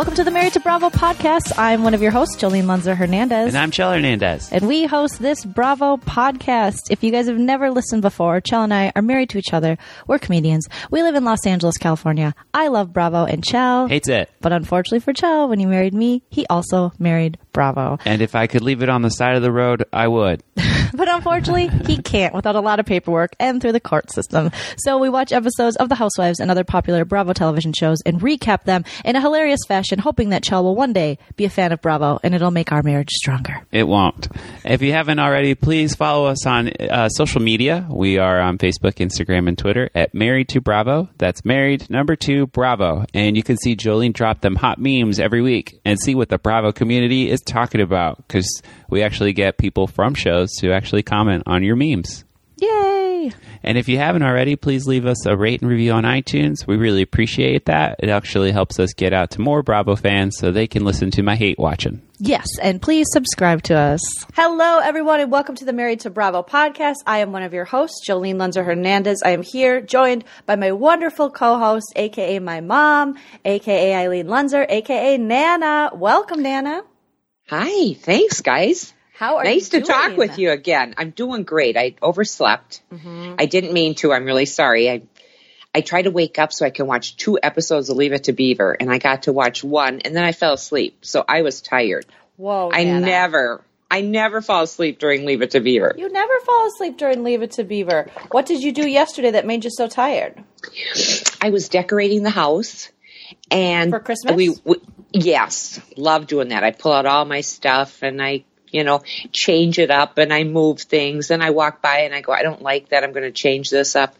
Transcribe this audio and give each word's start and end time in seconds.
Welcome 0.00 0.14
to 0.14 0.24
the 0.24 0.30
Married 0.30 0.54
to 0.54 0.60
Bravo 0.60 0.88
podcast. 0.88 1.58
I'm 1.58 1.84
one 1.84 1.92
of 1.92 2.00
your 2.00 2.10
hosts, 2.10 2.36
Jolene 2.36 2.64
Lunzer 2.64 2.96
Hernandez. 2.96 3.48
And 3.48 3.58
I'm 3.58 3.70
Chell 3.70 3.92
Hernandez. 3.92 4.50
And 4.50 4.66
we 4.66 4.86
host 4.86 5.20
this 5.20 5.44
Bravo 5.44 5.98
podcast. 5.98 6.90
If 6.90 7.04
you 7.04 7.12
guys 7.12 7.26
have 7.26 7.36
never 7.36 7.70
listened 7.70 8.00
before, 8.00 8.40
Chell 8.40 8.62
and 8.62 8.72
I 8.72 8.92
are 8.96 9.02
married 9.02 9.28
to 9.28 9.38
each 9.38 9.52
other. 9.52 9.76
We're 10.06 10.18
comedians. 10.18 10.66
We 10.90 11.02
live 11.02 11.16
in 11.16 11.26
Los 11.26 11.46
Angeles, 11.46 11.76
California. 11.76 12.34
I 12.54 12.68
love 12.68 12.94
Bravo 12.94 13.26
and 13.26 13.44
Chell. 13.44 13.88
Hates 13.88 14.08
it. 14.08 14.30
But 14.40 14.54
unfortunately 14.54 15.00
for 15.00 15.12
Chell, 15.12 15.50
when 15.50 15.58
he 15.58 15.66
married 15.66 15.92
me, 15.92 16.22
he 16.30 16.46
also 16.46 16.94
married 16.98 17.36
Bravo. 17.52 17.98
And 18.04 18.22
if 18.22 18.34
I 18.34 18.46
could 18.46 18.62
leave 18.62 18.82
it 18.82 18.88
on 18.88 19.02
the 19.02 19.10
side 19.10 19.36
of 19.36 19.42
the 19.42 19.52
road, 19.52 19.84
I 19.92 20.08
would. 20.08 20.42
but 20.94 21.08
unfortunately, 21.08 21.68
he 21.86 22.00
can't 22.00 22.34
without 22.34 22.56
a 22.56 22.60
lot 22.60 22.80
of 22.80 22.86
paperwork 22.86 23.34
and 23.38 23.60
through 23.60 23.72
the 23.72 23.80
court 23.80 24.10
system. 24.10 24.50
So 24.76 24.98
we 24.98 25.08
watch 25.08 25.32
episodes 25.32 25.76
of 25.76 25.88
The 25.88 25.94
Housewives 25.94 26.40
and 26.40 26.50
other 26.50 26.64
popular 26.64 27.04
Bravo 27.04 27.32
television 27.32 27.72
shows 27.72 27.98
and 28.04 28.20
recap 28.20 28.64
them 28.64 28.84
in 29.04 29.16
a 29.16 29.20
hilarious 29.20 29.60
fashion, 29.66 29.98
hoping 29.98 30.30
that 30.30 30.42
Chell 30.42 30.64
will 30.64 30.74
one 30.74 30.92
day 30.92 31.18
be 31.36 31.44
a 31.44 31.50
fan 31.50 31.72
of 31.72 31.80
Bravo 31.80 32.18
and 32.22 32.34
it'll 32.34 32.50
make 32.50 32.72
our 32.72 32.82
marriage 32.82 33.10
stronger. 33.10 33.62
It 33.70 33.86
won't. 33.86 34.28
If 34.64 34.82
you 34.82 34.92
haven't 34.92 35.18
already, 35.18 35.54
please 35.54 35.94
follow 35.94 36.26
us 36.26 36.46
on 36.46 36.68
uh, 36.68 37.08
social 37.08 37.40
media. 37.40 37.86
We 37.90 38.18
are 38.18 38.40
on 38.40 38.58
Facebook, 38.58 38.94
Instagram, 38.94 39.48
and 39.48 39.58
Twitter 39.58 39.90
at 39.94 40.14
Married 40.14 40.48
to 40.50 40.60
Bravo. 40.60 41.08
That's 41.18 41.44
Married 41.44 41.88
Number 41.90 42.16
Two 42.16 42.46
Bravo. 42.46 43.04
And 43.14 43.36
you 43.36 43.42
can 43.42 43.56
see 43.56 43.76
Jolene 43.76 44.12
drop 44.12 44.40
them 44.40 44.56
hot 44.56 44.78
memes 44.78 45.18
every 45.18 45.42
week 45.42 45.80
and 45.84 45.98
see 46.00 46.14
what 46.14 46.28
the 46.28 46.38
Bravo 46.38 46.72
community 46.72 47.30
is 47.30 47.39
talking 47.42 47.80
about 47.80 48.16
because 48.18 48.62
we 48.88 49.02
actually 49.02 49.32
get 49.32 49.58
people 49.58 49.86
from 49.86 50.14
shows 50.14 50.50
to 50.60 50.72
actually 50.72 51.02
comment 51.02 51.44
on 51.46 51.62
your 51.62 51.76
memes. 51.76 52.24
Yay! 52.58 53.32
And 53.62 53.76
if 53.76 53.88
you 53.88 53.98
haven't 53.98 54.22
already, 54.22 54.56
please 54.56 54.86
leave 54.86 55.06
us 55.06 55.26
a 55.26 55.36
rate 55.36 55.60
and 55.60 55.70
review 55.70 55.92
on 55.92 56.04
iTunes. 56.04 56.66
We 56.66 56.76
really 56.76 57.02
appreciate 57.02 57.66
that. 57.66 57.96
It 57.98 58.08
actually 58.08 58.52
helps 58.52 58.78
us 58.78 58.92
get 58.94 59.12
out 59.12 59.30
to 59.32 59.40
more 59.40 59.62
Bravo 59.62 59.96
fans 59.96 60.36
so 60.38 60.50
they 60.50 60.66
can 60.66 60.84
listen 60.84 61.10
to 61.12 61.22
my 61.22 61.36
hate 61.36 61.58
watching. 61.58 62.02
Yes, 62.18 62.46
and 62.60 62.80
please 62.80 63.06
subscribe 63.10 63.62
to 63.64 63.74
us. 63.74 64.00
Hello, 64.34 64.78
everyone, 64.78 65.20
and 65.20 65.32
welcome 65.32 65.54
to 65.56 65.64
the 65.64 65.72
Married 65.72 66.00
to 66.00 66.10
Bravo 66.10 66.42
podcast. 66.42 66.96
I 67.06 67.18
am 67.18 67.32
one 67.32 67.42
of 67.42 67.54
your 67.54 67.64
hosts, 67.64 68.06
Jolene 68.08 68.36
Lunzer 68.36 68.64
Hernandez. 68.64 69.22
I 69.24 69.30
am 69.30 69.42
here 69.42 69.80
joined 69.80 70.24
by 70.44 70.56
my 70.56 70.72
wonderful 70.72 71.30
co 71.30 71.58
host, 71.58 71.86
aka 71.96 72.38
my 72.38 72.60
mom, 72.60 73.16
aka 73.44 73.94
Eileen 73.94 74.26
Lunzer, 74.26 74.66
aka 74.68 75.16
Nana. 75.16 75.90
Welcome, 75.94 76.42
Nana. 76.42 76.82
Hi, 77.50 77.94
thanks, 77.94 78.42
guys. 78.42 78.94
How 79.12 79.38
are 79.38 79.44
you? 79.44 79.50
nice 79.50 79.70
to 79.70 79.80
talk 79.80 80.16
with 80.16 80.38
you 80.38 80.52
again. 80.52 80.94
I'm 80.96 81.10
doing 81.10 81.42
great. 81.42 81.76
I 81.76 81.96
overslept. 82.00 82.80
Mm-hmm. 82.92 83.34
I 83.40 83.46
didn't 83.46 83.72
mean 83.72 83.96
to. 83.96 84.12
I'm 84.12 84.24
really 84.24 84.46
sorry. 84.46 84.88
I 84.88 85.02
I 85.74 85.80
tried 85.80 86.02
to 86.02 86.12
wake 86.12 86.38
up 86.38 86.52
so 86.52 86.64
I 86.64 86.70
can 86.70 86.86
watch 86.86 87.16
two 87.16 87.40
episodes 87.42 87.90
of 87.90 87.96
Leave 87.96 88.12
It 88.12 88.24
to 88.24 88.32
Beaver, 88.32 88.76
and 88.78 88.88
I 88.88 88.98
got 88.98 89.24
to 89.24 89.32
watch 89.32 89.64
one, 89.64 89.98
and 89.98 90.14
then 90.14 90.22
I 90.22 90.30
fell 90.30 90.52
asleep. 90.52 91.04
So 91.04 91.24
I 91.26 91.42
was 91.42 91.60
tired. 91.60 92.06
Whoa! 92.36 92.70
I 92.72 92.84
Nana. 92.84 93.04
never, 93.04 93.64
I 93.90 94.02
never 94.02 94.42
fall 94.42 94.62
asleep 94.62 95.00
during 95.00 95.26
Leave 95.26 95.42
It 95.42 95.50
to 95.50 95.60
Beaver. 95.60 95.96
You 95.98 96.08
never 96.08 96.38
fall 96.46 96.68
asleep 96.68 96.98
during 96.98 97.24
Leave 97.24 97.42
It 97.42 97.50
to 97.52 97.64
Beaver. 97.64 98.12
What 98.30 98.46
did 98.46 98.62
you 98.62 98.70
do 98.70 98.88
yesterday 98.88 99.32
that 99.32 99.44
made 99.44 99.64
you 99.64 99.70
so 99.72 99.88
tired? 99.88 100.40
I 101.42 101.50
was 101.50 101.68
decorating 101.68 102.22
the 102.22 102.30
house, 102.30 102.92
and 103.50 103.90
for 103.90 103.98
Christmas. 103.98 104.36
We, 104.36 104.50
we 104.64 104.76
yes, 105.12 105.80
love 105.96 106.26
doing 106.26 106.48
that. 106.48 106.64
I 106.64 106.70
pull 106.70 106.92
out 106.92 107.06
all 107.06 107.24
my 107.24 107.40
stuff 107.40 108.02
and 108.02 108.22
I 108.22 108.44
you 108.70 108.84
know, 108.84 109.02
change 109.32 109.78
it 109.78 109.90
up 109.90 110.18
and 110.18 110.32
I 110.32 110.44
move 110.44 110.80
things 110.80 111.30
and 111.30 111.42
I 111.42 111.50
walk 111.50 111.82
by 111.82 112.00
and 112.00 112.14
I 112.14 112.20
go, 112.20 112.32
I 112.32 112.42
don't 112.42 112.62
like 112.62 112.90
that. 112.90 113.04
I'm 113.04 113.12
going 113.12 113.24
to 113.24 113.32
change 113.32 113.70
this 113.70 113.96
up, 113.96 114.14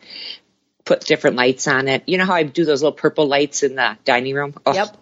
put 0.84 1.04
different 1.04 1.36
lights 1.36 1.68
on 1.68 1.88
it. 1.88 2.04
You 2.06 2.18
know 2.18 2.24
how 2.24 2.34
I 2.34 2.42
do 2.42 2.64
those 2.64 2.82
little 2.82 2.96
purple 2.96 3.26
lights 3.26 3.62
in 3.62 3.76
the 3.76 3.96
dining 4.04 4.34
room? 4.34 4.54
Oh, 4.66 4.74
yep. 4.74 4.96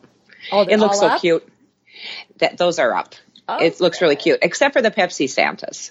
Oh, 0.52 0.62
it 0.62 0.78
looks 0.78 1.00
so 1.00 1.06
up? 1.06 1.20
cute. 1.20 1.46
That 2.38 2.58
those 2.58 2.78
are 2.78 2.94
up. 2.94 3.14
Oh, 3.48 3.58
it 3.58 3.80
looks 3.80 4.02
really 4.02 4.16
cute, 4.16 4.38
except 4.42 4.74
for 4.74 4.82
the 4.82 4.90
Pepsi 4.90 5.28
Santas. 5.28 5.90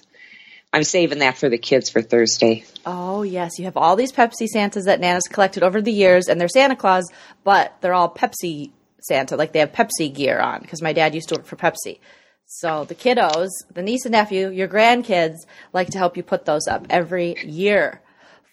I'm 0.72 0.84
saving 0.84 1.20
that 1.20 1.38
for 1.38 1.48
the 1.48 1.58
kids 1.58 1.90
for 1.90 2.02
Thursday. 2.02 2.64
Oh, 2.84 3.22
yes. 3.22 3.58
You 3.58 3.64
have 3.64 3.76
all 3.76 3.96
these 3.96 4.12
Pepsi 4.12 4.46
Santas 4.46 4.84
that 4.84 5.00
Nana's 5.00 5.26
collected 5.26 5.62
over 5.62 5.80
the 5.80 5.92
years, 5.92 6.28
and 6.28 6.40
they're 6.40 6.48
Santa 6.48 6.76
Claus, 6.76 7.10
but 7.42 7.74
they're 7.80 7.94
all 7.94 8.14
Pepsi 8.14 8.70
Santa. 9.08 9.36
Like 9.36 9.52
they 9.52 9.58
have 9.58 9.72
Pepsi 9.72 10.14
gear 10.14 10.38
on 10.38 10.60
because 10.60 10.82
my 10.82 10.92
dad 10.92 11.14
used 11.14 11.30
to 11.30 11.36
work 11.36 11.46
for 11.46 11.56
Pepsi. 11.56 11.98
So 12.46 12.84
the 12.84 12.94
kiddos, 12.94 13.50
the 13.74 13.82
niece 13.82 14.04
and 14.04 14.12
nephew, 14.12 14.48
your 14.50 14.68
grandkids 14.68 15.36
like 15.72 15.90
to 15.90 15.98
help 15.98 16.16
you 16.16 16.22
put 16.22 16.44
those 16.44 16.66
up 16.66 16.86
every 16.88 17.36
year. 17.44 18.00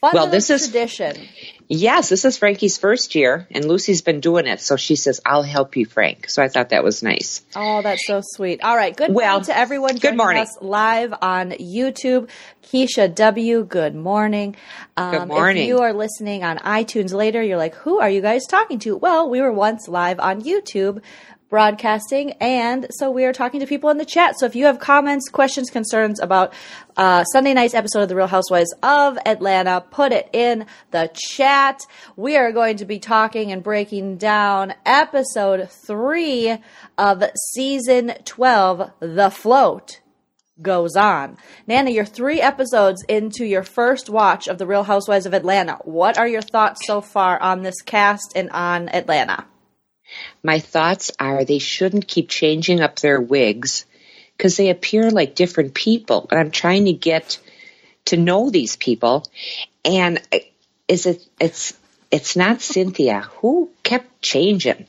Fun 0.06 0.14
well, 0.14 0.28
this 0.28 0.52
is 0.52 0.70
tradition. 0.70 1.18
Yes, 1.68 2.10
this 2.10 2.26
is 2.26 2.38
Frankie's 2.38 2.78
first 2.78 3.16
year, 3.16 3.48
and 3.50 3.66
Lucy's 3.66 4.04
been 4.04 4.20
doing 4.20 4.46
it. 4.46 4.62
So 4.62 4.76
she 4.76 4.96
says, 4.96 5.20
"I'll 5.26 5.42
help 5.42 5.76
you, 5.78 5.88
Frank." 5.88 6.30
So 6.30 6.44
I 6.44 6.48
thought 6.48 6.70
that 6.70 6.84
was 6.84 7.02
nice. 7.02 7.42
Oh, 7.56 7.82
that's 7.82 8.06
so 8.06 8.22
sweet. 8.24 8.64
All 8.64 8.76
right, 8.76 8.96
good 8.96 9.12
well, 9.12 9.32
morning 9.32 9.46
to 9.48 9.58
everyone. 9.58 9.96
Good 9.96 10.16
morning. 10.16 10.44
Us 10.44 10.56
live 10.62 11.12
on 11.24 11.52
YouTube, 11.54 12.30
Keisha 12.64 13.16
W. 13.16 13.64
Good 13.64 13.96
morning. 13.96 14.56
Um, 14.96 15.12
good 15.12 15.28
morning. 15.28 15.64
If 15.64 15.70
you 15.70 15.80
are 15.80 15.94
listening 15.94 16.44
on 16.44 16.60
iTunes 16.60 17.12
later, 17.12 17.42
you're 17.42 17.58
like, 17.58 17.74
"Who 17.78 18.00
are 18.00 18.10
you 18.12 18.22
guys 18.22 18.46
talking 18.46 18.78
to?" 18.80 18.96
Well, 18.96 19.28
we 19.28 19.42
were 19.42 19.52
once 19.52 19.88
live 19.88 20.20
on 20.20 20.44
YouTube 20.44 21.02
broadcasting, 21.56 22.34
and 22.42 22.86
so 22.90 23.10
we 23.10 23.24
are 23.24 23.32
talking 23.32 23.62
to 23.62 23.66
people 23.66 23.90
in 23.90 23.98
the 23.98 24.04
chat. 24.04 24.38
So 24.38 24.46
if 24.46 24.58
you 24.58 24.66
have 24.66 24.78
comments, 24.78 25.30
questions, 25.30 25.70
concerns 25.70 26.20
about 26.20 26.54
uh, 26.98 27.24
Sunday 27.24 27.54
night's 27.54 27.74
episode 27.74 28.02
of 28.02 28.10
The 28.10 28.16
Real 28.18 28.28
Housewives 28.28 28.74
of 28.84 29.18
Atlanta, 29.26 29.80
put 29.90 30.12
it 30.12 30.30
in 30.34 30.66
the 30.92 31.10
chat. 31.16 31.80
We 32.18 32.36
are 32.36 32.52
going 32.52 32.76
to 32.76 32.86
be 32.86 33.00
talking 33.00 33.54
and 33.54 33.64
breaking 33.64 34.18
down 34.18 34.74
episode 34.86 35.70
three 35.70 36.58
of 36.98 37.24
season 37.54 38.16
12, 38.26 38.92
The 39.00 39.30
Float 39.30 40.02
goes 40.62 40.98
on. 40.98 41.38
Nana, 41.68 41.90
you're 41.90 42.04
three 42.04 42.42
episodes 42.42 43.02
into 43.08 43.46
your 43.46 43.64
first 43.64 44.10
watch 44.10 44.50
of 44.50 44.58
The 44.58 44.68
Real 44.68 44.84
Housewives 44.84 45.26
of 45.26 45.34
Atlanta. 45.34 45.78
What 45.86 46.18
are 46.18 46.28
your 46.28 46.42
thoughts 46.42 46.86
so 46.86 47.00
far 47.00 47.42
on 47.42 47.64
this 47.64 47.82
cast 47.82 48.34
and 48.36 48.50
on 48.50 48.90
Atlanta? 48.90 49.46
My 50.44 50.60
thoughts 50.60 51.12
are 51.20 51.44
they 51.44 51.60
shouldn't 51.60 52.08
keep 52.08 52.30
changing 52.30 52.82
up 52.82 52.98
their 52.98 53.20
wigs 53.20 53.86
because 54.38 54.58
they 54.58 54.70
appear 54.70 55.12
like 55.12 55.36
different 55.36 55.74
people. 55.74 56.28
And 56.30 56.40
I'm 56.40 56.52
trying 56.52 56.86
to 56.86 56.94
get 56.94 57.40
to 58.06 58.18
know 58.18 58.50
these 58.50 58.76
people. 58.76 59.26
And 59.84 60.22
uh, 60.32 60.40
is 60.88 61.06
it, 61.06 61.28
it's, 61.40 61.74
it's 62.12 62.36
not 62.36 62.62
Cynthia 62.62 63.22
who 63.22 63.72
kept 63.84 64.22
changing. 64.22 64.86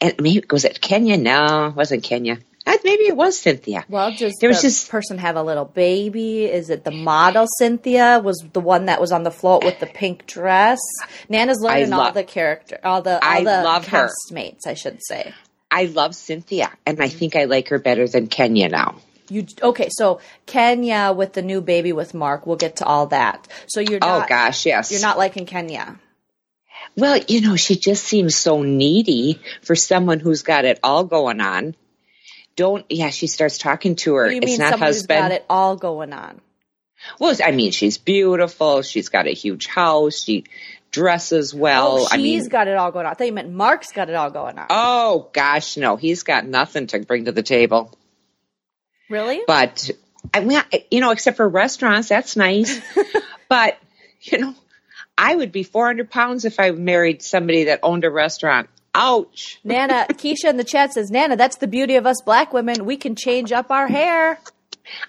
And 0.00 0.14
maybe, 0.20 0.44
was 0.50 0.64
it 0.64 0.80
Kenya? 0.80 1.16
No, 1.16 1.66
it 1.66 1.76
wasn't 1.76 2.02
Kenya. 2.02 2.38
Maybe 2.66 3.04
it 3.04 3.16
was 3.16 3.38
Cynthia. 3.38 3.84
Well, 3.88 4.14
does 4.14 4.34
there 4.40 4.48
was 4.48 4.62
just, 4.62 4.90
person 4.90 5.18
have 5.18 5.36
a 5.36 5.42
little 5.42 5.64
baby? 5.64 6.44
Is 6.44 6.70
it 6.70 6.84
the 6.84 6.90
model 6.90 7.46
Cynthia? 7.58 8.20
Was 8.22 8.44
the 8.52 8.60
one 8.60 8.86
that 8.86 9.00
was 9.00 9.12
on 9.12 9.22
the 9.22 9.30
float 9.30 9.64
with 9.64 9.80
the 9.80 9.86
pink 9.86 10.26
dress? 10.26 10.78
Nana's 11.28 11.60
learning 11.60 11.92
all 11.92 12.12
the 12.12 12.24
character, 12.24 12.78
all 12.84 13.02
the 13.02 13.14
all 13.14 13.20
I 13.22 13.38
the 13.44 13.62
love 13.62 13.86
castmates, 13.86 14.66
I 14.66 14.74
should 14.74 14.98
say. 15.02 15.32
I 15.70 15.86
love 15.86 16.14
Cynthia, 16.14 16.70
and 16.84 17.00
I 17.00 17.08
mm-hmm. 17.08 17.18
think 17.18 17.36
I 17.36 17.44
like 17.44 17.68
her 17.68 17.78
better 17.78 18.06
than 18.06 18.26
Kenya 18.26 18.68
now. 18.68 18.96
You 19.28 19.46
okay? 19.62 19.88
So 19.90 20.20
Kenya 20.44 21.14
with 21.16 21.32
the 21.32 21.42
new 21.42 21.60
baby 21.60 21.92
with 21.92 22.12
Mark. 22.12 22.46
We'll 22.46 22.56
get 22.56 22.76
to 22.76 22.84
all 22.84 23.06
that. 23.06 23.48
So 23.68 23.80
you're 23.80 24.00
oh, 24.02 24.06
not, 24.06 24.24
oh 24.24 24.28
gosh, 24.28 24.66
yes, 24.66 24.92
you're 24.92 25.00
not 25.00 25.16
liking 25.16 25.46
Kenya. 25.46 25.98
Well, 26.96 27.18
you 27.26 27.40
know, 27.40 27.56
she 27.56 27.76
just 27.76 28.04
seems 28.04 28.36
so 28.36 28.62
needy 28.62 29.40
for 29.62 29.74
someone 29.74 30.20
who's 30.20 30.42
got 30.42 30.66
it 30.66 30.78
all 30.82 31.04
going 31.04 31.40
on 31.40 31.74
don't 32.56 32.84
yeah 32.90 33.10
she 33.10 33.26
starts 33.26 33.58
talking 33.58 33.96
to 33.96 34.14
her. 34.14 34.30
You 34.30 34.38
it's 34.38 34.46
mean 34.46 34.58
not 34.58 34.78
husband 34.78 35.20
got 35.20 35.32
it 35.32 35.44
all 35.48 35.76
going 35.76 36.12
on? 36.12 36.40
Well 37.18 37.36
i 37.44 37.50
mean 37.50 37.72
she's 37.72 37.98
beautiful. 37.98 38.82
She's 38.82 39.08
got 39.08 39.26
a 39.26 39.32
huge 39.32 39.66
house. 39.66 40.22
She 40.22 40.44
dresses 40.90 41.54
well. 41.54 41.92
Oh, 41.92 41.98
she's 42.00 42.12
I 42.12 42.16
mean, 42.18 42.48
got 42.48 42.68
it 42.68 42.76
all 42.76 42.92
going 42.92 43.06
on. 43.06 43.12
I 43.12 43.14
thought 43.14 43.26
you 43.26 43.32
meant 43.32 43.50
mark's 43.50 43.92
got 43.92 44.08
it 44.10 44.14
all 44.14 44.30
going 44.30 44.58
on. 44.58 44.66
Oh 44.70 45.30
gosh 45.32 45.76
no. 45.76 45.96
He's 45.96 46.22
got 46.22 46.46
nothing 46.46 46.86
to 46.88 47.00
bring 47.00 47.24
to 47.26 47.32
the 47.32 47.42
table. 47.42 47.96
Really? 49.08 49.42
But 49.46 49.90
i 50.32 50.40
mean 50.40 50.62
you 50.90 51.00
know 51.00 51.10
except 51.10 51.36
for 51.36 51.48
restaurants 51.48 52.08
that's 52.08 52.36
nice. 52.36 52.80
But 53.48 53.76
you 54.22 54.38
know 54.38 54.54
i 55.18 55.34
would 55.34 55.52
be 55.52 55.62
400 55.62 56.10
pounds 56.10 56.46
if 56.46 56.58
i 56.58 56.70
married 56.70 57.20
somebody 57.20 57.64
that 57.64 57.80
owned 57.82 58.04
a 58.04 58.10
restaurant 58.10 58.70
Ouch. 58.94 59.58
Nana, 59.64 60.06
Keisha 60.10 60.44
in 60.50 60.58
the 60.58 60.64
chat 60.64 60.92
says, 60.92 61.10
Nana, 61.10 61.36
that's 61.36 61.56
the 61.56 61.66
beauty 61.66 61.96
of 61.96 62.06
us 62.06 62.20
black 62.20 62.52
women. 62.52 62.84
We 62.84 62.96
can 62.96 63.16
change 63.16 63.50
up 63.52 63.70
our 63.70 63.88
hair. 63.88 64.38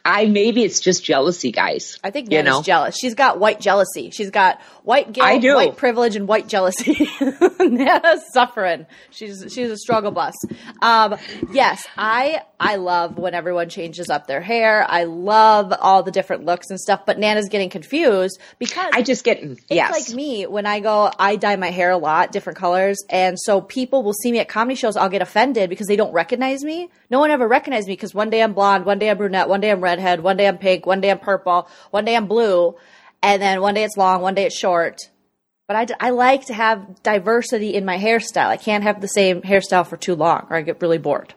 I 0.05 0.25
maybe 0.25 0.63
it's 0.63 0.79
just 0.79 1.03
jealousy, 1.03 1.51
guys. 1.51 1.99
I 2.03 2.11
think 2.11 2.31
you 2.31 2.37
Nana's 2.37 2.57
know. 2.57 2.63
jealous. 2.63 2.97
She's 2.97 3.15
got 3.15 3.39
white 3.39 3.59
jealousy. 3.59 4.11
She's 4.11 4.29
got 4.29 4.61
white 4.83 5.11
guilt, 5.13 5.43
white 5.43 5.77
privilege, 5.77 6.15
and 6.15 6.27
white 6.27 6.47
jealousy. 6.47 7.09
Nana's 7.59 8.21
suffering. 8.33 8.85
She's 9.11 9.45
she's 9.49 9.71
a 9.71 9.77
struggle 9.77 10.11
bus. 10.11 10.35
Um, 10.81 11.17
yes, 11.51 11.85
I 11.97 12.41
I 12.59 12.75
love 12.77 13.17
when 13.17 13.33
everyone 13.33 13.69
changes 13.69 14.09
up 14.09 14.27
their 14.27 14.41
hair. 14.41 14.85
I 14.87 15.05
love 15.05 15.73
all 15.79 16.03
the 16.03 16.11
different 16.11 16.45
looks 16.45 16.69
and 16.69 16.79
stuff. 16.79 17.05
But 17.05 17.19
Nana's 17.19 17.49
getting 17.49 17.69
confused 17.69 18.39
because 18.59 18.91
I 18.93 19.01
just 19.01 19.23
get 19.23 19.41
it's 19.41 19.61
yes. 19.69 19.91
like 19.91 20.15
me 20.15 20.45
when 20.45 20.65
I 20.65 20.79
go, 20.79 21.11
I 21.17 21.35
dye 21.35 21.55
my 21.55 21.71
hair 21.71 21.91
a 21.91 21.97
lot, 21.97 22.31
different 22.31 22.57
colors, 22.57 22.97
and 23.09 23.37
so 23.39 23.61
people 23.61 24.03
will 24.03 24.13
see 24.13 24.31
me 24.31 24.39
at 24.39 24.49
comedy 24.49 24.75
shows. 24.75 24.97
I'll 24.97 25.09
get 25.09 25.21
offended 25.21 25.69
because 25.69 25.87
they 25.87 25.95
don't 25.95 26.13
recognize 26.13 26.63
me. 26.63 26.89
No 27.09 27.19
one 27.19 27.31
ever 27.31 27.47
recognized 27.47 27.87
me 27.87 27.93
because 27.93 28.13
one 28.13 28.29
day 28.29 28.41
I'm 28.41 28.53
blonde, 28.53 28.85
one 28.85 28.99
day 28.99 29.09
I'm 29.09 29.17
brunette, 29.17 29.49
one 29.53 29.61
day 29.61 29.69
I'm 29.69 29.81
redhead, 29.81 30.21
one 30.21 30.35
day 30.35 30.47
I'm 30.47 30.57
pink, 30.57 30.87
one 30.87 30.99
day 30.99 31.11
I'm 31.11 31.19
purple, 31.19 31.69
one 31.91 32.05
day 32.05 32.15
I'm 32.15 32.25
blue, 32.25 32.75
and 33.21 33.39
then 33.39 33.61
one 33.61 33.75
day 33.75 33.83
it's 33.83 33.95
long, 33.95 34.23
one 34.23 34.33
day 34.33 34.47
it's 34.47 34.57
short. 34.57 34.97
But 35.67 35.77
I, 35.77 35.85
d- 35.85 35.93
I 35.99 36.09
like 36.09 36.47
to 36.47 36.55
have 36.55 37.03
diversity 37.03 37.75
in 37.75 37.85
my 37.85 37.99
hairstyle. 37.99 38.47
I 38.47 38.57
can't 38.57 38.83
have 38.83 38.99
the 38.99 39.07
same 39.07 39.43
hairstyle 39.43 39.85
for 39.85 39.95
too 39.95 40.15
long, 40.15 40.47
or 40.49 40.55
I 40.55 40.63
get 40.63 40.81
really 40.81 40.97
bored. 40.97 41.35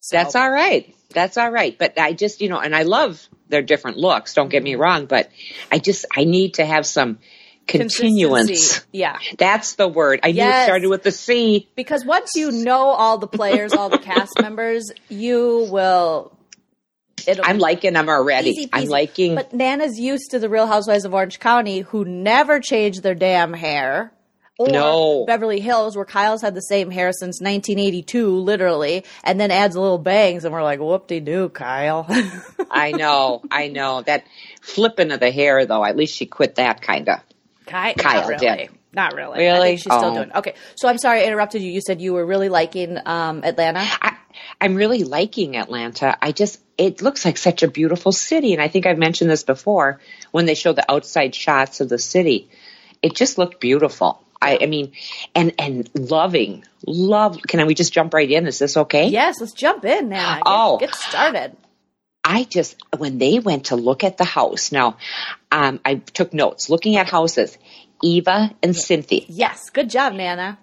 So, 0.00 0.16
That's 0.16 0.34
all 0.34 0.50
right. 0.50 0.96
That's 1.10 1.36
all 1.36 1.50
right. 1.50 1.76
But 1.78 1.98
I 1.98 2.14
just, 2.14 2.40
you 2.40 2.48
know, 2.48 2.58
and 2.58 2.74
I 2.74 2.84
love 2.84 3.20
their 3.50 3.60
different 3.60 3.98
looks. 3.98 4.32
Don't 4.32 4.48
get 4.48 4.62
me 4.62 4.74
wrong, 4.74 5.04
but 5.04 5.28
I 5.70 5.78
just, 5.78 6.06
I 6.16 6.24
need 6.24 6.54
to 6.54 6.64
have 6.64 6.86
some 6.86 7.18
continuance. 7.66 8.80
Yeah. 8.92 9.18
That's 9.36 9.74
the 9.74 9.88
word. 9.88 10.20
I 10.22 10.32
knew 10.32 10.42
it 10.42 10.64
started 10.64 10.88
with 10.88 11.02
the 11.02 11.12
C. 11.12 11.68
Because 11.76 12.02
once 12.06 12.30
you 12.34 12.50
know 12.50 12.88
all 12.88 13.18
the 13.18 13.26
players, 13.26 13.74
all 13.74 13.90
the 13.90 13.98
cast 13.98 14.40
members, 14.40 14.90
you 15.10 15.68
will. 15.70 16.34
It'll 17.26 17.44
I'm 17.46 17.58
liking 17.58 17.92
them 17.94 18.08
already. 18.08 18.68
I'm 18.72 18.88
liking. 18.88 19.34
But 19.34 19.52
Nana's 19.52 19.98
used 19.98 20.30
to 20.32 20.38
the 20.38 20.48
Real 20.48 20.66
Housewives 20.66 21.04
of 21.04 21.14
Orange 21.14 21.38
County, 21.40 21.80
who 21.80 22.04
never 22.04 22.60
change 22.60 23.00
their 23.00 23.14
damn 23.14 23.52
hair. 23.52 24.12
Or 24.58 24.68
No. 24.68 25.24
Beverly 25.26 25.60
Hills, 25.60 25.96
where 25.96 26.04
Kyle's 26.04 26.42
had 26.42 26.54
the 26.54 26.60
same 26.60 26.90
hair 26.90 27.10
since 27.12 27.40
1982, 27.40 28.28
literally, 28.36 29.04
and 29.24 29.40
then 29.40 29.50
adds 29.50 29.74
little 29.76 29.96
bangs, 29.98 30.44
and 30.44 30.52
we're 30.52 30.62
like, 30.62 30.78
whoop 30.78 31.06
de 31.06 31.20
doo, 31.20 31.48
Kyle. 31.48 32.06
I 32.70 32.92
know. 32.92 33.42
I 33.50 33.68
know 33.68 34.02
that 34.02 34.24
flipping 34.60 35.10
of 35.10 35.20
the 35.20 35.30
hair, 35.30 35.64
though. 35.66 35.84
At 35.84 35.96
least 35.96 36.14
she 36.14 36.26
quit 36.26 36.56
that 36.56 36.82
kind 36.82 37.08
of. 37.08 37.18
Ky- 37.66 37.94
Kyle 37.94 38.20
not 38.22 38.28
really. 38.28 38.56
did. 38.56 38.70
Not 38.94 39.14
really. 39.14 39.38
Really? 39.38 39.76
she's 39.76 39.84
still 39.84 40.04
Oh. 40.04 40.14
doing. 40.14 40.32
Okay, 40.34 40.54
so 40.76 40.86
I'm 40.86 40.98
sorry 40.98 41.22
I 41.22 41.24
interrupted 41.24 41.62
you. 41.62 41.70
You 41.72 41.80
said 41.80 42.02
you 42.02 42.12
were 42.12 42.26
really 42.26 42.50
liking 42.50 42.98
um, 43.06 43.42
Atlanta. 43.42 43.80
I, 43.80 44.16
I'm 44.60 44.74
really 44.74 45.02
liking 45.04 45.56
Atlanta. 45.56 46.16
I 46.20 46.32
just, 46.32 46.60
it 46.78 47.02
looks 47.02 47.24
like 47.24 47.36
such 47.38 47.62
a 47.62 47.68
beautiful 47.68 48.12
city. 48.12 48.52
And 48.52 48.62
I 48.62 48.68
think 48.68 48.86
I've 48.86 48.98
mentioned 48.98 49.30
this 49.30 49.42
before 49.44 50.00
when 50.30 50.46
they 50.46 50.54
show 50.54 50.72
the 50.72 50.90
outside 50.90 51.34
shots 51.34 51.80
of 51.80 51.88
the 51.88 51.98
city. 51.98 52.48
It 53.02 53.14
just 53.14 53.38
looked 53.38 53.60
beautiful. 53.60 54.22
I, 54.40 54.58
I 54.62 54.66
mean, 54.66 54.92
and, 55.34 55.52
and 55.58 55.88
loving, 55.94 56.64
love. 56.86 57.40
Can 57.46 57.64
we 57.66 57.74
just 57.74 57.92
jump 57.92 58.12
right 58.14 58.28
in? 58.30 58.46
Is 58.46 58.58
this 58.58 58.76
okay? 58.76 59.08
Yes, 59.08 59.40
let's 59.40 59.52
jump 59.52 59.84
in, 59.84 60.08
Nana. 60.08 60.36
Get, 60.36 60.42
Oh. 60.46 60.78
get 60.78 60.94
started. 60.94 61.56
I 62.24 62.44
just, 62.44 62.76
when 62.96 63.18
they 63.18 63.38
went 63.38 63.66
to 63.66 63.76
look 63.76 64.02
at 64.04 64.16
the 64.16 64.24
house, 64.24 64.72
now, 64.72 64.96
um, 65.50 65.80
I 65.84 65.96
took 65.96 66.32
notes 66.32 66.70
looking 66.70 66.96
at 66.96 67.08
houses, 67.08 67.56
Eva 68.02 68.52
and 68.62 68.74
Cynthia. 68.76 69.22
Yes, 69.28 69.70
good 69.70 69.90
job, 69.90 70.12
Nana. 70.14 70.58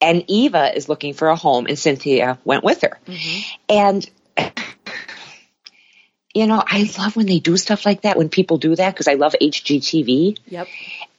and 0.00 0.24
Eva 0.28 0.74
is 0.76 0.88
looking 0.88 1.12
for 1.14 1.28
a 1.28 1.36
home, 1.36 1.66
and 1.66 1.78
Cynthia 1.78 2.38
went 2.44 2.62
with 2.64 2.82
her. 2.82 2.98
And 3.68 4.08
you 6.38 6.46
know, 6.46 6.62
I 6.66 6.90
love 6.98 7.16
when 7.16 7.26
they 7.26 7.40
do 7.40 7.56
stuff 7.56 7.84
like 7.84 8.02
that. 8.02 8.16
When 8.16 8.28
people 8.28 8.58
do 8.58 8.76
that, 8.76 8.94
because 8.94 9.08
I 9.08 9.14
love 9.14 9.34
HGTV. 9.40 10.38
Yep. 10.46 10.68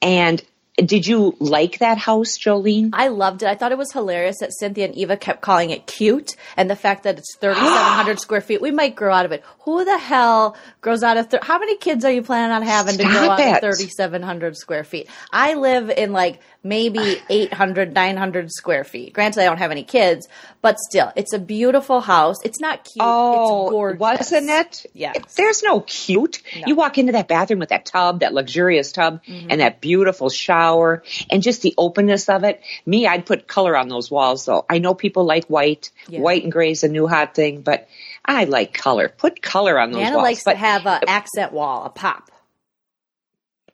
And 0.02 0.42
did 0.78 1.06
you 1.06 1.36
like 1.40 1.80
that 1.80 1.98
house, 1.98 2.38
Jolene? 2.38 2.92
I 2.94 3.10
loved 3.10 3.44
it. 3.44 3.50
I 3.50 3.56
thought 3.56 3.74
it 3.74 3.78
was 3.78 3.92
hilarious 3.92 4.38
that 4.40 4.54
Cynthia 4.54 4.86
and 4.86 4.96
Eva 4.96 5.18
kept 5.18 5.42
calling 5.42 5.72
it 5.72 5.86
cute, 5.88 6.38
and 6.56 6.70
the 6.70 6.76
fact 6.76 7.04
that 7.04 7.18
it's 7.18 7.36
3,700 7.36 8.18
square 8.26 8.40
feet. 8.40 8.62
We 8.62 8.72
might 8.72 8.96
grow 8.96 9.14
out 9.14 9.26
of 9.26 9.34
it. 9.34 9.44
Who 9.66 9.84
the 9.84 9.98
hell 9.98 10.56
grows 10.80 11.04
out 11.04 11.18
of? 11.18 11.30
Thir- 11.30 11.40
How 11.42 11.60
many 11.60 11.76
kids 11.76 12.06
are 12.06 12.12
you 12.12 12.22
planning 12.24 12.56
on 12.56 12.62
having 12.62 12.96
to 12.98 13.04
grow 13.04 13.12
Stop 13.12 13.40
out 13.42 13.56
of 13.64 13.76
3,700 13.78 14.56
square 14.56 14.86
feet? 14.86 15.10
I 15.34 15.56
live 15.56 15.90
in 15.90 16.14
like 16.14 16.40
maybe 16.62 17.18
800, 17.30 17.94
900 17.94 18.52
square 18.52 18.84
feet. 18.84 19.14
Granted, 19.14 19.42
I 19.42 19.46
don't 19.46 19.58
have 19.60 19.72
any 19.72 19.84
kids, 19.84 20.28
but 20.62 20.78
still, 20.78 21.12
it's 21.16 21.32
a 21.34 21.40
beautiful 21.40 22.02
house. 22.02 22.36
It's 22.44 22.60
not 22.60 22.84
cute. 22.84 22.98
it's 22.98 23.70
gorgeous. 23.72 24.02
Oh, 24.02 24.06
wasn't 24.06 24.50
it? 24.50 24.86
Yes. 24.94 25.16
It- 25.16 25.28
There's 25.38 25.64
no 25.64 25.80
cute. 25.82 26.42
You 26.68 26.76
walk 26.76 26.98
into 26.98 27.14
that 27.14 27.28
bathroom 27.30 27.60
with 27.60 27.70
that 27.70 27.86
tub, 27.86 28.20
that 28.20 28.34
luxurious 28.34 28.92
tub, 28.92 29.24
Mm-hmm. 29.24 29.48
and 29.52 29.62
that 29.62 29.80
beautiful 29.82 30.30
shower, 30.30 31.04
and 31.30 31.42
just 31.42 31.62
the 31.62 31.74
openness 31.78 32.28
of 32.30 32.44
it. 32.44 32.62
Me, 32.86 33.08
I'd 33.08 33.26
put 33.26 33.48
color 33.48 33.78
on 33.78 33.88
those 33.88 34.12
walls, 34.12 34.46
though. 34.46 34.66
I 34.70 34.80
know 34.80 34.94
people 34.94 35.24
like 35.26 35.46
white. 35.48 35.92
Yeah. 36.08 36.20
White 36.20 36.44
and 36.44 36.52
gray 36.52 36.72
is 36.72 36.84
a 36.84 36.90
new 36.90 37.08
hot 37.08 37.36
thing, 37.36 37.62
but 37.62 37.88
I 38.26 38.44
like 38.44 38.74
color. 38.74 39.08
Put 39.10 39.42
color 39.42 39.80
on 39.80 39.92
those 39.92 40.02
Nana 40.02 40.18
walls. 40.18 40.24
likes 40.24 40.44
but 40.44 40.52
to 40.54 40.58
have 40.58 40.86
an 40.86 41.02
accent 41.08 41.54
wall, 41.54 41.86
a 41.86 41.90
pop. 41.90 42.30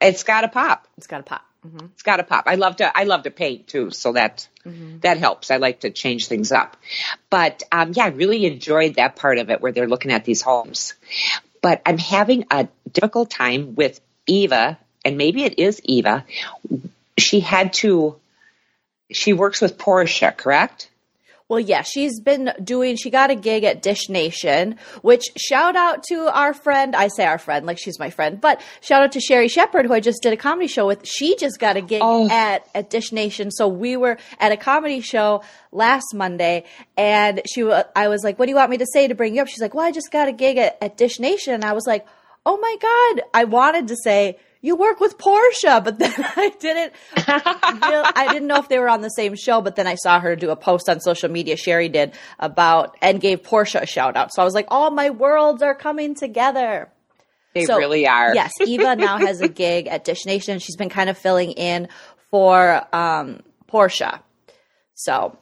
it's 0.02 0.24
got 0.24 0.42
to 0.42 0.48
pop. 0.50 0.88
It's 0.98 1.08
got 1.08 1.22
a 1.22 1.24
pop. 1.24 1.42
Hmm 1.70 1.86
It's 1.94 2.04
got 2.04 2.18
to 2.18 2.24
pop. 2.24 2.46
I 2.48 2.56
love 2.56 2.78
to. 2.78 2.98
I 2.98 3.04
love 3.04 3.24
to 3.24 3.32
paint 3.32 3.68
too, 3.68 3.92
so 3.92 4.14
that 4.14 4.48
Mm-hmm. 4.66 4.98
that 5.02 5.20
helps. 5.20 5.52
I 5.52 5.58
like 5.58 5.82
to 5.82 5.92
change 5.92 6.28
things 6.28 6.52
up. 6.52 6.76
But 7.30 7.62
um, 7.72 7.92
yeah, 7.94 8.06
I 8.06 8.08
really 8.08 8.48
enjoyed 8.48 8.96
that 8.96 9.16
part 9.16 9.38
of 9.38 9.52
it 9.52 9.62
where 9.62 9.72
they're 9.72 9.88
looking 9.88 10.12
at 10.12 10.26
these 10.26 10.42
homes. 10.42 10.96
But 11.62 11.84
I'm 11.86 12.00
having 12.00 12.46
a 12.50 12.68
difficult 12.92 13.30
time 13.30 13.76
with 13.76 14.02
Eva, 14.26 14.80
and 15.04 15.18
maybe 15.18 15.44
it 15.44 15.60
is 15.60 15.80
Eva. 15.84 16.26
She 17.20 17.42
had 17.42 17.74
to. 17.74 18.16
She 19.12 19.34
works 19.34 19.62
with 19.62 19.78
Porsha, 19.78 20.36
correct? 20.36 20.90
Well, 21.48 21.60
yeah, 21.60 21.84
she's 21.84 22.20
been 22.20 22.52
doing, 22.64 22.96
she 22.96 23.12
got 23.12 23.30
a 23.30 23.36
gig 23.36 23.64
at 23.66 23.84
Dish 23.84 24.10
Nation, 24.10 24.78
which 25.04 25.26
shout 25.38 25.76
out 25.76 26.02
to 26.10 26.28
our 26.36 26.56
friend. 26.56 26.96
I 26.96 27.08
say 27.08 27.24
our 27.24 27.38
friend, 27.38 27.68
like 27.68 27.78
she's 27.78 28.00
my 28.00 28.10
friend, 28.10 28.42
but 28.42 28.60
shout 28.82 29.04
out 29.04 29.12
to 29.12 29.20
Sherri 29.20 29.48
Shepherd, 29.48 29.86
who 29.86 29.94
I 29.94 30.00
just 30.00 30.24
did 30.24 30.34
a 30.34 30.38
comedy 30.38 30.66
show 30.66 30.88
with. 30.88 31.06
She 31.06 31.36
just 31.36 31.60
got 31.60 31.78
a 31.78 31.82
gig 31.82 32.02
Oh. 32.04 32.28
at, 32.32 32.68
at 32.74 32.90
Dish 32.90 33.12
Nation. 33.12 33.52
So 33.52 33.68
we 33.68 33.96
were 33.96 34.18
at 34.40 34.54
a 34.54 34.58
comedy 34.58 35.02
show 35.02 35.44
last 35.72 36.16
Monday 36.16 36.64
and 36.98 37.44
she, 37.46 37.62
I 37.96 38.08
was 38.08 38.24
like, 38.24 38.40
what 38.40 38.48
do 38.48 38.50
you 38.50 38.56
want 38.56 38.72
me 38.72 38.78
to 38.80 38.88
say 38.92 39.08
to 39.08 39.14
bring 39.14 39.36
you 39.36 39.44
up? 39.44 39.48
She's 39.48 39.62
like, 39.62 39.76
well, 39.76 39.86
I 39.86 39.92
just 39.92 40.12
got 40.12 40.28
a 40.28 40.32
gig 40.34 40.58
at, 40.58 40.80
at 40.82 40.98
Dish 40.98 41.20
Nation. 41.20 41.54
And 41.54 41.64
I 41.64 41.74
was 41.74 41.86
like, 41.86 42.08
oh 42.44 42.58
my 42.58 42.76
God, 42.82 43.28
I 43.36 43.44
wanted 43.44 43.88
to 43.90 43.96
say, 44.04 44.40
you 44.66 44.76
work 44.76 45.00
with 45.00 45.18
Porsha, 45.18 45.84
but 45.84 46.00
then 46.00 46.14
I 46.18 46.52
didn't. 46.60 46.94
I 47.18 48.28
didn't 48.32 48.48
know 48.48 48.58
if 48.58 48.68
they 48.70 48.80
were 48.80 48.90
on 48.90 49.02
the 49.02 49.10
same 49.10 49.36
show, 49.36 49.62
but 49.62 49.76
then 49.76 49.88
I 49.88 49.96
saw 49.96 50.20
her 50.20 50.36
do 50.36 50.50
a 50.50 50.56
post 50.56 50.90
on 50.90 51.00
social 51.00 51.30
media. 51.30 51.56
Sherri 51.56 51.90
did 51.90 52.14
about 52.40 52.98
and 53.02 53.22
gave 53.22 53.42
Porsha 53.44 53.82
a 53.82 53.86
shout 53.86 54.16
out. 54.18 54.34
So 54.34 54.42
I 54.42 54.46
was 54.46 54.54
like, 54.54 54.68
all 54.70 54.92
my 54.92 55.10
worlds 55.12 55.62
are 55.62 55.76
coming 55.76 56.16
together. 56.16 56.90
They 57.54 57.66
So, 57.66 57.78
really 57.78 58.08
are. 58.08 58.34
Yes, 58.36 58.52
Eva 58.66 58.96
now 58.96 59.18
has 59.18 59.40
a 59.42 59.48
gig 59.64 59.88
at 59.88 60.04
Dish 60.04 60.25
Nation. 60.25 60.60
She's 60.60 60.75
been 60.75 60.89
kind 60.89 61.10
of 61.10 61.18
filling 61.18 61.51
in 61.51 61.88
for 62.32 62.86
um, 62.94 63.39
Porsha. 63.72 64.20
So 64.96 65.38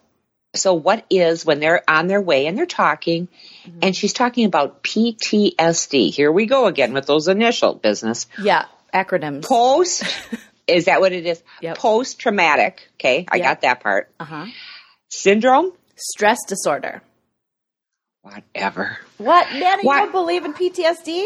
So 0.55 0.73
what 0.75 1.05
is 1.09 1.43
when 1.45 1.59
they're 1.59 1.81
on 1.87 2.05
their 2.07 2.21
way 2.21 2.45
and 2.47 2.57
they're 2.57 2.65
talking, 2.67 3.27
Mm-hmm. 3.65 3.79
and 3.81 3.95
she's 3.95 4.11
talking 4.11 4.45
about 4.45 4.83
PTSD. 4.83 6.11
Here 6.13 6.29
we 6.29 6.45
go 6.47 6.65
again 6.67 6.91
with 6.93 7.05
those 7.05 7.29
initial 7.29 7.73
business. 7.75 8.27
yeah, 8.37 8.65
acronyms. 8.93 9.43
Post, 9.43 10.03
is 10.67 10.85
that 10.85 11.01
what 11.01 11.11
it 11.11 11.25
is? 11.25 11.41
Yep. 11.61 11.77
Post 11.77 12.19
traumatic. 12.19 12.87
Okay, 12.95 13.25
I 13.29 13.37
Yep. 13.37 13.45
got 13.45 13.61
that 13.61 13.79
part. 13.81 14.11
Uh 14.19 14.25
huh. 14.25 14.45
Syndrome. 15.09 15.71
Stress 15.95 16.39
disorder. 16.47 17.01
Whatever. 18.21 18.97
What, 19.17 19.51
Nana? 19.53 19.83
You 19.83 19.89
don't 19.89 20.11
believe 20.11 20.45
in 20.45 20.53
PTSD? 20.53 21.25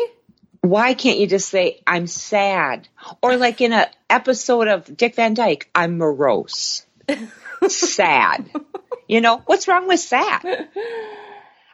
Why 0.62 0.94
can't 0.96 1.20
you 1.20 1.28
just 1.28 1.48
say 1.50 1.82
I'm 1.86 2.08
sad? 2.08 2.88
Or 3.22 3.38
like 3.38 3.62
in 3.62 3.72
a 3.72 3.88
episode 4.10 4.68
of 4.68 4.98
Dick 4.98 5.16
Van 5.16 5.34
Dyke, 5.34 5.70
I'm 5.76 5.98
morose. 5.98 6.86
sad. 7.68 8.50
You 9.08 9.22
know, 9.22 9.42
what's 9.46 9.68
wrong 9.68 9.88
with 9.88 10.00
sad? 10.00 10.68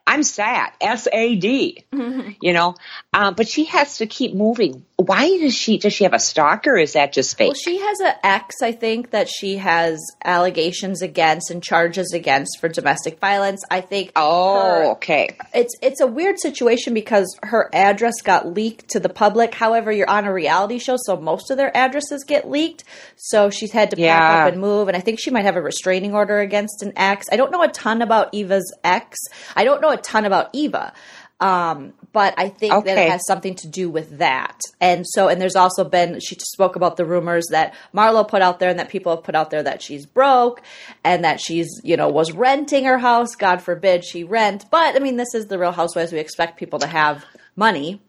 I'm 0.05 0.23
sad. 0.23 0.71
S 0.81 1.07
A 1.11 1.35
D. 1.35 1.85
You 2.41 2.51
know, 2.53 2.75
um, 3.13 3.35
but 3.35 3.47
she 3.47 3.65
has 3.65 3.97
to 3.99 4.05
keep 4.05 4.33
moving. 4.35 4.85
Why 5.05 5.37
does 5.37 5.55
she? 5.55 5.77
Does 5.77 5.93
she 5.93 6.03
have 6.05 6.13
a 6.13 6.19
stalker? 6.19 6.75
Is 6.77 6.93
that 6.93 7.13
just 7.13 7.37
fake? 7.37 7.49
Well, 7.49 7.55
she 7.55 7.79
has 7.79 7.99
an 7.99 8.13
ex, 8.23 8.61
I 8.61 8.71
think, 8.71 9.11
that 9.11 9.27
she 9.29 9.57
has 9.57 9.99
allegations 10.23 11.01
against 11.01 11.51
and 11.51 11.61
charges 11.63 12.13
against 12.13 12.59
for 12.59 12.69
domestic 12.69 13.19
violence. 13.19 13.63
I 13.69 13.81
think. 13.81 14.11
oh, 14.15 14.61
her- 14.61 14.91
okay. 14.93 15.29
it's 15.53 15.75
it's 15.81 15.99
a 16.01 16.07
weird 16.07 16.39
situation 16.39 16.93
because 16.93 17.27
her 17.43 17.69
address 17.73 18.21
got 18.23 18.47
leaked 18.53 18.89
to 18.89 18.99
the 18.99 19.09
public. 19.09 19.53
However, 19.53 19.91
you're 19.91 20.09
on 20.09 20.25
a 20.25 20.33
reality 20.33 20.79
show, 20.79 20.95
so 20.97 21.17
most 21.17 21.51
of 21.51 21.57
their 21.57 21.75
addresses 21.75 22.23
get 22.23 22.49
leaked. 22.49 22.83
So 23.15 23.49
she's 23.49 23.71
had 23.71 23.89
to 23.91 23.95
pack 23.95 24.03
Yeah. 24.03 24.45
up 24.45 24.53
and 24.53 24.61
move, 24.61 24.87
and 24.87 24.97
I 24.97 24.99
think 24.99 25.19
she 25.19 25.31
might 25.31 25.45
have 25.45 25.55
a 25.55 25.61
restraining 25.61 26.13
order 26.13 26.39
against 26.39 26.81
an 26.83 26.93
ex. 26.95 27.25
I 27.31 27.35
don't 27.35 27.51
know 27.51 27.61
a 27.63 27.67
ton 27.67 28.01
about 28.01 28.33
Eva's 28.33 28.73
ex. 28.83 29.17
I 29.55 29.63
don't 29.63 29.81
know 29.81 29.89
a 29.89 29.97
ton 29.97 30.25
about 30.25 30.49
Eva. 30.53 30.93
Um, 31.39 31.93
but 32.13 32.35
I 32.37 32.47
think 32.47 32.85
that 32.85 32.97
it 32.97 33.11
has 33.11 33.25
something 33.27 33.55
to 33.55 33.67
do 33.67 33.89
with 33.89 34.19
that. 34.19 34.61
And 34.79 35.05
so, 35.05 35.27
and 35.27 35.41
there's 35.41 35.55
also 35.55 35.83
been, 35.83 36.19
she 36.19 36.35
spoke 36.35 36.75
about 36.75 36.95
the 36.95 37.05
rumors 37.05 37.45
that 37.49 37.73
Marlo 37.93 38.25
put 38.25 38.41
out 38.41 38.59
there 38.59 38.69
and 38.69 38.79
that 38.79 38.89
people 38.89 39.13
have 39.15 39.25
put 39.25 39.35
out 39.35 39.49
there 39.49 39.63
that 39.63 39.81
she's 39.81 40.05
broke 40.05 40.61
and 41.03 41.25
that 41.25 41.41
she's, 41.41 41.81
you 41.83 41.97
know, 41.97 42.07
was 42.07 42.31
renting 42.31 42.85
her 42.85 42.99
house. 42.99 43.35
God 43.35 43.61
forbid 43.61 44.05
she 44.05 44.23
rent. 44.23 44.65
But 44.71 44.95
I 44.95 44.99
mean, 44.99 45.17
this 45.17 45.33
is 45.33 45.47
the 45.47 45.57
real 45.59 45.71
housewives. 45.71 46.13
We 46.13 46.19
expect 46.19 46.57
people 46.57 46.79
to 46.79 46.87
have 46.87 47.25
money. 47.55 47.99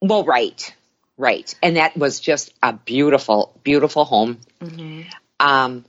Well, 0.00 0.24
right, 0.24 0.74
right, 1.16 1.52
and 1.62 1.76
that 1.76 1.96
was 1.96 2.20
just 2.20 2.52
a 2.62 2.72
beautiful, 2.72 3.58
beautiful 3.64 4.04
home. 4.04 4.38
Um, 5.40 5.84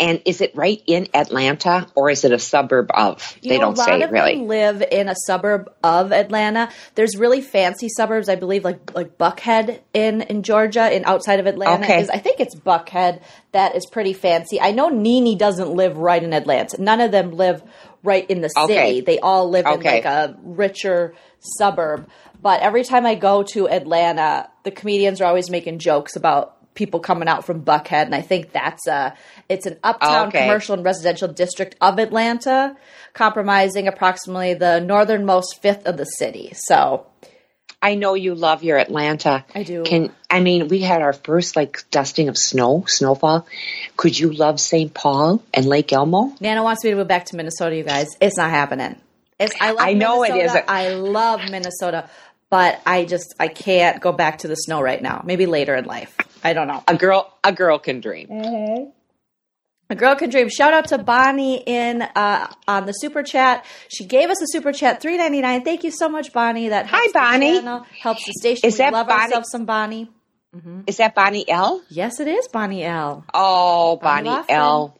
and 0.00 0.22
is 0.24 0.40
it 0.40 0.56
right 0.56 0.82
in 0.86 1.08
Atlanta 1.12 1.86
or 1.94 2.08
is 2.08 2.24
it 2.24 2.32
a 2.32 2.38
suburb 2.38 2.90
of? 2.94 3.36
You 3.42 3.50
they 3.50 3.58
know, 3.58 3.66
don't 3.66 3.76
say 3.76 4.00
of 4.00 4.10
really. 4.10 4.38
live 4.38 4.82
in 4.90 5.08
a 5.08 5.14
suburb 5.26 5.70
of 5.84 6.10
Atlanta. 6.10 6.70
There's 6.94 7.16
really 7.16 7.42
fancy 7.42 7.88
suburbs, 7.88 8.28
I 8.30 8.34
believe, 8.34 8.64
like 8.64 8.94
like 8.94 9.18
Buckhead 9.18 9.80
in 9.92 10.22
in 10.22 10.42
Georgia, 10.42 10.90
in 10.94 11.04
outside 11.04 11.38
of 11.38 11.46
Atlanta. 11.46 11.84
Okay. 11.84 12.00
Is 12.00 12.08
I 12.08 12.18
think 12.18 12.40
it's 12.40 12.54
Buckhead 12.54 13.22
that 13.52 13.76
is 13.76 13.84
pretty 13.86 14.14
fancy. 14.14 14.60
I 14.60 14.72
know 14.72 14.88
Nene 14.88 15.36
doesn't 15.36 15.70
live 15.70 15.98
right 15.98 16.22
in 16.22 16.32
Atlanta. 16.32 16.80
None 16.80 17.00
of 17.00 17.12
them 17.12 17.32
live 17.32 17.62
right 18.02 18.28
in 18.30 18.40
the 18.40 18.48
city. 18.48 18.72
Okay. 18.72 19.00
They 19.02 19.18
all 19.18 19.50
live 19.50 19.66
in 19.66 19.80
like 19.82 20.06
a 20.06 20.36
richer 20.42 21.14
suburb. 21.58 22.08
But 22.40 22.60
every 22.60 22.84
time 22.84 23.04
I 23.04 23.16
go 23.16 23.42
to 23.52 23.68
Atlanta, 23.68 24.48
the 24.64 24.70
comedians 24.70 25.20
are 25.20 25.26
always 25.26 25.50
making 25.50 25.78
jokes 25.78 26.16
about 26.16 26.56
people 26.74 27.00
coming 27.00 27.28
out 27.28 27.44
from 27.44 27.62
Buckhead, 27.62 28.04
and 28.06 28.14
I 28.14 28.20
think 28.22 28.52
that's 28.52 28.86
a 28.86 29.14
it's 29.48 29.66
an 29.66 29.78
uptown 29.82 30.28
Okay. 30.28 30.42
commercial 30.42 30.74
and 30.74 30.84
residential 30.84 31.28
district 31.28 31.76
of 31.80 31.98
Atlanta, 31.98 32.76
compromising 33.12 33.88
approximately 33.88 34.54
the 34.54 34.80
northernmost 34.80 35.60
fifth 35.60 35.86
of 35.86 35.96
the 35.96 36.04
city. 36.04 36.52
So 36.54 37.06
I 37.82 37.94
know 37.94 38.14
you 38.14 38.34
love 38.34 38.62
your 38.62 38.78
Atlanta. 38.78 39.44
I 39.54 39.62
do. 39.62 39.82
Can 39.84 40.12
I 40.30 40.40
mean 40.40 40.68
we 40.68 40.80
had 40.80 41.02
our 41.02 41.12
first 41.12 41.56
like 41.56 41.84
dusting 41.90 42.28
of 42.28 42.36
snow, 42.38 42.84
snowfall. 42.86 43.46
Could 43.96 44.18
you 44.18 44.32
love 44.32 44.60
St. 44.60 44.92
Paul 44.94 45.42
and 45.52 45.66
Lake 45.66 45.92
Elmo? 45.92 46.34
Nana 46.40 46.62
wants 46.62 46.84
me 46.84 46.90
to 46.90 46.96
go 46.96 47.04
back 47.04 47.26
to 47.26 47.36
Minnesota, 47.36 47.76
you 47.76 47.84
guys. 47.84 48.08
It's 48.20 48.36
not 48.36 48.50
happening. 48.50 48.96
It's 49.38 49.54
I 49.58 49.70
love 49.70 49.78
I 49.80 49.92
know 49.94 50.22
it 50.22 50.28
Minnesota. 50.34 50.44
isn't. 50.58 50.64
I 50.68 50.88
love 50.90 51.40
Minnesota, 51.50 52.10
but 52.50 52.80
I 52.84 53.04
just 53.04 53.34
I 53.38 53.48
can't 53.48 54.00
go 54.00 54.12
back 54.12 54.38
to 54.38 54.48
the 54.48 54.54
snow 54.56 54.80
right 54.82 55.00
now. 55.00 55.22
Maybe 55.24 55.46
later 55.46 55.74
in 55.76 55.84
life. 55.86 56.16
I 56.44 56.52
don't 56.52 56.68
know. 56.68 56.82
A 56.88 56.96
girl, 56.96 57.32
a 57.44 57.52
girl 57.52 57.78
can 57.78 58.00
dream. 58.00 58.28
A 59.88 59.94
girl 59.96 60.14
can 60.14 60.30
dream. 60.30 60.48
Shout 60.48 60.72
out 60.72 60.88
to 60.88 60.98
Bonnie 60.98 61.62
in 61.66 62.02
uh, 62.02 62.52
on 62.68 62.86
the 62.86 62.92
super 62.92 63.22
chat. 63.24 63.64
She 63.88 64.04
gave 64.04 64.30
us 64.30 64.40
a 64.40 64.46
super 64.48 64.72
chat, 64.72 65.00
three 65.02 65.16
ninety 65.16 65.40
nine. 65.40 65.64
Thank 65.64 65.82
you 65.84 65.90
so 65.90 66.08
much, 66.08 66.32
Bonnie. 66.32 66.68
That 66.68 66.86
Hi, 66.86 66.96
helps 66.98 67.12
the 67.12 67.18
Bonnie. 67.18 67.54
channel, 67.58 67.86
helps 68.00 68.24
the 68.24 68.32
station. 68.34 68.66
Is 68.68 68.74
we 68.74 68.78
that 68.78 68.92
love 68.92 69.08
Bonnie? 69.08 69.22
ourselves 69.24 69.50
some 69.50 69.64
Bonnie. 69.64 70.08
Is 70.86 70.96
that 70.96 71.14
Bonnie 71.14 71.48
L? 71.48 71.80
Yes, 71.88 72.18
it 72.20 72.26
is 72.28 72.48
Bonnie 72.48 72.84
L. 72.84 73.24
Oh, 73.34 73.96
Bonnie 73.96 74.28
Bonnie, 74.30 74.46
L. 74.48 74.96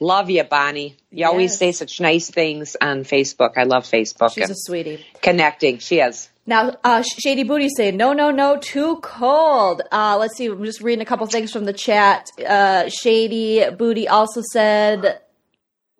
Love 0.00 0.30
you, 0.30 0.42
Bonnie. 0.44 0.96
You 1.10 1.26
always 1.26 1.56
say 1.56 1.70
such 1.72 2.00
nice 2.00 2.28
things 2.30 2.76
on 2.80 3.04
Facebook. 3.04 3.52
I 3.56 3.64
love 3.64 3.84
Facebook 3.84 4.34
She's 4.34 4.42
and 4.44 4.52
a 4.52 4.56
sweetie. 4.56 5.04
connecting. 5.20 5.78
She 5.78 5.98
is. 6.00 6.28
Now, 6.44 6.74
uh, 6.82 7.02
Shady 7.02 7.44
Booty 7.44 7.68
saying, 7.68 7.96
no, 7.96 8.12
no, 8.12 8.32
no, 8.32 8.56
too 8.56 8.96
cold. 8.96 9.82
Uh, 9.92 10.16
let's 10.18 10.36
see, 10.36 10.46
I'm 10.46 10.64
just 10.64 10.80
reading 10.80 11.02
a 11.02 11.04
couple 11.04 11.26
things 11.26 11.52
from 11.52 11.64
the 11.64 11.72
chat. 11.72 12.28
Uh, 12.44 12.88
Shady 12.88 13.70
Booty 13.70 14.08
also 14.08 14.42
said, 14.52 15.20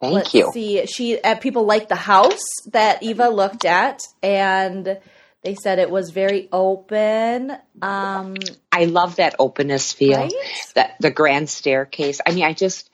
Thank 0.02 0.14
let's 0.14 0.34
you. 0.34 0.50
see, 0.52 0.84
she 0.86 1.20
uh, 1.20 1.36
people 1.36 1.64
liked 1.64 1.88
the 1.88 1.94
house 1.94 2.42
that 2.72 3.04
Eva 3.04 3.28
looked 3.28 3.64
at, 3.64 4.00
and 4.20 4.98
they 5.42 5.54
said 5.54 5.78
it 5.78 5.90
was 5.90 6.10
very 6.10 6.48
open. 6.50 7.52
Um, 7.80 8.34
I 8.72 8.86
love 8.86 9.16
that 9.16 9.36
openness 9.38 9.92
feel. 9.92 10.18
Right? 10.18 10.32
That 10.74 10.96
the 10.98 11.12
grand 11.12 11.48
staircase. 11.48 12.20
I 12.26 12.32
mean, 12.32 12.42
I 12.42 12.52
just, 12.52 12.90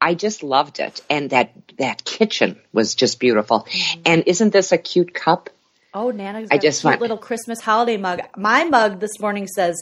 I 0.00 0.14
just 0.14 0.42
loved 0.42 0.80
it, 0.80 1.02
and 1.10 1.28
that 1.28 1.52
that 1.76 2.04
kitchen 2.06 2.58
was 2.72 2.94
just 2.94 3.20
beautiful. 3.20 3.66
Mm-hmm. 3.68 4.00
And 4.06 4.24
isn't 4.26 4.54
this 4.54 4.72
a 4.72 4.78
cute 4.78 5.12
cup? 5.12 5.50
Oh, 5.96 6.10
Nana's 6.10 6.48
I 6.50 6.58
just 6.58 6.84
want- 6.84 7.00
little 7.00 7.16
Christmas 7.18 7.60
holiday 7.60 7.96
mug. 7.96 8.20
My 8.36 8.64
mug 8.64 9.00
this 9.00 9.18
morning 9.18 9.46
says, 9.46 9.74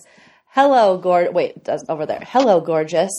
hello, 0.49 0.97
gor. 0.99 1.31
Wait, 1.33 1.63
does 1.65 1.85
over 1.89 2.07
there. 2.07 2.23
Hello, 2.27 2.61
gorgeous. 2.61 3.11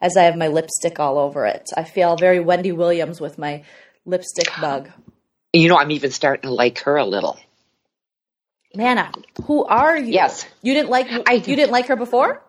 As 0.00 0.16
I 0.16 0.24
have 0.24 0.36
my 0.36 0.48
lipstick 0.48 0.98
all 1.00 1.16
over 1.18 1.46
it. 1.46 1.68
I 1.76 1.84
feel 1.84 2.16
very 2.16 2.40
Wendy 2.40 2.72
Williams 2.72 3.20
with 3.20 3.38
my 3.38 3.64
lipstick 4.04 4.50
mug. 4.60 4.90
You 5.52 5.68
know, 5.68 5.78
I'm 5.78 5.92
even 5.92 6.10
starting 6.10 6.48
to 6.48 6.54
like 6.54 6.80
her 6.80 6.96
a 6.96 7.04
little. 7.06 7.38
Nana, 8.74 9.12
who 9.44 9.64
are 9.64 9.96
you? 9.96 10.12
Yes. 10.12 10.46
You 10.62 10.74
didn't 10.74 10.90
like 10.90 11.06
I- 11.28 11.34
you 11.34 11.56
didn't 11.56 11.70
like 11.72 11.86
her 11.86 11.96
before? 11.96 12.42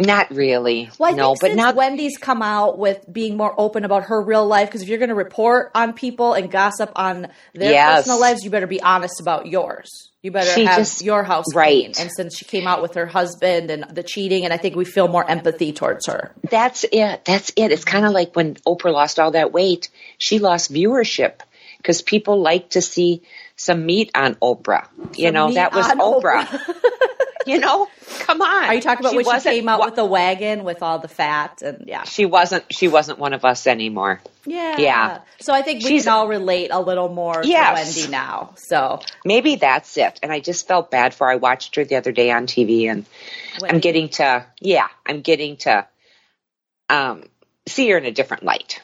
Not 0.00 0.30
really. 0.30 0.90
Well, 0.98 1.12
I 1.12 1.16
no, 1.16 1.34
but 1.40 1.48
since 1.48 1.56
now 1.56 1.72
Wendy's 1.72 2.16
come 2.18 2.42
out 2.42 2.78
with 2.78 3.04
being 3.12 3.36
more 3.36 3.54
open 3.58 3.84
about 3.84 4.04
her 4.04 4.22
real 4.22 4.46
life, 4.46 4.68
because 4.68 4.82
if 4.82 4.88
you're 4.88 4.98
going 4.98 5.10
to 5.10 5.14
report 5.14 5.70
on 5.74 5.92
people 5.92 6.32
and 6.34 6.50
gossip 6.50 6.90
on 6.96 7.28
their 7.54 7.72
Yes. 7.72 7.98
personal 8.00 8.20
lives, 8.20 8.42
you 8.44 8.50
better 8.50 8.66
be 8.66 8.80
honest 8.82 9.20
about 9.20 9.46
yours. 9.46 10.08
You 10.22 10.30
better 10.30 10.50
She 10.50 10.64
have 10.64 10.78
just- 10.78 11.02
your 11.02 11.22
house 11.22 11.54
right. 11.54 11.68
clean. 11.84 11.92
And 11.98 12.10
since 12.14 12.36
she 12.36 12.44
came 12.44 12.66
out 12.66 12.82
with 12.82 12.94
her 12.94 13.06
husband 13.06 13.70
and 13.70 13.84
the 13.94 14.02
cheating, 14.02 14.44
and 14.44 14.52
I 14.52 14.56
think 14.58 14.76
we 14.76 14.84
feel 14.84 15.08
more 15.08 15.28
empathy 15.28 15.72
towards 15.72 16.06
her. 16.06 16.32
That's 16.50 16.84
it. 16.90 17.24
That's 17.24 17.52
it. 17.56 17.72
It's 17.72 17.84
kind 17.84 18.04
of 18.04 18.12
like 18.12 18.34
when 18.36 18.54
Oprah 18.66 18.92
lost 18.92 19.18
all 19.18 19.30
that 19.30 19.52
weight, 19.52 19.88
she 20.18 20.38
lost 20.38 20.72
viewership 20.72 21.40
because 21.78 22.02
people 22.02 22.40
like 22.40 22.70
to 22.70 22.82
see 22.82 23.22
some 23.56 23.86
meat 23.86 24.10
on 24.14 24.34
Oprah. 24.36 24.86
you 25.16 25.30
know, 25.32 25.52
that 25.52 25.74
was 25.74 25.86
on 25.88 25.98
Oprah. 25.98 26.46
you 27.50 27.58
know, 27.58 27.88
come 28.20 28.40
on. 28.40 28.64
Are 28.64 28.74
you 28.74 28.80
talking 28.80 29.00
about 29.04 29.12
she 29.12 29.16
when 29.18 29.40
she 29.40 29.48
came 29.50 29.68
out 29.68 29.80
wa- 29.80 29.86
with 29.86 29.96
the 29.96 30.04
wagon 30.04 30.64
with 30.64 30.82
all 30.82 30.98
the 30.98 31.08
fat 31.08 31.62
and 31.62 31.84
yeah, 31.86 32.04
She 32.04 32.24
wasn't. 32.26 32.64
She 32.72 32.88
wasn't 32.88 33.18
one 33.18 33.32
of 33.32 33.44
us 33.44 33.66
anymore. 33.66 34.20
yeah, 34.46 34.76
Yeah. 34.78 35.18
So 35.40 35.52
I 35.52 35.62
think 35.62 35.82
we 35.82 35.90
She's- 35.90 36.04
can 36.04 36.12
all 36.12 36.28
relate 36.28 36.70
a 36.72 36.80
little 36.80 37.08
more 37.08 37.42
Yes. 37.44 37.94
to 37.94 38.00
Wendy 38.00 38.10
now. 38.12 38.54
So 38.56 39.00
Maybe 39.24 39.56
that's 39.56 39.96
it. 39.96 40.18
And 40.22 40.32
I 40.32 40.40
just 40.40 40.66
felt 40.68 40.90
bad 40.90 41.12
for. 41.14 41.26
her. 41.26 41.32
I 41.32 41.36
watched 41.36 41.76
her 41.76 41.84
the 41.84 41.96
other 41.96 42.12
day 42.12 42.30
on 42.30 42.46
TV, 42.46 42.88
and 42.90 43.04
I'm 43.62 43.80
getting 43.80 44.08
to. 44.10 44.46
Yeah, 44.60 44.88
I'm 45.06 45.20
getting 45.22 45.56
to. 45.58 45.86
Um, 46.88 47.24
see 47.68 47.88
her 47.90 47.98
in 47.98 48.04
a 48.04 48.10
different 48.10 48.42
light. 48.42 48.80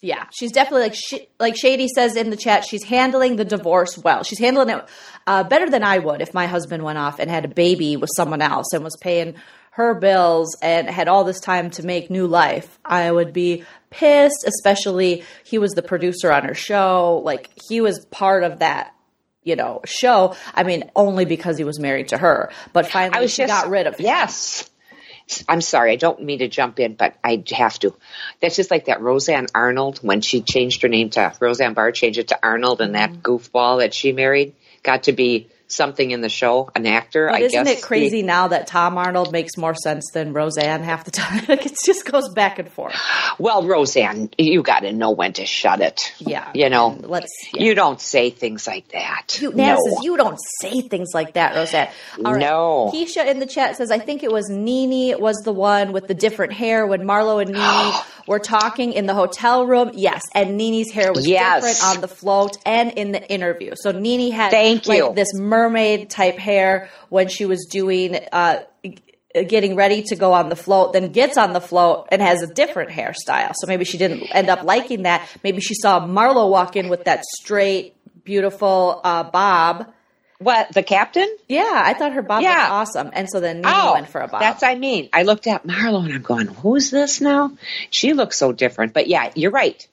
Yeah, 0.00 0.26
she's 0.30 0.52
definitely 0.52 0.82
like 0.82 0.94
sh- 0.94 1.26
like 1.40 1.56
Shady 1.56 1.88
says 1.88 2.14
in 2.14 2.30
the 2.30 2.36
chat. 2.36 2.64
She's 2.64 2.84
handling 2.84 3.34
the 3.34 3.44
divorce 3.44 3.98
well. 3.98 4.22
She's 4.22 4.38
handling 4.38 4.68
it 4.70 4.84
uh, 5.26 5.42
better 5.42 5.68
than 5.68 5.82
I 5.82 5.98
would 5.98 6.20
if 6.20 6.32
my 6.32 6.46
husband 6.46 6.84
went 6.84 6.98
off 6.98 7.18
and 7.18 7.28
had 7.28 7.44
a 7.44 7.48
baby 7.48 7.96
with 7.96 8.10
someone 8.14 8.40
else 8.40 8.72
and 8.72 8.84
was 8.84 8.96
paying 9.00 9.34
her 9.72 9.94
bills 9.94 10.56
and 10.62 10.88
had 10.88 11.08
all 11.08 11.24
this 11.24 11.40
time 11.40 11.70
to 11.70 11.84
make 11.84 12.10
new 12.10 12.26
life. 12.26 12.78
I 12.84 13.10
would 13.10 13.32
be 13.32 13.64
pissed, 13.90 14.44
especially 14.46 15.24
he 15.44 15.58
was 15.58 15.72
the 15.72 15.82
producer 15.82 16.32
on 16.32 16.44
her 16.44 16.54
show. 16.54 17.20
Like 17.24 17.50
he 17.68 17.80
was 17.80 18.04
part 18.06 18.44
of 18.44 18.60
that, 18.60 18.94
you 19.42 19.56
know, 19.56 19.80
show. 19.84 20.36
I 20.54 20.62
mean, 20.62 20.90
only 20.94 21.24
because 21.24 21.58
he 21.58 21.64
was 21.64 21.80
married 21.80 22.08
to 22.08 22.18
her. 22.18 22.50
But 22.72 22.86
finally, 22.86 23.26
she 23.26 23.42
just 23.42 23.48
got 23.62 23.70
rid 23.70 23.86
of 23.86 23.96
him. 23.96 24.06
Yes. 24.06 24.68
I'm 25.48 25.60
sorry, 25.60 25.92
I 25.92 25.96
don't 25.96 26.22
mean 26.22 26.38
to 26.40 26.48
jump 26.48 26.80
in, 26.80 26.94
but 26.94 27.14
I 27.22 27.42
have 27.52 27.78
to. 27.80 27.94
That's 28.40 28.56
just 28.56 28.70
like 28.70 28.86
that 28.86 29.00
Roseanne 29.00 29.46
Arnold 29.54 29.98
when 29.98 30.20
she 30.20 30.40
changed 30.40 30.82
her 30.82 30.88
name 30.88 31.10
to 31.10 31.32
Roseanne 31.40 31.74
Barr, 31.74 31.92
changed 31.92 32.18
it 32.18 32.28
to 32.28 32.38
Arnold, 32.42 32.80
and 32.80 32.94
Mm-hmm. 32.94 33.14
that 33.14 33.22
goofball 33.22 33.78
that 33.80 33.94
she 33.94 34.12
married 34.12 34.54
got 34.82 35.04
to 35.04 35.12
be 35.12 35.48
something 35.68 36.10
in 36.10 36.20
the 36.20 36.28
show, 36.28 36.70
an 36.74 36.86
actor. 36.86 37.28
But 37.30 37.36
I 37.36 37.44
isn't 37.44 37.64
guess 37.64 37.78
it 37.78 37.82
crazy 37.82 38.22
now 38.22 38.48
that 38.48 38.66
Tom 38.66 38.98
Arnold 38.98 39.32
makes 39.32 39.56
more 39.56 39.74
sense 39.74 40.10
than 40.12 40.32
Roseanne 40.32 40.82
half 40.82 41.04
the 41.04 41.10
time? 41.10 41.44
like 41.48 41.66
it 41.66 41.76
just 41.84 42.04
goes 42.04 42.28
back 42.30 42.58
and 42.58 42.70
forth. 42.70 42.96
Well, 43.38 43.66
Roseanne, 43.66 44.30
you 44.38 44.62
got 44.62 44.80
to 44.80 44.92
know 44.92 45.10
when 45.10 45.34
to 45.34 45.46
shut 45.46 45.80
it. 45.80 46.12
Yeah, 46.18 46.50
you 46.54 46.70
know, 46.70 46.92
and 46.92 47.06
let's- 47.06 47.30
yeah. 47.52 47.62
you 47.62 47.74
don't 47.74 48.00
say 48.00 48.30
things 48.30 48.66
like 48.66 48.88
that. 48.88 49.38
You, 49.40 49.52
no. 49.52 49.76
says 49.76 50.04
you 50.04 50.16
don't 50.16 50.38
say 50.60 50.80
things 50.80 51.10
like 51.14 51.34
that, 51.34 51.54
Roseanne. 51.54 51.88
All 52.24 52.32
right. 52.32 52.40
No. 52.40 52.90
Keisha 52.92 53.26
in 53.26 53.38
the 53.38 53.46
chat 53.46 53.76
says 53.76 53.90
I 53.90 53.98
think 53.98 54.22
it 54.22 54.32
was 54.32 54.48
Nene 54.48 55.20
was 55.20 55.36
the 55.44 55.52
one 55.52 55.92
with 55.92 56.08
the 56.08 56.14
different 56.14 56.52
hair 56.52 56.86
when 56.86 57.02
Marlo 57.02 57.40
and 57.42 57.50
Nene 57.52 58.02
were 58.28 58.38
talking 58.38 58.92
in 58.92 59.06
the 59.06 59.14
hotel 59.14 59.66
room. 59.66 59.90
Yes, 59.94 60.22
and 60.34 60.56
Nene's 60.56 60.92
hair 60.92 61.12
was 61.12 61.26
Yes. 61.26 61.62
different 61.64 61.96
on 61.96 62.00
the 62.02 62.08
float 62.08 62.56
and 62.64 62.92
in 62.92 63.12
the 63.12 63.28
interview. 63.30 63.72
So 63.76 63.90
Nene 63.90 64.30
had 64.30 64.50
Thank 64.50 64.86
like 64.86 64.98
you. 64.98 65.12
this 65.14 65.34
mermaid 65.34 66.10
type 66.10 66.36
hair 66.38 66.88
when 67.08 67.28
she 67.28 67.44
was 67.46 67.66
doing. 67.70 68.16
Uh, 68.30 68.60
getting 69.46 69.76
ready 69.76 70.02
to 70.02 70.16
go 70.16 70.32
on 70.32 70.48
the 70.48 70.56
float 70.56 70.94
then 70.94 71.12
gets 71.12 71.36
on 71.36 71.52
the 71.52 71.60
float 71.60 72.08
and 72.10 72.22
has 72.22 72.42
a 72.42 72.46
different 72.54 72.90
hairstyle 72.90 73.52
so 73.54 73.66
maybe 73.66 73.84
she 73.84 73.98
didn't 73.98 74.22
end 74.34 74.48
up 74.48 74.62
liking 74.64 75.02
that 75.02 75.28
maybe 75.44 75.60
she 75.60 75.74
saw 75.74 76.00
marlo 76.00 76.50
walk 76.50 76.76
in 76.76 76.88
with 76.88 77.04
that 77.04 77.22
straight 77.38 77.94
beautiful 78.24 79.00
uh, 79.04 79.22
bob 79.24 79.86
What 80.40 80.72
the 80.72 80.84
captain? 80.84 81.28
yeah, 81.48 81.82
I 81.84 81.94
thought 81.94 82.12
her 82.12 82.22
bob 82.22 82.42
Yeah. 82.42 82.70
was 82.70 82.88
awesome, 82.88 83.10
and 83.12 83.28
so 83.28 83.40
then 83.40 83.60
Nene 83.60 83.72
Oh, 83.74 83.92
went 83.94 84.08
for 84.08 84.20
a 84.20 84.28
bob. 84.28 84.40
that's 84.40 84.62
I 84.62 84.76
mean. 84.76 85.08
I 85.12 85.24
looked 85.24 85.46
at 85.48 85.66
Marlo 85.66 86.04
and 86.04 86.14
I'm 86.14 86.22
going, 86.22 86.46
who's 86.46 86.90
this 86.90 87.20
now? 87.20 87.50
She 87.90 88.12
looks 88.12 88.38
so 88.38 88.52
different. 88.52 88.92
But 88.94 89.08
yeah, 89.08 89.32
you're 89.34 89.50
right. 89.50 89.84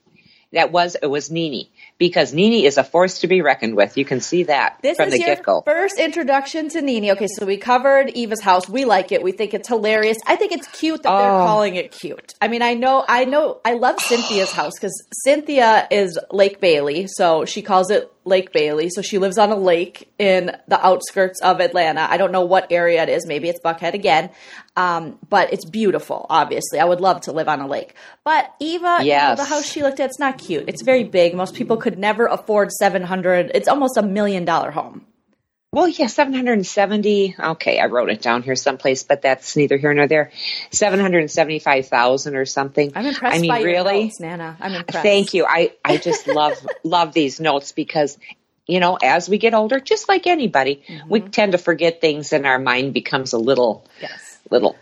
That 0.54 0.72
was 0.72 0.96
it 1.02 1.08
was 1.08 1.32
Nene 1.32 1.66
because 1.98 2.32
Nene 2.34 2.64
is 2.64 2.78
a 2.78 2.84
force 2.84 3.20
to 3.22 3.28
be 3.28 3.42
reckoned 3.42 3.76
with. 3.76 3.98
You 3.98 4.06
can 4.06 4.22
see 4.22 4.44
that 4.44 4.78
This 4.84 4.96
from 4.98 5.08
is 5.08 5.14
the 5.16 5.20
get 5.20 5.44
go. 5.44 5.62
first 5.66 5.98
introduction 6.00 6.70
to 6.70 6.82
Nene. 6.82 7.10
Okay, 7.12 7.28
so 7.28 7.46
we 7.48 7.58
covered 7.58 8.10
Eva's 8.10 8.42
house. 8.42 8.70
We 8.70 8.86
like 8.86 9.12
it. 9.12 9.24
We 9.24 9.32
think 9.32 9.54
it's 9.56 9.68
hilarious. 9.68 10.18
I 10.28 10.36
think 10.36 10.52
it's 10.52 10.68
cute 10.68 11.02
that 11.04 11.18
they're 11.18 11.40
Oh. 11.42 11.44
calling 11.44 11.76
it 11.76 11.92
cute. 11.92 12.34
I 12.40 12.48
mean, 12.50 12.62
I 12.62 12.76
know, 12.76 13.04
I 13.08 13.26
know, 13.26 13.58
I 13.66 13.74
love 13.74 14.00
Cynthia's 14.00 14.52
house 14.52 14.74
because 14.80 14.94
Cynthia 15.24 15.88
is 15.90 16.18
Lake 16.32 16.62
Bailey, 16.62 17.08
so 17.08 17.44
she 17.46 17.62
calls 17.64 17.90
it 17.90 18.10
Lake 18.26 18.52
Bailey. 18.52 18.90
So 18.90 19.02
she 19.02 19.18
lives 19.18 19.38
on 19.38 19.52
a 19.52 19.56
lake 19.56 20.12
in 20.18 20.52
the 20.68 20.86
outskirts 20.86 21.40
of 21.42 21.62
Atlanta. 21.62 22.08
I 22.10 22.18
don't 22.18 22.32
know 22.32 22.44
what 22.44 22.72
area 22.72 23.04
it 23.04 23.10
is. 23.10 23.26
Maybe 23.28 23.50
it's 23.50 23.60
Buckhead 23.60 23.94
again, 23.94 24.32
um, 24.76 25.18
but 25.30 25.54
it's 25.54 25.66
beautiful. 25.66 26.26
Obviously, 26.30 26.80
I 26.80 26.86
would 26.86 27.02
love 27.02 27.22
to 27.22 27.32
live 27.32 27.48
on 27.48 27.62
a 27.62 27.68
lake. 27.68 27.94
But 28.24 28.54
Eva, 28.60 29.00
you 29.02 29.16
know, 29.16 29.36
the 29.36 29.46
house 29.46 29.66
she 29.66 29.84
looked 29.84 30.00
at, 30.00 30.10
it's 30.10 30.20
not 30.20 30.38
cute. 30.38 30.66
It's 30.68 30.82
very 30.82 31.04
big. 31.04 31.36
Most 31.36 31.54
people 31.56 31.78
could 31.78 31.98
never 31.98 32.26
afford 32.26 32.72
seven 32.72 33.04
hundred. 33.04 33.52
It's 33.54 33.68
almost 33.68 33.98
a 33.98 34.02
million 34.02 34.46
dollar 34.46 34.72
home. 34.72 35.06
Well, 35.76 35.90
yeah, 35.90 36.08
770. 36.08 37.36
Okay, 37.38 37.80
I 37.82 37.88
wrote 37.88 38.10
it 38.10 38.22
down 38.22 38.44
here 38.44 38.56
someplace, 38.56 39.04
but 39.04 39.22
that's 39.22 39.58
neither 39.58 39.76
here 39.76 39.94
nor 39.94 40.08
there. 40.08 40.32
775,000 40.72 42.36
or 42.38 42.46
something. 42.46 42.94
I'm 42.96 43.06
impressed 43.06 43.36
I 43.36 43.40
mean, 43.42 43.52
really? 43.64 44.04
notes, 44.06 44.22
Nana. 44.22 44.56
I'm 44.62 44.74
impressed. 44.74 45.04
Thank 45.04 45.34
you. 45.34 45.46
I, 45.46 45.74
I 45.84 45.98
just 45.98 46.28
love, 46.42 46.66
love 46.86 47.14
these 47.14 47.42
notes 47.42 47.74
because, 47.74 48.18
you 48.68 48.80
know, 48.80 48.98
as 49.04 49.28
we 49.28 49.38
get 49.38 49.54
older, 49.54 49.82
just 49.82 50.08
like 50.08 50.28
anybody, 50.28 50.82
we 51.10 51.20
Mm-hmm. 51.20 51.30
tend 51.32 51.52
to 51.52 51.58
forget 51.58 52.00
things 52.00 52.32
and 52.32 52.46
our 52.46 52.58
mind 52.58 52.94
becomes 52.94 53.34
a 53.34 53.38
little, 53.38 53.86
Yes. 54.02 54.38
little, 54.50 54.78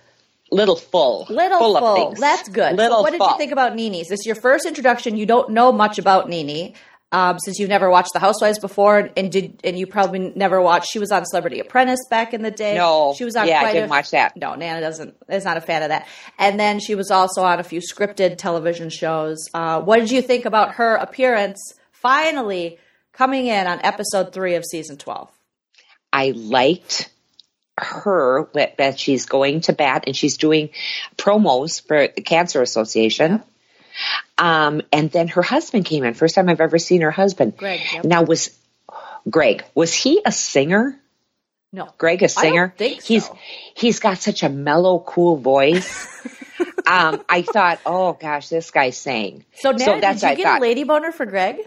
little 0.51 0.75
full. 0.75 1.25
Little 1.27 1.57
full. 1.59 1.75
full. 1.79 1.87
Of 1.87 1.95
things. 2.09 2.19
That's 2.19 2.49
good. 2.49 2.75
Little 2.75 2.97
so 2.97 3.01
what 3.01 3.11
did 3.13 3.19
you 3.21 3.37
think 3.39 3.51
about 3.51 3.75
Nene's? 3.75 4.09
This 4.09 4.19
is 4.19 4.25
your 4.27 4.35
first 4.35 4.67
introduction. 4.67 5.17
You 5.17 5.25
don't 5.25 5.49
know 5.49 5.71
much 5.71 5.97
about 5.97 6.29
Nene. 6.29 6.73
Um, 7.13 7.37
since 7.37 7.59
you've 7.59 7.69
never 7.69 7.91
watched 7.91 8.13
The 8.13 8.19
Housewives 8.19 8.57
before, 8.57 9.11
and 9.15 9.31
did 9.31 9.61
and 9.63 9.77
you 9.77 9.85
probably 9.85 10.33
never 10.35 10.59
watched. 10.59 10.89
She 10.91 10.97
was 10.97 11.11
on 11.11 11.23
Celebrity 11.25 11.59
Apprentice 11.59 11.99
back 12.09 12.33
in 12.33 12.41
the 12.41 12.49
day. 12.49 12.75
No. 12.75 13.13
she 13.15 13.23
was 13.23 13.35
on. 13.35 13.47
Yeah, 13.47 13.61
I 13.61 13.71
didn't 13.71 13.89
a, 13.89 13.91
watch 13.91 14.09
that. 14.11 14.35
No, 14.35 14.55
Nana 14.55 14.81
doesn't 14.81 15.15
is 15.29 15.45
not 15.45 15.55
a 15.55 15.61
fan 15.61 15.83
of 15.83 15.89
that. 15.89 16.07
And 16.39 16.59
then 16.59 16.79
she 16.79 16.95
was 16.95 17.11
also 17.11 17.43
on 17.43 17.59
a 17.59 17.63
few 17.63 17.81
scripted 17.81 18.37
television 18.37 18.89
shows. 18.89 19.47
Uh, 19.53 19.79
what 19.81 19.99
did 19.99 20.09
you 20.09 20.23
think 20.23 20.45
about 20.45 20.75
her 20.75 20.95
appearance? 20.95 21.75
Finally 21.91 22.79
coming 23.11 23.45
in 23.45 23.67
on 23.67 23.79
episode 23.83 24.33
three 24.33 24.55
of 24.55 24.65
season 24.65 24.97
twelve. 24.97 25.29
I 26.11 26.31
liked 26.35 27.11
her 27.77 28.49
that 28.53 28.77
that 28.77 28.99
she's 28.99 29.27
going 29.27 29.61
to 29.61 29.73
bat 29.73 30.05
and 30.07 30.15
she's 30.15 30.37
doing 30.37 30.69
promos 31.15 31.85
for 31.85 32.07
the 32.07 32.21
Cancer 32.21 32.61
Association. 32.61 33.43
Um, 34.37 34.81
and 34.91 35.11
then 35.11 35.27
her 35.29 35.41
husband 35.41 35.85
came 35.85 36.03
in. 36.03 36.13
First 36.13 36.35
time 36.35 36.49
I've 36.49 36.61
ever 36.61 36.79
seen 36.79 37.01
her 37.01 37.11
husband. 37.11 37.55
Greg, 37.57 37.81
yep. 37.93 38.05
Now 38.05 38.23
was 38.23 38.57
Greg 39.29 39.63
was 39.75 39.93
he 39.93 40.21
a 40.25 40.31
singer? 40.31 40.99
No, 41.71 41.89
Greg 41.97 42.21
a 42.23 42.29
singer? 42.29 42.73
think 42.77 43.01
He's 43.01 43.25
so. 43.25 43.37
he's 43.75 43.99
got 43.99 44.19
such 44.19 44.43
a 44.43 44.49
mellow, 44.49 44.99
cool 44.99 45.37
voice. 45.37 46.07
um, 46.87 47.23
I 47.27 47.41
thought, 47.41 47.79
oh 47.85 48.13
gosh, 48.13 48.49
this 48.49 48.69
guy 48.71 48.91
sang. 48.91 49.45
So, 49.55 49.71
Nana, 49.71 50.01
that's 50.01 50.21
did 50.21 50.25
you 50.25 50.27
what 50.27 50.31
I 50.31 50.35
get 50.35 50.43
thought. 50.43 50.59
a 50.59 50.61
lady 50.61 50.83
boner 50.83 51.11
for 51.11 51.25
Greg? 51.25 51.57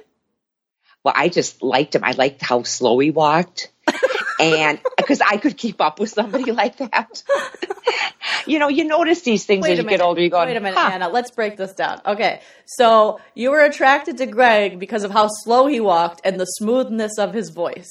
Well, 1.03 1.15
I 1.17 1.29
just 1.29 1.63
liked 1.63 1.95
him. 1.95 2.05
I 2.05 2.13
liked 2.13 2.43
how 2.43 2.63
slow 2.65 2.99
he 2.99 3.11
walked. 3.11 3.71
and 4.41 4.81
because 4.97 5.21
I 5.21 5.37
could 5.39 5.57
keep 5.57 5.81
up 5.81 5.99
with 6.01 6.11
somebody 6.11 6.53
like 6.63 6.77
that. 6.79 7.23
you 8.47 8.59
know, 8.59 8.69
you 8.69 8.85
notice 8.85 9.23
these 9.23 9.45
things 9.47 9.63
Wait 9.65 9.73
as 9.73 9.79
you 9.79 9.85
minute. 9.85 9.99
get 9.99 10.05
older. 10.05 10.21
You 10.21 10.31
go, 10.31 10.45
Wait 10.45 10.57
a 10.57 10.61
minute, 10.61 10.79
huh, 10.79 10.91
Anna. 10.93 11.09
Let's 11.09 11.31
break 11.31 11.57
this 11.57 11.73
down. 11.73 12.01
Okay, 12.07 12.41
so 12.67 13.21
you 13.35 13.51
were 13.51 13.61
attracted 13.61 14.19
to 14.19 14.27
Greg 14.27 14.79
because 14.79 15.05
of 15.05 15.11
how 15.11 15.29
slow 15.29 15.67
he 15.67 15.81
walked 15.81 16.21
and 16.25 16.39
the 16.39 16.45
smoothness 16.45 17.19
of 17.19 17.33
his 17.35 17.51
voice. 17.51 17.91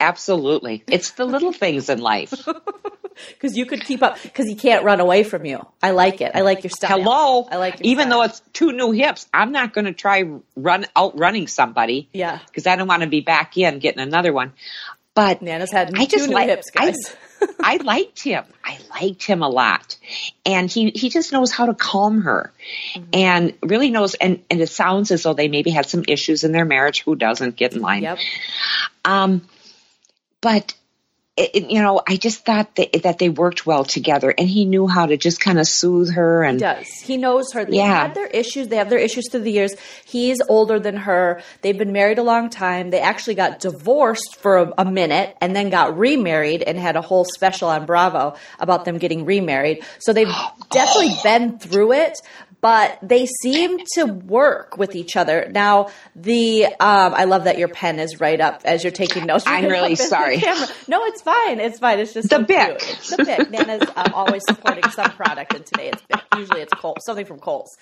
absolutely. 0.00 0.84
It's 0.88 1.12
the 1.12 1.24
little 1.24 1.52
things 1.52 1.88
in 1.88 2.00
life. 2.00 2.32
Because 3.30 3.56
you 3.56 3.66
could 3.66 3.84
keep 3.84 4.00
up. 4.00 4.16
Because 4.22 4.46
he 4.46 4.54
can't 4.54 4.84
run 4.84 5.00
away 5.00 5.24
from 5.24 5.44
you. 5.44 5.66
I 5.82 5.90
like 5.90 6.20
it. 6.20 6.30
I 6.36 6.42
like 6.42 6.62
your 6.62 6.70
style. 6.70 7.00
Hello. 7.02 7.48
I 7.50 7.56
like 7.56 7.80
your 7.80 7.90
Even 7.90 8.06
style. 8.06 8.18
though 8.20 8.24
it's 8.26 8.40
two 8.52 8.70
new 8.70 8.92
hips, 8.92 9.26
I'm 9.34 9.50
not 9.50 9.72
going 9.74 9.86
to 9.86 9.92
try 9.92 10.22
run 10.54 10.86
outrunning 10.96 11.48
somebody. 11.48 12.08
Yeah. 12.12 12.38
Because 12.46 12.68
I 12.68 12.76
don't 12.76 12.86
want 12.86 13.02
to 13.02 13.08
be 13.08 13.20
back 13.20 13.58
in 13.58 13.80
getting 13.80 13.98
another 14.00 14.32
one. 14.32 14.52
But 15.18 15.42
Nana's 15.42 15.72
had 15.72 15.90
I 15.98 16.04
two 16.04 16.16
just 16.16 16.28
new 16.28 16.34
like 16.34 16.48
hips, 16.48 16.70
I, 16.76 16.86
guys. 16.86 17.16
I 17.60 17.76
liked 17.78 18.22
him. 18.22 18.44
I 18.64 18.78
liked 18.90 19.24
him 19.24 19.42
a 19.42 19.48
lot, 19.48 19.96
and 20.46 20.70
he 20.70 20.90
he 20.90 21.08
just 21.08 21.32
knows 21.32 21.50
how 21.50 21.66
to 21.66 21.74
calm 21.74 22.22
her, 22.22 22.52
Mm-hmm. 22.94 23.10
and 23.12 23.54
really 23.62 23.90
knows. 23.90 24.14
And 24.14 24.42
and 24.50 24.60
it 24.60 24.68
sounds 24.68 25.10
as 25.10 25.24
though 25.24 25.34
they 25.34 25.48
maybe 25.48 25.70
had 25.70 25.86
some 25.86 26.04
issues 26.06 26.44
in 26.44 26.52
their 26.52 26.64
marriage. 26.64 27.02
Who 27.02 27.16
doesn't 27.16 27.56
get 27.56 27.74
in 27.74 27.80
line? 27.82 28.02
yep. 28.04 28.18
Um, 29.04 29.42
but 30.40 30.74
it, 31.38 31.70
you 31.70 31.80
know, 31.80 32.00
I 32.06 32.16
just 32.16 32.44
thought 32.44 32.74
that 32.76 33.02
that 33.04 33.18
they 33.18 33.28
worked 33.28 33.64
well 33.66 33.84
together, 33.84 34.34
and 34.36 34.48
he 34.48 34.64
knew 34.64 34.86
how 34.86 35.06
to 35.06 35.16
just 35.16 35.40
kind 35.40 35.58
of 35.58 35.66
soothe 35.68 36.12
her 36.14 36.42
and 36.42 36.56
He 36.58 36.64
does. 36.66 36.86
He 37.02 37.16
knows 37.16 37.52
her. 37.52 37.64
They 37.64 37.76
Yeah. 37.76 38.02
had 38.06 38.14
their 38.14 38.26
issues. 38.26 38.68
They 38.68 38.76
have 38.76 38.90
their 38.90 38.98
issues 38.98 39.28
through 39.30 39.42
the 39.42 39.52
years. 39.52 39.74
He's 40.04 40.38
older 40.48 40.78
than 40.80 40.96
her. 40.96 41.40
They've 41.62 41.76
been 41.78 41.92
married 41.92 42.18
a 42.18 42.22
long 42.22 42.50
time. 42.50 42.90
They 42.90 43.00
actually 43.00 43.34
got 43.36 43.60
divorced 43.60 44.36
for 44.40 44.56
a, 44.58 44.72
a 44.78 44.84
minute 44.84 45.36
and 45.40 45.54
then 45.54 45.70
got 45.70 45.96
remarried 45.96 46.62
and 46.62 46.78
had 46.78 46.96
a 46.96 47.00
whole 47.02 47.24
special 47.24 47.68
on 47.68 47.86
Bravo 47.86 48.34
about 48.58 48.84
them 48.84 48.98
getting 48.98 49.24
remarried. 49.24 49.84
So 50.00 50.12
they've 50.12 50.32
definitely 50.70 51.14
been 51.22 51.58
through 51.58 51.92
it. 51.92 52.14
But 52.60 52.98
they 53.02 53.26
seem 53.42 53.78
to 53.94 54.04
work 54.04 54.76
with 54.76 54.94
each 54.96 55.16
other. 55.16 55.48
Now, 55.50 55.90
the 56.16 56.66
um, 56.66 57.14
I 57.14 57.24
love 57.24 57.44
that 57.44 57.58
your 57.58 57.68
pen 57.68 57.98
is 57.98 58.20
right 58.20 58.40
up 58.40 58.62
as 58.64 58.84
you're 58.84 58.90
taking 58.90 59.26
notes. 59.26 59.44
I'm 59.46 59.64
really 59.68 59.78
up 59.78 59.84
in 59.86 59.96
the 59.96 59.96
sorry. 59.96 60.42
No, 60.88 61.04
it's 61.04 61.22
fine. 61.22 61.60
It's 61.60 61.78
fine. 61.78 61.98
It's 61.98 62.14
just 62.14 62.28
The 62.28 62.36
so 62.36 62.44
Bic. 62.44 62.78
The 62.78 63.24
Bic. 63.24 63.50
Nana's 63.50 63.88
um, 63.96 64.12
always 64.14 64.42
supporting 64.48 64.88
some 64.90 65.10
product, 65.12 65.54
and 65.54 65.64
today 65.64 65.88
it's 65.88 66.02
Bic. 66.02 66.22
Usually 66.36 66.60
it's 66.60 66.72
Cole, 66.74 66.96
something 67.04 67.26
from 67.26 67.38
Kohl's. 67.38 67.76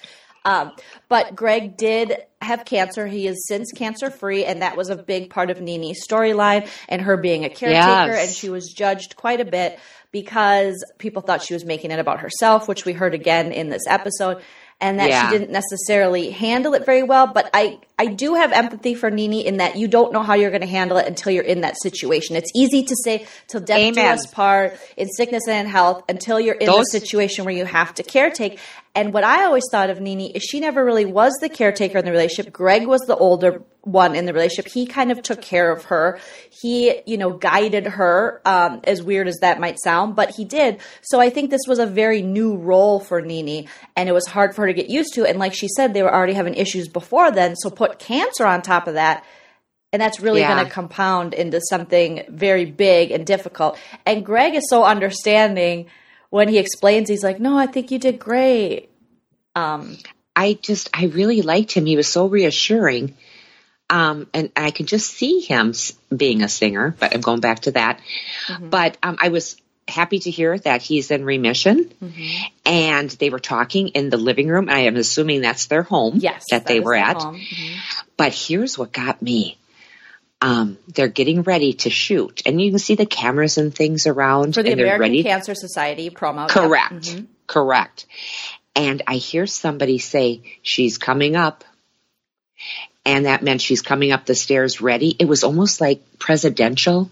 Um, 0.47 0.73
but 1.09 1.35
Greg 1.35 1.77
did 1.77 2.15
have 2.41 2.65
cancer. 2.65 3.07
He 3.09 3.27
is 3.27 3.47
since 3.49 3.73
cancer 3.73 4.11
free, 4.11 4.45
and 4.45 4.62
that 4.62 4.77
was 4.77 4.91
a 4.91 4.97
big 4.97 5.29
part 5.29 5.51
of 5.51 5.61
Nene's 5.61 6.07
storyline 6.09 6.69
and 6.89 7.03
her 7.03 7.17
being 7.17 7.45
a 7.45 7.49
caretaker. 7.49 8.12
Yes. 8.12 8.29
And 8.29 8.35
she 8.35 8.49
was 8.49 8.73
judged 8.73 9.17
quite 9.17 9.41
a 9.41 9.45
bit 9.45 9.81
because 10.12 10.85
people 10.99 11.21
thought 11.21 11.43
she 11.43 11.53
was 11.53 11.65
making 11.65 11.91
it 11.91 11.99
about 11.99 12.21
herself, 12.21 12.69
which 12.69 12.85
we 12.85 12.93
heard 12.93 13.12
again 13.12 13.51
in 13.51 13.69
this 13.71 13.83
episode. 13.89 14.41
And 14.79 15.01
that 15.01 15.09
Yeah. 15.09 15.31
she 15.31 15.39
didn't 15.39 15.51
necessarily 15.53 16.31
handle 16.31 16.75
it 16.75 16.85
very 16.85 17.03
well, 17.03 17.27
but 17.27 17.49
I 17.55 17.79
I 17.99 18.07
do 18.07 18.35
have 18.35 18.53
empathy 18.53 18.95
for 18.95 19.11
Nene 19.11 19.33
in 19.47 19.57
that 19.57 19.77
you 19.77 19.89
don't 19.89 20.12
know 20.12 20.23
how 20.23 20.35
you're 20.35 20.51
going 20.51 20.61
to 20.61 20.67
handle 20.67 20.99
it 20.99 21.07
until 21.07 21.33
you're 21.33 21.43
in 21.45 21.62
that 21.62 21.81
situation. 21.81 22.37
It's 22.37 22.51
easy 22.55 22.83
to 22.85 22.95
say 23.05 23.27
till 23.49 23.61
death 23.62 23.79
do 23.79 23.85
Amen. 24.01 24.12
us 24.12 24.27
part 24.27 24.79
in 24.99 25.09
sickness 25.09 25.45
and 25.49 25.67
in 25.67 25.73
health 25.73 26.03
until 26.11 26.39
you're 26.39 26.57
in 26.57 26.67
Those- 26.67 26.85
the 26.93 27.01
situation 27.01 27.47
where 27.47 27.55
you 27.55 27.65
have 27.65 27.95
to 27.95 28.03
caretake. 28.03 28.59
And 28.97 29.13
what 29.13 29.23
I 29.25 29.45
always 29.45 29.65
thought 29.71 29.91
of 29.91 30.01
Nene 30.01 30.33
is 30.33 30.43
she 30.43 30.59
never 30.59 30.85
really 30.85 31.05
was 31.05 31.33
the 31.41 31.49
caretaker 31.49 31.99
in 31.99 32.05
the 32.05 32.11
relationship. 32.11 32.53
Greg 32.53 32.87
was 32.87 33.03
the 33.03 33.15
older 33.15 33.63
one 33.83 34.17
in 34.17 34.25
the 34.25 34.33
relationship. 34.33 34.73
He 34.73 34.87
kind 34.87 35.13
of 35.13 35.23
took 35.23 35.41
care 35.43 35.71
of 35.71 35.85
her. 35.85 36.19
He, 36.51 37.03
you 37.07 37.19
know, 37.19 37.31
guided 37.35 37.87
her, 37.87 38.41
um, 38.45 38.81
as 38.85 39.03
weird 39.03 39.29
as 39.29 39.37
that 39.43 39.61
might 39.61 39.79
sound, 39.85 40.17
but 40.17 40.31
he 40.31 40.45
did. 40.45 40.81
So 41.03 41.21
I 41.21 41.31
think 41.31 41.51
this 41.51 41.61
was 41.69 41.79
a 41.79 41.87
very 41.87 42.23
new 42.23 42.57
role 42.57 42.99
for 42.99 43.21
Nene, 43.21 43.69
and 43.95 44.09
it 44.09 44.13
was 44.13 44.27
hard 44.27 44.57
for 44.57 44.63
her 44.63 44.69
to 44.69 44.75
get 44.75 44.89
used 44.89 45.15
to. 45.15 45.25
And 45.27 45.39
like 45.39 45.55
she 45.55 45.69
said, 45.69 45.93
they 45.95 46.03
were 46.03 46.13
already 46.13 46.33
having 46.33 46.55
issues 46.55 46.89
before 46.89 47.31
then. 47.31 47.55
So 47.55 47.71
put 47.71 47.99
cancer 48.01 48.47
on 48.47 48.63
top 48.63 48.89
of 48.89 48.95
that 48.95 49.25
and 49.93 50.03
that's 50.03 50.21
really 50.21 50.41
Yeah. 50.41 50.55
going 50.55 50.67
to 50.67 50.71
compound 50.71 51.33
into 51.33 51.61
something 51.71 52.25
very 52.29 52.65
big 52.65 53.13
and 53.13 53.25
difficult. 53.25 53.79
And 54.05 54.27
Greg 54.27 54.55
is 54.55 54.69
so 54.69 54.85
understanding 54.85 55.87
when 56.31 56.49
he 56.49 56.59
explains. 56.59 57.09
He's 57.09 57.23
like, 57.25 57.41
"No, 57.41 57.59
I 57.59 57.67
think 57.67 57.91
you 57.91 57.99
did 57.99 58.19
great." 58.19 58.89
Um, 59.55 59.97
I 60.35 60.59
just 60.61 60.91
I 60.93 61.07
really 61.07 61.43
liked 61.43 61.73
him. 61.73 61.87
He 61.87 61.97
was 61.97 62.09
so 62.09 62.27
reassuring. 62.27 63.15
Um, 63.89 64.27
and 64.35 64.51
I 64.57 64.73
could 64.73 64.87
just 64.89 65.11
see 65.11 65.41
him 65.41 65.73
being 66.15 66.43
a 66.43 66.49
singer, 66.49 66.97
but 66.99 67.15
I'm 67.15 67.21
going 67.21 67.39
back 67.39 67.61
to 67.61 67.71
that. 67.73 68.01
Mm-hmm. 68.49 68.69
But 68.71 68.97
um, 69.01 69.17
I 69.21 69.29
was 69.29 69.57
happy 69.87 70.19
to 70.19 70.31
hear 70.31 70.59
that 70.59 70.83
he's 70.83 71.12
in 71.12 71.25
remission, 71.25 71.85
Mm-hmm. 72.03 72.45
and 72.67 73.11
they 73.11 73.31
were 73.31 73.39
talking 73.39 73.89
in 73.89 74.11
the 74.11 74.17
living 74.17 74.49
room. 74.49 74.69
I 74.69 74.81
am 74.81 74.97
assuming 74.97 75.41
that's 75.41 75.67
their 75.67 75.85
home 75.85 76.17
yes, 76.17 76.47
that, 76.51 76.67
they 76.67 76.81
were 76.81 76.97
at. 76.97 77.19
Mhm. 77.19 77.77
But 78.17 78.35
here's 78.35 78.77
what 78.77 78.93
got 78.93 79.23
me. 79.23 79.57
Um, 80.42 80.77
they're 80.88 81.09
getting 81.09 81.42
ready 81.42 81.72
to 81.75 81.90
shoot, 81.90 82.42
and 82.44 82.61
you 82.61 82.70
can 82.70 82.79
see 82.79 82.94
the 82.94 83.07
cameras 83.07 83.57
and 83.59 83.75
things 83.75 84.07
around, 84.07 84.55
for 84.55 84.62
the 84.62 84.72
and 84.72 84.81
American 84.81 85.01
ready. 85.01 85.22
Cancer 85.22 85.55
Society 85.55 86.11
promo. 86.11 86.49
Correct. 86.49 86.92
Mhm. 86.94 87.27
Correct. 87.46 88.07
And 88.75 89.03
I 89.07 89.14
hear 89.16 89.46
somebody 89.46 89.99
say, 89.99 90.42
she's 90.62 90.99
coming 90.99 91.37
up. 91.37 91.64
And 93.07 93.25
that 93.27 93.42
meant 93.42 93.61
she's 93.62 93.83
coming 93.83 94.11
up 94.12 94.27
the 94.27 94.35
stairs 94.35 94.81
ready. 94.81 95.14
It 95.18 95.27
was 95.27 95.44
almost 95.44 95.81
like 95.81 96.03
presidential. 96.18 97.09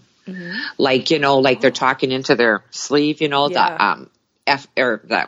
Like, 0.77 1.09
you 1.11 1.19
know, 1.19 1.37
like 1.39 1.61
they're 1.61 1.71
talking 1.71 2.11
into 2.11 2.35
their 2.35 2.63
sleeve, 2.71 3.21
you 3.21 3.29
know, 3.29 3.45
Mm-hmm. 3.45 3.53
Yeah. 3.53 3.69
the, 3.77 3.83
um, 3.83 4.09
F 4.45 4.67
or 4.77 5.01
the 5.03 5.27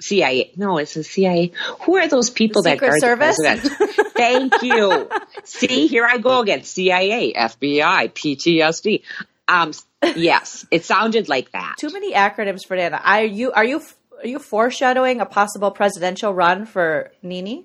CIA. 0.00 0.52
No, 0.56 0.78
it's 0.78 0.94
the 0.94 1.04
CIA. 1.04 1.52
Who 1.82 1.96
are 1.96 2.08
those 2.08 2.30
people 2.30 2.62
The 2.62 2.70
that 2.70 2.74
Secret 2.76 2.88
guard 2.88 3.00
Service? 3.00 3.36
the 3.36 3.42
president? 3.70 4.12
Thank 4.16 4.62
you. 4.62 5.08
See, 5.44 5.86
here 5.86 6.04
I 6.04 6.18
go 6.18 6.40
again. 6.40 6.62
CIA, 6.64 7.32
FBI, 7.34 8.12
PTSD. 8.12 9.02
Um, 9.48 9.72
yes, 10.16 10.66
it 10.70 10.84
sounded 10.84 11.28
like 11.28 11.52
that. 11.52 11.76
Too 11.78 11.90
many 11.92 12.12
acronyms 12.12 12.66
for 12.66 12.76
Nana. 12.76 13.00
Are 13.02 13.24
you 13.24 13.50
are 13.52 13.64
you 13.64 13.80
are 14.22 14.26
you 14.26 14.38
foreshadowing 14.38 15.20
a 15.20 15.26
possible 15.26 15.70
presidential 15.70 16.34
run 16.34 16.66
for 16.66 17.12
Nene? 17.22 17.64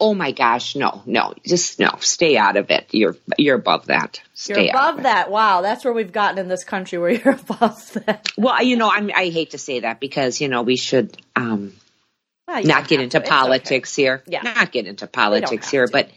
Oh 0.00 0.14
my 0.14 0.32
gosh, 0.32 0.76
no, 0.76 1.02
no, 1.06 1.34
just 1.46 1.78
no. 1.78 1.90
Stay 2.00 2.36
out 2.36 2.56
of 2.56 2.70
it. 2.70 2.88
You're 2.92 3.16
you're 3.38 3.56
above 3.56 3.86
that. 3.86 4.20
Stay 4.34 4.64
You're 4.66 4.70
above 4.70 5.00
it. 5.00 5.02
that. 5.02 5.30
Wow, 5.30 5.60
that's 5.62 5.84
where 5.84 5.92
we've 5.94 6.12
gotten 6.12 6.38
in 6.38 6.48
this 6.48 6.64
country 6.64 6.98
where 6.98 7.10
you're 7.12 7.34
above 7.34 7.92
that. 8.06 8.28
Well, 8.36 8.62
you 8.62 8.76
know, 8.76 8.90
I'm, 8.90 9.10
I 9.14 9.28
hate 9.28 9.50
to 9.50 9.58
say 9.58 9.80
that 9.80 10.00
because 10.00 10.40
you 10.40 10.48
know 10.48 10.62
we 10.62 10.76
should 10.76 11.16
um, 11.36 11.74
Well, 12.48 12.62
not 12.64 12.88
get 12.88 13.00
into 13.00 13.18
to. 13.18 13.22
It's 13.24 13.28
okay. 13.30 13.36
politics 13.38 13.94
here. 13.94 14.22
Yeah. 14.26 14.42
Not 14.42 14.72
get 14.72 14.86
into 14.86 15.06
politics 15.06 15.70
here, 15.70 15.86
to. 15.86 15.92
but 15.92 16.10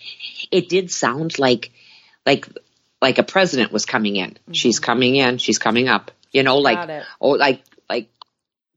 it 0.51 0.69
did 0.69 0.91
sound 0.91 1.37
like 1.39 1.71
like 2.25 2.47
like 3.01 3.17
a 3.17 3.23
president 3.23 3.71
was 3.71 3.85
coming 3.85 4.15
in. 4.15 4.37
She's 4.53 4.79
coming 4.79 5.15
in, 5.15 5.37
she's 5.37 5.59
coming 5.59 5.87
up. 5.87 6.11
You 6.31 6.43
know, 6.43 6.61
Mm-hmm. 6.61 6.89
Like 6.89 7.03
oh 7.21 7.29
like 7.31 7.63
like 7.89 8.09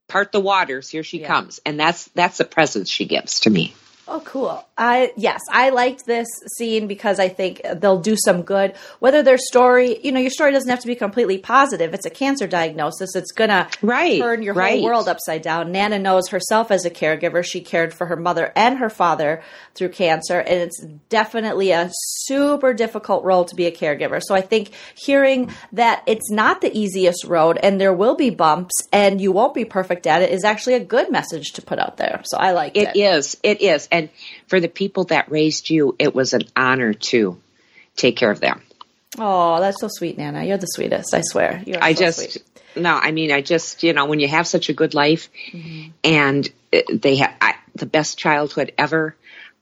part 0.08 0.32
the 0.32 0.40
waters, 0.40 0.88
here 0.88 1.02
she 1.04 1.20
Yeah. 1.20 1.28
comes. 1.28 1.60
And 1.64 1.78
that's 1.78 2.06
that's 2.14 2.38
the 2.38 2.44
presence 2.44 2.88
she 2.90 3.04
gives 3.06 3.40
to 3.40 3.50
me. 3.50 3.74
Oh, 4.12 4.20
cool. 4.24 4.64
I 4.80 5.12
yes, 5.14 5.42
I 5.50 5.68
liked 5.70 6.06
this 6.06 6.26
scene 6.56 6.86
because 6.86 7.20
I 7.20 7.28
think 7.28 7.60
they'll 7.76 8.00
do 8.00 8.16
some 8.16 8.42
good. 8.42 8.74
Whether 8.98 9.22
their 9.22 9.36
story, 9.36 10.00
you 10.02 10.10
know, 10.10 10.20
your 10.20 10.30
story 10.30 10.52
doesn't 10.52 10.70
have 10.70 10.80
to 10.80 10.86
be 10.86 10.94
completely 10.96 11.36
positive. 11.36 11.92
It's 11.92 12.06
a 12.06 12.10
cancer 12.10 12.46
diagnosis. 12.46 13.14
It's 13.14 13.30
gonna 13.30 13.68
Right, 13.82 14.18
turn 14.18 14.42
your 14.42 14.54
right. 14.54 14.80
whole 14.80 14.84
world 14.84 15.06
upside 15.06 15.42
down. 15.42 15.70
Nana 15.70 15.98
knows 15.98 16.28
herself 16.28 16.70
as 16.70 16.86
a 16.86 16.90
caregiver. 16.90 17.44
She 17.44 17.60
cared 17.60 17.92
for 17.92 18.06
her 18.06 18.16
mother 18.16 18.52
and 18.56 18.78
her 18.78 18.88
father 18.88 19.42
through 19.74 19.90
cancer, 19.90 20.40
and 20.40 20.60
it's 20.62 20.82
definitely 21.10 21.72
a 21.72 21.90
super 21.92 22.72
difficult 22.72 23.22
role 23.22 23.44
to 23.44 23.54
be 23.54 23.66
a 23.66 23.70
caregiver. 23.70 24.22
So 24.22 24.34
I 24.34 24.40
think 24.40 24.70
hearing 24.94 25.50
that 25.72 26.02
it's 26.06 26.30
not 26.30 26.62
the 26.62 26.74
easiest 26.76 27.24
road, 27.24 27.58
and 27.62 27.78
there 27.78 27.92
will 27.92 28.14
be 28.16 28.30
bumps, 28.30 28.72
and 28.92 29.20
you 29.20 29.30
won't 29.30 29.52
be 29.52 29.66
perfect 29.66 30.06
at 30.06 30.22
it, 30.22 30.30
is 30.30 30.42
actually 30.42 30.74
a 30.74 30.80
good 30.80 31.10
message 31.10 31.52
to 31.52 31.62
put 31.62 31.78
out 31.78 31.98
there. 31.98 32.22
So 32.24 32.38
I 32.38 32.52
like 32.52 32.78
it. 32.78 32.96
It 32.96 33.00
is. 33.00 33.36
It 33.42 33.60
is. 33.60 33.86
And 33.92 34.08
for 34.50 34.60
the 34.60 34.68
people 34.68 35.04
that 35.04 35.30
raised 35.30 35.70
you, 35.70 35.96
it 35.98 36.14
was 36.14 36.34
an 36.34 36.42
honor 36.54 36.92
to 36.92 37.40
take 37.96 38.16
care 38.16 38.30
of 38.30 38.40
them. 38.40 38.60
Oh, 39.18 39.58
that's 39.60 39.80
so 39.80 39.88
sweet, 39.90 40.18
Nana. 40.18 40.44
You're 40.44 40.58
the 40.58 40.66
sweetest. 40.66 41.14
I 41.14 41.22
swear. 41.22 41.62
You're 41.66 41.82
I 41.82 41.94
so 41.94 42.00
just 42.04 42.18
sweet. 42.32 42.44
no. 42.76 42.94
I 42.94 43.10
mean, 43.12 43.32
I 43.32 43.40
just 43.40 43.82
you 43.82 43.92
know 43.92 44.06
when 44.06 44.20
you 44.20 44.28
have 44.28 44.46
such 44.46 44.68
a 44.68 44.72
good 44.72 44.92
life, 44.94 45.28
Mm-hmm. 45.52 45.90
and 46.04 46.48
they 46.92 47.16
have 47.16 47.32
I, 47.40 47.54
the 47.74 47.86
best 47.86 48.18
childhood 48.18 48.72
ever. 48.76 49.16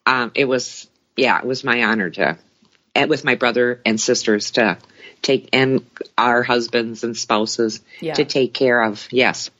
Um, 0.06 0.32
it 0.34 0.46
was 0.46 0.88
yeah, 1.16 1.38
it 1.38 1.44
was 1.46 1.64
my 1.64 1.84
honor 1.84 2.10
to, 2.10 2.38
and 2.94 3.08
with 3.10 3.24
my 3.24 3.34
brother 3.36 3.80
and 3.86 4.00
sisters 4.00 4.52
to 4.52 4.78
take 5.22 5.48
and 5.52 5.84
our 6.16 6.42
husbands 6.42 7.04
and 7.04 7.16
spouses 7.16 7.80
Yeah. 8.00 8.14
to 8.14 8.24
take 8.24 8.52
care 8.54 8.82
of. 8.82 9.06
Yes, 9.10 9.50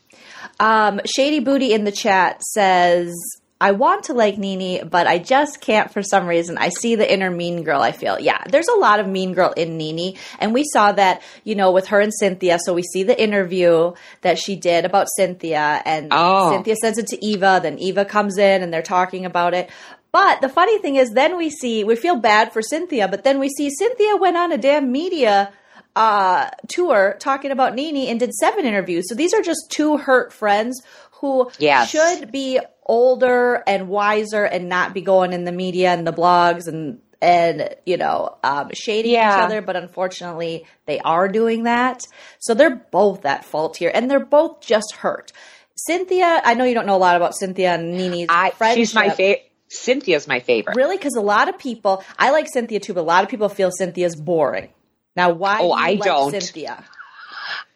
Um, 0.61 1.01
Shady 1.17 1.41
Booty 1.41 1.73
in 1.73 1.85
the 1.85 1.93
chat 1.93 2.43
says, 2.45 3.14
I 3.61 3.73
want 3.73 4.05
to 4.05 4.12
like 4.14 4.38
Nene, 4.38 4.88
but 4.88 5.09
I 5.09 5.18
just 5.18 5.61
can't 5.61 5.92
for 5.92 6.01
some 6.03 6.27
reason. 6.29 6.59
I 6.59 6.68
see 6.68 6.94
the 6.94 7.12
inner 7.12 7.31
mean 7.31 7.64
girl, 7.64 7.83
I 7.83 7.90
feel. 7.90 8.18
Yeah, 8.21 8.42
there's 8.49 8.68
a 8.68 8.77
lot 8.79 9.01
of 9.01 9.09
mean 9.09 9.33
girl 9.35 9.53
in 9.57 9.77
Nene. 9.77 10.16
And 10.38 10.55
we 10.55 10.64
saw 10.73 10.92
that, 10.92 11.23
you 11.42 11.57
know, 11.57 11.73
with 11.73 11.88
her 11.88 12.01
and 12.01 12.14
Cynthia. 12.14 12.59
So 12.64 12.73
we 12.73 12.83
see 12.85 13.03
the 13.03 13.21
interview 13.21 13.94
that 14.21 14.38
she 14.38 14.55
did 14.55 14.85
about 14.85 15.09
Cynthia. 15.16 15.83
And 15.85 16.09
Oh. 16.12 16.53
Cynthia 16.53 16.77
sends 16.77 16.99
it 16.99 17.09
to 17.09 17.25
Eva. 17.25 17.59
Then 17.61 17.79
Eva 17.81 18.05
comes 18.05 18.38
in 18.38 18.62
and 18.62 18.73
they're 18.73 18.81
talking 18.83 19.25
about 19.25 19.55
it. 19.55 19.68
But 20.12 20.40
the 20.40 20.49
funny 20.49 20.79
thing 20.79 20.94
is, 20.97 21.11
then 21.11 21.37
we 21.37 21.51
see, 21.51 21.83
we 21.83 21.97
feel 21.97 22.16
bad 22.16 22.53
for 22.53 22.62
Cynthia, 22.62 23.09
but 23.09 23.25
then 23.25 23.38
we 23.38 23.49
see 23.49 23.71
Cynthia 23.71 24.16
went 24.16 24.37
on 24.37 24.53
a 24.53 24.57
damn 24.59 24.90
media 24.90 25.53
uh, 25.97 26.49
tour 26.68 27.16
talking 27.18 27.51
about 27.51 27.75
Nene 27.75 28.09
and 28.09 28.21
did 28.21 28.33
seven 28.33 28.64
interviews. 28.64 29.07
So 29.09 29.16
these 29.16 29.35
are 29.35 29.42
just 29.42 29.66
two 29.68 29.97
hurt 29.97 30.33
friends 30.33 30.81
who 31.20 31.50
Yes. 31.59 31.90
should 31.90 32.31
be 32.33 32.61
older 32.87 33.62
and 33.66 33.88
wiser 33.88 34.44
and 34.44 34.68
not 34.68 34.94
be 34.94 35.00
going 35.02 35.33
in 35.33 35.44
the 35.44 35.52
media 35.52 35.90
and 35.92 36.07
the 36.07 36.12
blogs 36.12 36.66
and 36.66 37.00
and 37.20 37.74
you 37.85 37.96
know 37.96 38.37
um, 38.44 38.70
shading 38.72 39.12
each 39.12 39.18
other. 39.18 39.61
But 39.61 39.76
unfortunately, 39.76 40.64
they 40.87 41.00
are 41.00 41.28
doing 41.28 41.64
that. 41.64 42.02
So 42.38 42.54
they're 42.54 42.76
both 42.76 43.24
at 43.24 43.44
fault 43.44 43.76
here, 43.76 43.90
and 43.92 44.11
they're 44.11 44.24
both 44.24 44.61
just 44.61 44.94
hurt. 44.96 45.33
Cynthia, 45.74 46.40
I 46.44 46.54
know 46.54 46.64
you 46.64 46.74
don't 46.74 46.87
know 46.87 46.96
a 46.96 46.98
lot 46.98 47.16
about 47.16 47.35
Cynthia 47.37 47.74
and 47.74 47.96
Nene's 47.96 48.26
I 48.28 48.50
friendship. 48.50 48.78
she's 48.81 48.94
my 48.94 49.11
favorite. 49.11 49.44
Cynthia's 49.68 50.26
my 50.26 50.40
favorite. 50.40 50.76
Really, 50.76 50.96
because 50.96 51.14
a 51.14 51.20
lot 51.20 51.48
of 51.48 51.59
people, 51.59 52.02
I 52.18 52.31
like 52.31 52.48
Cynthia 52.48 52.81
too, 52.81 52.94
but 52.94 53.00
a 53.00 53.02
lot 53.02 53.22
of 53.22 53.31
people 53.31 53.48
feel 53.48 53.70
Cynthia's 53.70 54.16
boring. 54.16 54.70
Now, 55.14 55.31
why? 55.31 55.59
Oh, 55.61 55.74
do 55.74 55.81
you 55.81 55.87
I 55.87 55.90
like 55.92 56.02
don't. 56.02 56.31
Cynthia. 56.31 56.85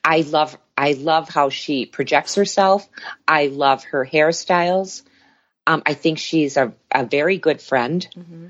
I 0.05 0.23
love 0.23 0.57
I 0.77 0.93
love 0.93 1.29
how 1.29 1.49
she 1.49 1.87
projects 1.87 2.35
herself. 2.35 2.89
I 3.27 3.47
love 3.47 3.85
her 3.85 4.05
hairstyles. 4.05 5.03
Um, 5.67 5.83
I 5.87 5.95
think 5.95 6.19
she's 6.19 6.57
a, 6.57 6.73
a 6.91 7.05
very 7.05 7.39
good 7.39 7.61
friend. 7.61 8.07
Mm-hmm. 8.17 8.47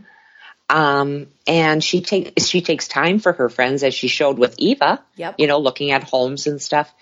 Um, 0.70 1.26
and 1.46 1.84
she 1.84 2.00
takes 2.00 2.46
she 2.46 2.62
takes 2.62 2.88
time 2.88 3.18
for 3.18 3.32
her 3.32 3.50
friends, 3.50 3.82
as 3.82 3.94
she 3.94 4.08
showed 4.08 4.38
with 4.38 4.54
Eva. 4.58 5.04
Yep. 5.16 5.34
You 5.38 5.46
know, 5.46 5.58
looking 5.58 5.90
at 5.90 6.04
homes 6.04 6.46
and 6.46 6.62
stuff. 6.62 6.92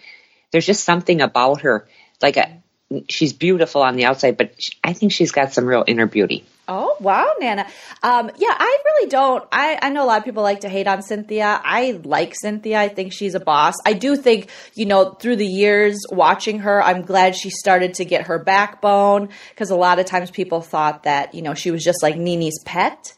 There's 0.51 0.67
just 0.67 0.85
something 0.85 1.21
about 1.21 1.61
her, 1.61 1.87
like 2.21 2.37
a. 2.37 2.60
She's 3.09 3.33
beautiful 3.33 3.83
on 3.83 3.97
the 3.97 4.05
outside, 4.05 4.37
but 4.37 4.61
sh 4.61 4.71
I 4.83 4.93
think 4.93 5.13
she's 5.13 5.31
got 5.33 5.53
some 5.53 5.65
real 5.65 5.85
inner 5.87 6.07
beauty. 6.07 6.45
Oh 6.67 6.97
wow, 7.01 7.33
Nana. 7.41 7.67
Um, 8.03 8.31
yeah, 8.39 8.55
I 8.57 8.79
really 8.85 9.09
don't. 9.09 9.45
I, 9.51 9.79
I 9.83 9.91
know 9.91 10.05
a 10.05 10.07
lot 10.07 10.19
of 10.19 10.25
people 10.25 10.45
like 10.45 10.61
to 10.61 10.69
hate 10.69 10.87
on 10.87 11.03
Cynthia. 11.03 11.61
I 11.65 12.01
like 12.05 12.35
Cynthia. 12.35 12.79
I 12.79 12.89
think 12.89 13.13
she's 13.13 13.35
a 13.35 13.41
boss. 13.41 13.75
I 13.85 13.93
do 13.93 14.17
think 14.17 14.51
you 14.75 14.87
know 14.87 15.11
through 15.11 15.37
the 15.37 15.47
years 15.47 15.99
watching 16.11 16.61
her, 16.61 16.83
I'm 16.83 17.03
glad 17.03 17.35
she 17.35 17.51
started 17.51 17.95
to 17.95 18.05
get 18.05 18.27
her 18.27 18.39
backbone 18.39 19.31
because 19.51 19.71
a 19.71 19.77
lot 19.77 19.99
of 19.99 20.07
times 20.07 20.31
people 20.31 20.61
thought 20.61 21.03
that 21.03 21.35
you 21.35 21.43
know 21.43 21.55
she 21.55 21.71
was 21.73 21.83
just 21.83 22.03
like 22.03 22.17
Nene's 22.17 22.59
pet. 22.65 23.15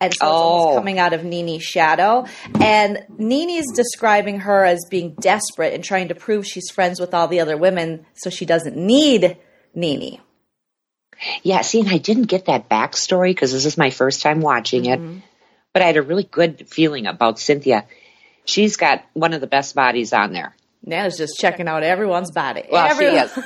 And 0.00 0.12
so 0.14 0.26
it's 0.26 0.32
Oh. 0.32 0.74
coming 0.76 0.98
out 0.98 1.12
of 1.14 1.24
Nene's 1.24 1.62
shadow. 1.62 2.26
And 2.60 3.04
Nene's 3.18 3.72
describing 3.74 4.40
her 4.40 4.64
as 4.64 4.84
being 4.90 5.14
desperate 5.20 5.72
and 5.74 5.82
trying 5.82 6.08
to 6.08 6.14
prove 6.14 6.46
she's 6.46 6.70
friends 6.70 7.00
with 7.00 7.14
all 7.14 7.28
the 7.28 7.40
other 7.40 7.56
women 7.56 8.04
so 8.14 8.28
she 8.30 8.44
doesn't 8.44 8.76
need 8.76 9.38
Nene. 9.74 10.20
Yeah, 11.42 11.62
see, 11.62 11.80
and 11.80 11.88
I 11.88 11.96
didn't 11.98 12.24
get 12.24 12.44
that 12.46 12.68
backstory 12.68 13.30
because 13.30 13.52
this 13.52 13.64
is 13.64 13.78
my 13.78 13.90
first 13.90 14.20
time 14.22 14.40
watching 14.40 14.84
Mm-hmm. 14.84 15.16
it, 15.18 15.22
but 15.72 15.82
I 15.82 15.86
had 15.86 15.96
a 15.96 16.02
really 16.02 16.24
good 16.24 16.68
feeling 16.68 17.06
about 17.06 17.38
Cynthia. 17.38 17.86
She's 18.44 18.76
got 18.76 19.02
one 19.14 19.32
of 19.32 19.40
the 19.40 19.46
best 19.46 19.74
bodies 19.74 20.12
on 20.12 20.32
there. 20.32 20.54
Nana's 20.84 21.16
just 21.16 21.38
checking 21.40 21.68
out 21.68 21.82
everyone's 21.82 22.30
body. 22.30 22.64
Well, 22.70 22.86
Everyone- 22.86 23.28
she 23.28 23.40
is. 23.40 23.44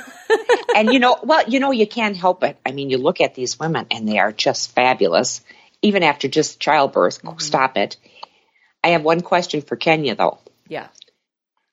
and 0.74 0.92
you 0.92 0.98
know, 0.98 1.16
well, 1.22 1.48
you 1.48 1.58
know, 1.60 1.70
you 1.70 1.86
can't 1.86 2.16
help 2.16 2.42
it. 2.42 2.58
I 2.66 2.72
mean, 2.72 2.90
you 2.90 2.98
look 2.98 3.20
at 3.20 3.34
these 3.34 3.58
women 3.58 3.86
and 3.90 4.06
they 4.06 4.18
are 4.18 4.32
just 4.32 4.72
fabulous, 4.74 5.40
even 5.82 6.02
after 6.02 6.28
just 6.28 6.60
childbirth. 6.60 7.22
Mm-hmm. 7.22 7.38
Stop 7.38 7.76
it. 7.76 7.96
I 8.82 8.88
have 8.88 9.02
one 9.02 9.20
question 9.20 9.62
for 9.62 9.76
Kenya 9.76 10.14
though. 10.14 10.38
Yeah. 10.68 10.88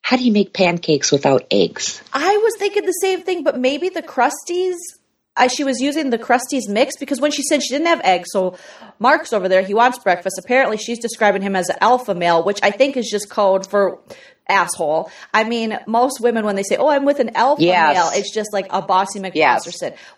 How 0.01 0.15
do 0.15 0.23
you 0.23 0.31
make 0.31 0.53
pancakes 0.53 1.11
without 1.11 1.45
eggs? 1.51 2.01
I 2.13 2.37
was 2.37 2.55
thinking 2.57 2.85
the 2.85 2.91
same 2.91 3.23
thing, 3.23 3.43
but 3.43 3.59
maybe 3.59 3.89
the 3.89 4.01
Krusteaz. 4.01 4.75
I, 5.35 5.47
she 5.47 5.63
was 5.63 5.81
using 5.81 6.09
the 6.09 6.17
Krusteaz 6.17 6.67
mix 6.67 6.97
because 6.97 7.19
when 7.19 7.31
she 7.31 7.43
said 7.43 7.61
she 7.61 7.73
didn't 7.73 7.87
have 7.87 8.01
eggs, 8.03 8.29
so 8.31 8.57
Mark's 8.99 9.33
over 9.33 9.47
there, 9.47 9.61
he 9.61 9.73
wants 9.73 9.99
breakfast. 9.99 10.39
Apparently, 10.39 10.77
she's 10.77 10.99
describing 10.99 11.41
him 11.41 11.55
as 11.55 11.69
an 11.69 11.75
alpha 11.81 12.15
male, 12.15 12.43
which 12.43 12.59
I 12.63 12.71
think 12.71 12.97
is 12.97 13.09
just 13.09 13.29
code 13.29 13.67
for 13.69 13.99
asshole. 14.49 15.11
I 15.33 15.43
mean, 15.43 15.77
most 15.87 16.21
women, 16.21 16.45
when 16.45 16.55
they 16.55 16.63
say, 16.63 16.77
Oh, 16.77 16.89
I'm 16.89 17.05
with 17.05 17.19
an 17.19 17.35
alpha 17.35 17.63
Yes. 17.63 17.95
male, 17.95 18.09
it's 18.13 18.33
just 18.33 18.53
like 18.53 18.67
a 18.69 18.81
bossy 18.81 19.19
Yes. 19.33 19.65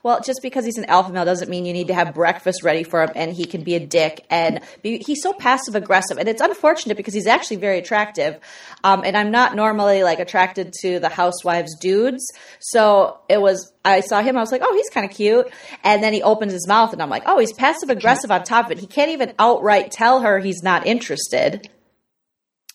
Well, 0.03 0.21
just 0.21 0.41
because 0.41 0.65
he's 0.65 0.77
an 0.77 0.85
alpha 0.85 1.11
male 1.11 1.25
doesn't 1.25 1.49
mean 1.49 1.65
you 1.65 1.73
need 1.73 1.87
to 1.87 1.93
have 1.93 2.13
breakfast 2.13 2.63
ready 2.63 2.83
for 2.83 3.03
him 3.03 3.11
and 3.15 3.33
he 3.33 3.45
can 3.45 3.63
be 3.63 3.75
a 3.75 3.79
dick. 3.79 4.25
And 4.29 4.61
be, 4.81 4.97
he's 5.05 5.21
so 5.21 5.33
passive 5.33 5.75
aggressive. 5.75 6.17
And 6.17 6.27
it's 6.27 6.41
unfortunate 6.41 6.97
because 6.97 7.13
he's 7.13 7.27
actually 7.27 7.57
very 7.57 7.79
attractive. 7.79 8.39
Um, 8.83 9.03
and 9.05 9.15
I'm 9.17 9.31
not 9.31 9.55
normally 9.55 10.03
like 10.03 10.19
attracted 10.19 10.73
to 10.81 10.99
the 10.99 11.09
housewives 11.09 11.75
dudes. 11.79 12.25
So 12.59 13.19
it 13.29 13.41
was, 13.41 13.71
I 13.85 14.01
saw 14.01 14.21
him, 14.21 14.37
I 14.37 14.41
was 14.41 14.51
like, 14.51 14.61
oh, 14.63 14.73
he's 14.75 14.89
kind 14.89 15.09
of 15.09 15.15
cute. 15.15 15.49
And 15.83 16.03
then 16.03 16.13
he 16.13 16.21
opens 16.21 16.53
his 16.53 16.67
mouth 16.67 16.93
and 16.93 17.01
I'm 17.01 17.09
like, 17.09 17.23
oh, 17.25 17.39
he's 17.39 17.53
passive 17.53 17.89
aggressive 17.89 18.31
on 18.31 18.43
top 18.43 18.65
of 18.65 18.71
it. 18.73 18.79
He 18.79 18.87
can't 18.87 19.11
even 19.11 19.33
outright 19.39 19.91
tell 19.91 20.21
her 20.21 20.39
he's 20.39 20.61
not 20.63 20.85
interested. 20.85 21.69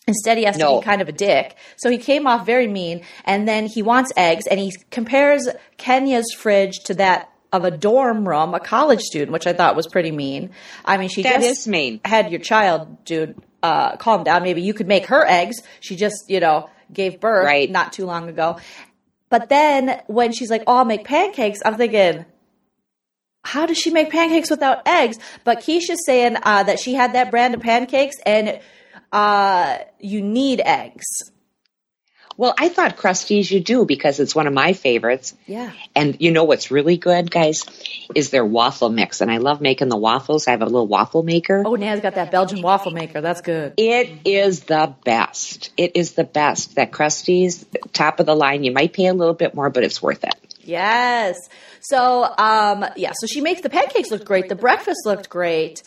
Instead, 0.07 0.37
he 0.37 0.43
has 0.43 0.57
to 0.57 0.77
be 0.79 0.81
kind 0.83 1.01
of 1.01 1.09
a 1.09 1.11
dick. 1.11 1.55
So 1.77 1.89
he 1.89 1.97
came 1.97 2.27
off 2.27 2.45
very 2.45 2.67
mean. 2.67 3.03
And 3.23 3.47
then 3.47 3.65
he 3.65 3.81
wants 3.81 4.11
eggs 4.15 4.45
and 4.47 4.59
he 4.59 4.71
compares 4.91 5.47
Kenya's 5.77 6.31
fridge 6.37 6.79
to 6.85 6.93
that 6.95 7.29
of 7.51 7.63
a 7.65 7.71
dorm 7.71 8.27
room, 8.27 8.53
a 8.53 8.59
college 8.59 8.99
student, 9.01 9.31
which 9.31 9.47
I 9.47 9.53
thought 9.53 9.75
was 9.75 9.87
pretty 9.87 10.11
mean. 10.11 10.51
I 10.83 10.97
mean, 10.97 11.09
she 11.09 11.23
That 11.23 11.41
just 11.41 11.67
mean. 11.67 12.01
had 12.05 12.29
your 12.29 12.39
child, 12.41 13.03
dude. 13.05 13.35
Uh, 13.63 13.95
calm 13.97 14.23
down. 14.23 14.43
Maybe 14.43 14.61
you 14.61 14.73
could 14.75 14.87
make 14.87 15.07
her 15.07 15.25
eggs. 15.25 15.55
She 15.79 15.95
just, 15.95 16.25
you 16.27 16.39
know, 16.39 16.69
gave 16.93 17.19
birth 17.19 17.45
Right. 17.45 17.69
not 17.71 17.93
too 17.93 18.05
long 18.05 18.29
ago. 18.29 18.57
But 19.29 19.49
then 19.49 20.01
when 20.05 20.33
she's 20.33 20.51
like, 20.51 20.63
"Oh, 20.67 20.77
I'll 20.77 20.85
make 20.85 21.03
pancakes," 21.03 21.59
I'm 21.65 21.75
thinking, 21.77 22.25
how 23.43 23.65
does 23.65 23.77
she 23.77 23.89
make 23.89 24.11
pancakes 24.11 24.49
without 24.51 24.87
eggs? 24.87 25.17
But 25.43 25.59
Keisha's 25.61 26.05
saying 26.05 26.37
uh, 26.43 26.63
that 26.63 26.79
she 26.79 26.93
had 26.93 27.13
that 27.13 27.31
brand 27.31 27.53
of 27.55 27.61
pancakes 27.61 28.17
and 28.25 28.59
uh, 29.15 29.77
you 29.99 30.21
need 30.21 30.61
eggs. 30.63 31.05
Well, 32.37 32.53
I 32.59 32.67
thought 32.67 32.97
Krusteaz 32.97 33.49
you 33.49 33.61
do 33.61 33.85
because 33.85 34.19
it's 34.19 34.35
one 34.35 34.45
of 34.45 34.53
my 34.53 34.73
favorites. 34.73 35.33
Yeah. 35.47 35.71
And 35.95 36.17
you 36.19 36.31
know 36.31 36.43
what's 36.43 36.69
really 36.69 36.97
good, 36.97 37.31
guys, 37.31 37.63
is 38.13 38.29
their 38.29 38.43
waffle 38.43 38.89
mix. 38.89 39.21
And 39.21 39.31
I 39.31 39.37
love 39.37 39.61
making 39.61 39.87
the 39.87 39.95
waffles. 39.95 40.45
I 40.45 40.51
have 40.51 40.61
a 40.61 40.65
little 40.65 40.85
waffle 40.85 41.23
maker. 41.23 41.63
Oh, 41.65 41.75
Nan's 41.75 42.01
got 42.01 42.15
that 42.15 42.31
Belgian 42.31 42.61
waffle 42.61 42.91
maker. 42.91 43.21
That's 43.21 43.39
good. 43.39 43.75
It 43.77 44.09
is 44.25 44.65
the 44.65 44.93
best. 45.05 45.71
It 45.77 45.95
is 45.95 46.11
the 46.11 46.25
best. 46.25 46.75
That 46.75 46.91
Krusteaz, 46.91 47.63
top 47.93 48.19
of 48.19 48.25
the 48.25 48.35
line. 48.35 48.65
You 48.65 48.73
might 48.73 48.91
pay 48.91 49.05
a 49.05 49.13
little 49.13 49.33
bit 49.33 49.55
more, 49.55 49.69
but 49.69 49.85
it's 49.85 50.01
worth 50.01 50.25
it. 50.25 50.35
Yes. 50.59 51.37
So, 51.79 52.23
um, 52.37 52.83
yeah, 52.97 53.13
so 53.13 53.27
she 53.27 53.39
makes 53.39 53.61
the 53.61 53.69
pancakes 53.69 54.11
look 54.11 54.25
great. 54.25 54.49
The 54.49 54.55
breakfast 54.55 55.05
looked 55.05 55.29
great. 55.29 55.83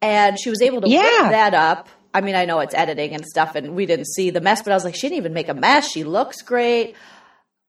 And 0.00 0.36
she 0.36 0.50
was 0.50 0.60
able 0.62 0.80
to 0.80 0.88
Yeah. 0.88 1.02
whip 1.22 1.30
that 1.30 1.54
up. 1.54 1.88
I 2.14 2.20
mean, 2.20 2.34
I 2.34 2.44
know 2.44 2.60
it's 2.60 2.74
editing 2.74 3.14
and 3.14 3.24
stuff, 3.24 3.54
and 3.54 3.74
we 3.74 3.86
didn't 3.86 4.06
see 4.06 4.30
the 4.30 4.40
mess, 4.40 4.62
but 4.62 4.72
I 4.72 4.74
was 4.74 4.84
like, 4.84 4.94
she 4.94 5.02
didn't 5.02 5.18
even 5.18 5.32
make 5.32 5.48
a 5.48 5.54
mess. 5.54 5.90
She 5.90 6.04
looks 6.04 6.42
great. 6.42 6.94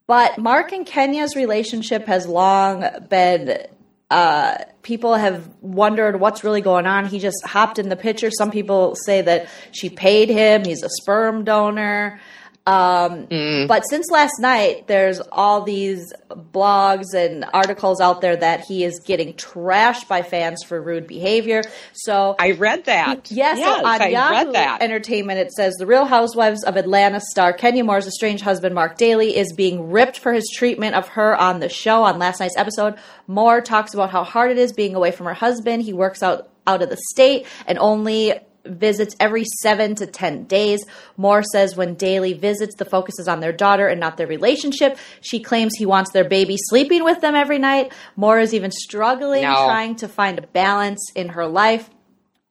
But 0.05 0.37
Mark 0.37 0.73
and 0.73 0.85
Kenya's 0.85 1.35
relationship 1.35 2.07
has 2.07 2.27
long 2.27 2.85
been. 3.09 3.65
Uh, 4.11 4.57
people 4.83 5.15
have 5.15 5.49
wondered 5.61 6.19
what's 6.19 6.43
really 6.43 6.61
going 6.61 6.85
on. 6.85 7.05
He 7.05 7.19
just 7.19 7.43
hopped 7.45 7.79
in 7.79 7.89
the 7.89 7.95
picture. 7.95 8.29
Some 8.29 8.51
people 8.51 8.95
say 9.05 9.21
that 9.21 9.49
she 9.71 9.89
paid 9.89 10.29
him. 10.29 10.65
He's 10.65 10.83
a 10.83 10.89
sperm 10.89 11.45
donor. 11.45 12.19
Um, 12.65 13.27
But 13.67 13.81
since 13.89 14.09
last 14.09 14.39
night, 14.39 14.87
there's 14.87 15.19
all 15.31 15.63
these 15.63 16.13
blogs 16.31 17.13
and 17.13 17.45
articles 17.53 17.99
out 17.99 18.21
there 18.21 18.37
that 18.37 18.61
he 18.61 18.83
is 18.85 18.99
getting 19.01 19.33
trashed 19.33 20.07
by 20.07 20.21
fans 20.21 20.63
for 20.63 20.81
rude 20.81 21.05
behavior. 21.05 21.63
So 21.91 22.35
I 22.39 22.51
read 22.51 22.85
that. 22.85 23.29
Yes, 23.31 23.57
yes 23.59 23.79
so 23.79 23.85
on 23.85 24.01
I 24.01 24.07
Yahoo 24.07 24.31
read 24.33 24.53
that. 24.53 24.81
Entertainment, 24.81 25.39
it 25.39 25.51
says 25.51 25.73
the 25.75 25.85
Real 25.85 26.05
Housewives 26.05 26.63
of 26.63 26.77
Atlanta 26.77 27.19
star 27.19 27.51
Kenya 27.51 27.83
Moore's 27.83 28.07
estranged 28.07 28.43
husband 28.43 28.73
Mark 28.73 28.97
Daly 28.97 29.35
is 29.35 29.51
being 29.53 29.91
ripped 29.91 30.19
for 30.19 30.31
his 30.33 30.49
treatment 30.55 30.95
of 30.95 31.09
her 31.09 31.35
on 31.35 31.59
the 31.59 31.69
show 31.69 32.03
on 32.03 32.17
last 32.17 32.39
night's 32.39 32.57
episode. 32.57 32.95
Moore 33.27 33.59
talks 33.61 33.93
about 33.93 34.09
how 34.09 34.23
hard 34.23 34.51
it 34.51 34.57
is 34.57 34.71
being 34.71 34.95
away 34.95 35.11
from 35.11 35.25
her 35.25 35.33
husband. 35.33 35.83
He 35.83 35.91
works 35.93 36.23
out 36.23 36.49
out 36.65 36.81
of 36.81 36.89
the 36.89 36.97
state 37.11 37.45
and 37.67 37.77
only 37.77 38.33
visits 38.65 39.15
every 39.19 39.43
seven 39.61 39.95
to 39.95 40.07
ten 40.07 40.45
days. 40.45 40.83
Moore 41.17 41.43
says 41.43 41.75
when 41.75 41.95
Daly 41.95 42.33
visits, 42.33 42.75
the 42.75 42.85
focus 42.85 43.19
is 43.19 43.27
on 43.27 43.39
their 43.39 43.51
daughter 43.51 43.87
and 43.87 43.99
not 43.99 44.17
their 44.17 44.27
relationship. 44.27 44.97
She 45.21 45.39
claims 45.39 45.75
he 45.75 45.85
wants 45.85 46.11
their 46.11 46.27
baby 46.27 46.55
sleeping 46.57 47.03
with 47.03 47.21
them 47.21 47.35
every 47.35 47.59
night. 47.59 47.91
Moore 48.15 48.39
is 48.39 48.53
even 48.53 48.71
struggling 48.71 49.43
No. 49.43 49.65
trying 49.65 49.95
to 49.97 50.07
find 50.07 50.39
a 50.39 50.47
balance 50.47 51.11
in 51.15 51.29
her 51.29 51.45
life. 51.45 51.89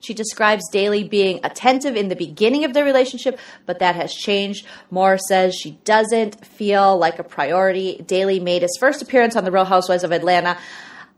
She 0.02 0.14
describes 0.14 0.64
Daly 0.72 1.04
being 1.04 1.38
attentive 1.44 1.94
in 1.94 2.08
the 2.08 2.16
beginning 2.16 2.64
of 2.64 2.74
their 2.74 2.84
relationship, 2.84 3.38
but 3.66 3.78
that 3.78 3.94
has 3.94 4.12
changed. 4.12 4.66
Moore 4.90 5.16
says 5.16 5.54
she 5.54 5.78
doesn't 5.84 6.44
feel 6.44 6.98
like 6.98 7.20
a 7.20 7.24
priority. 7.24 8.02
Daly 8.04 8.40
made 8.40 8.62
his 8.62 8.76
first 8.80 9.00
appearance 9.00 9.36
on 9.36 9.44
The 9.44 9.52
Real 9.52 9.64
Housewives 9.64 10.02
of 10.02 10.10
Atlanta. 10.10 10.58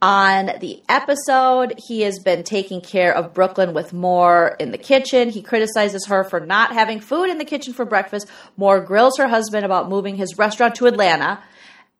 On 0.04 0.50
the 0.60 0.82
episode, 0.86 1.80
he 1.88 2.02
has 2.02 2.18
been 2.18 2.42
taking 2.42 2.82
care 2.82 3.16
of 3.16 3.32
Brooklyn 3.32 3.72
with 3.72 3.94
Moore 3.94 4.54
in 4.60 4.70
the 4.70 4.76
kitchen. 4.76 5.30
He 5.30 5.40
criticizes 5.40 6.04
her 6.08 6.24
for 6.24 6.40
not 6.40 6.74
having 6.74 7.00
food 7.00 7.30
in 7.30 7.38
the 7.38 7.44
kitchen 7.46 7.72
for 7.72 7.86
breakfast. 7.86 8.28
Moore 8.58 8.80
grills 8.80 9.16
her 9.16 9.28
husband 9.28 9.64
about 9.64 9.88
moving 9.88 10.16
his 10.16 10.36
restaurant 10.36 10.74
to 10.74 10.84
Atlanta 10.84 11.42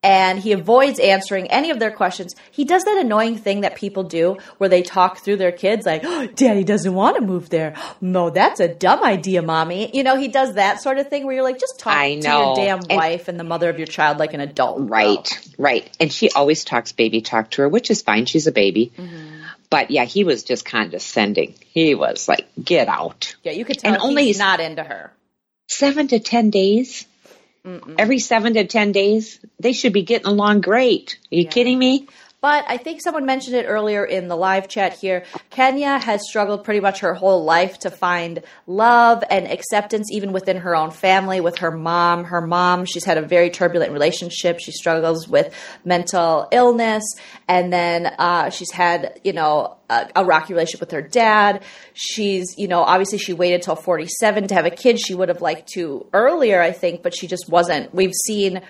and 0.05 0.39
he 0.39 0.53
avoids 0.53 1.01
answering 1.01 1.49
any 1.49 1.71
of 1.71 1.81
their 1.81 1.91
questions. 1.91 2.37
He 2.53 2.65
does 2.65 2.85
that 2.85 2.99
annoying 2.99 3.39
thing 3.39 3.63
that 3.63 3.75
people 3.75 4.05
do 4.05 4.37
where 4.59 4.69
they 4.69 4.83
talk 4.83 5.19
through 5.19 5.39
their 5.39 5.51
kids 5.51 5.87
like, 5.87 6.03
oh, 6.05 6.27
"Daddy 6.37 6.63
doesn't 6.63 6.95
want 6.95 7.17
to 7.17 7.23
move 7.23 7.49
there." 7.51 7.75
No, 8.01 8.31
that's 8.31 8.61
a 8.61 8.69
dumb 8.69 9.03
idea, 9.03 9.43
mommy. 9.43 9.91
You 9.93 10.03
know, 10.05 10.17
he 10.17 10.29
does 10.29 10.55
that 10.55 10.81
sort 10.83 10.99
of 10.99 11.09
thing 11.09 11.25
where 11.27 11.35
you're 11.35 11.43
like, 11.43 11.59
"Just 11.59 11.81
talk 11.81 11.95
I 11.97 12.15
to 12.21 12.29
your 12.29 12.55
damn 12.55 12.79
And- 12.81 12.97
wife 12.99 13.27
and 13.29 13.41
the 13.41 13.45
mother 13.45 13.69
of 13.71 13.79
your 13.79 13.87
child 13.89 14.19
like 14.19 14.35
an 14.35 14.41
adult." 14.41 14.77
girl." 14.79 14.87
Right, 14.89 15.49
right. 15.59 15.97
And 15.99 16.13
she 16.13 16.31
always 16.31 16.65
talks 16.65 16.93
baby 16.93 17.23
talk 17.23 17.51
to 17.53 17.63
her, 17.63 17.69
which 17.69 17.91
is 17.91 18.03
fine. 18.03 18.27
She's 18.27 18.47
a 18.47 18.53
baby. 18.53 18.93
Mm-hmm. 18.97 19.31
But 19.71 19.91
yeah, 19.91 20.05
he 20.05 20.23
was 20.23 20.45
just 20.45 20.65
condescending. 20.65 21.55
He 21.67 21.95
was 21.97 22.29
like, 22.29 22.47
get 22.63 22.87
out. 22.87 23.35
Yeah, 23.43 23.53
you 23.53 23.65
could 23.65 23.79
tell 23.79 23.93
And 23.95 24.03
only- 24.03 24.27
he's 24.27 24.39
not 24.39 24.61
into 24.61 24.85
her. 24.85 25.11
Seven 25.69 26.07
to 26.09 26.21
10 26.21 26.51
days? 26.51 27.07
Every 27.99 28.19
seven 28.19 28.55
to 28.55 28.67
10 28.67 28.93
days? 28.93 29.41
They 29.59 29.73
should 29.73 29.95
be 29.95 30.03
getting 30.03 30.27
along 30.27 30.61
great. 30.61 31.19
Are 31.33 31.37
you 31.37 31.47
kidding 31.47 31.79
me? 31.79 32.09
But 32.45 32.67
I 32.69 32.77
think 32.77 33.01
someone 33.03 33.25
mentioned 33.25 33.57
it 33.57 33.65
earlier 33.65 34.05
in 34.05 34.29
the 34.29 34.37
live 34.37 34.69
chat 34.69 34.93
here. 34.93 35.25
Kenya 35.49 35.99
has 35.99 36.21
struggled 36.29 36.63
pretty 36.63 36.81
much 36.81 37.01
her 37.01 37.15
whole 37.15 37.43
life 37.43 37.79
to 37.79 37.91
find 37.91 38.43
love 38.67 39.25
and 39.31 39.47
acceptance, 39.47 40.09
even 40.13 40.31
within 40.31 40.59
her 40.59 40.77
own 40.77 40.91
family, 40.91 41.41
with 41.41 41.57
her 41.61 41.71
mom. 41.71 42.25
Her 42.25 42.47
mom, 42.47 42.85
she's 42.85 43.07
had 43.07 43.17
a 43.17 43.23
very 43.23 43.49
turbulent 43.49 43.93
relationship. 43.93 44.61
She 44.61 44.73
struggles 44.73 45.27
with 45.27 45.55
mental 45.87 46.47
illness. 46.53 47.03
And 47.49 47.73
then 47.73 48.13
uh, 48.19 48.51
she's 48.51 48.71
had, 48.73 49.21
you 49.25 49.33
know, 49.33 49.79
a, 49.89 50.11
a 50.15 50.25
rocky 50.27 50.53
relationship 50.53 50.81
with 50.81 50.91
her 50.91 51.01
dad. 51.01 51.63
She's, 51.95 52.59
you 52.59 52.69
know, 52.69 52.83
obviously 52.83 53.17
she 53.17 53.33
waited 53.33 53.63
till 53.63 53.77
47 53.77 54.49
to 54.49 54.55
have 54.55 54.67
a 54.67 54.71
kid. 54.71 55.01
She 55.01 55.15
would 55.15 55.31
have 55.31 55.41
liked 55.41 55.69
to 55.77 56.07
earlier, 56.13 56.61
I 56.61 56.73
think, 56.73 57.03
but 57.03 57.17
she 57.17 57.27
just 57.27 57.49
wasn't. 57.49 57.95
We've 57.95 58.13
seen 58.27 58.61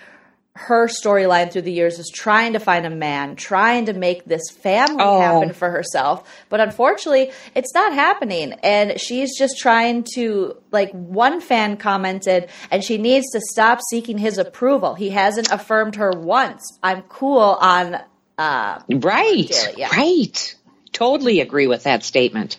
her 0.57 0.87
storyline 0.87 1.51
through 1.53 1.63
the 1.63 1.73
years 1.73 1.99
is 1.99 2.09
trying 2.15 2.53
to 2.53 2.61
find 2.61 2.87
a 2.87 2.91
man, 2.91 3.35
trying 3.35 3.87
to 3.87 3.93
make 3.93 4.25
this 4.25 4.43
family 4.51 5.03
Oh. 5.03 5.21
happen 5.21 5.53
for 5.53 5.69
herself. 5.69 6.23
But 6.49 6.61
unfortunately, 6.61 7.33
it's 7.57 7.75
not 7.75 7.93
happening. 7.93 8.53
And 8.63 9.01
she's 9.01 9.37
just 9.37 9.59
trying 9.59 10.05
to, 10.15 10.57
like, 10.71 10.93
one 10.93 11.41
fan 11.41 11.77
commented, 11.77 12.49
and 12.71 12.85
she 12.85 12.99
needs 12.99 13.29
to 13.33 13.41
stop 13.41 13.81
seeking 13.91 14.17
his 14.17 14.39
approval. 14.39 14.95
He 14.95 15.11
hasn't 15.11 15.51
affirmed 15.51 15.97
her 15.97 16.13
once. 16.13 16.63
I'm 16.85 17.03
cool 17.03 17.41
on, 17.61 17.99
uh, 18.39 18.79
Right, 18.89 19.49
Daly, 19.49 19.75
yeah. 19.77 19.89
right. 19.97 20.55
Totally 20.93 21.41
agree 21.41 21.67
with 21.67 21.83
that 21.83 22.05
statement. 22.05 22.59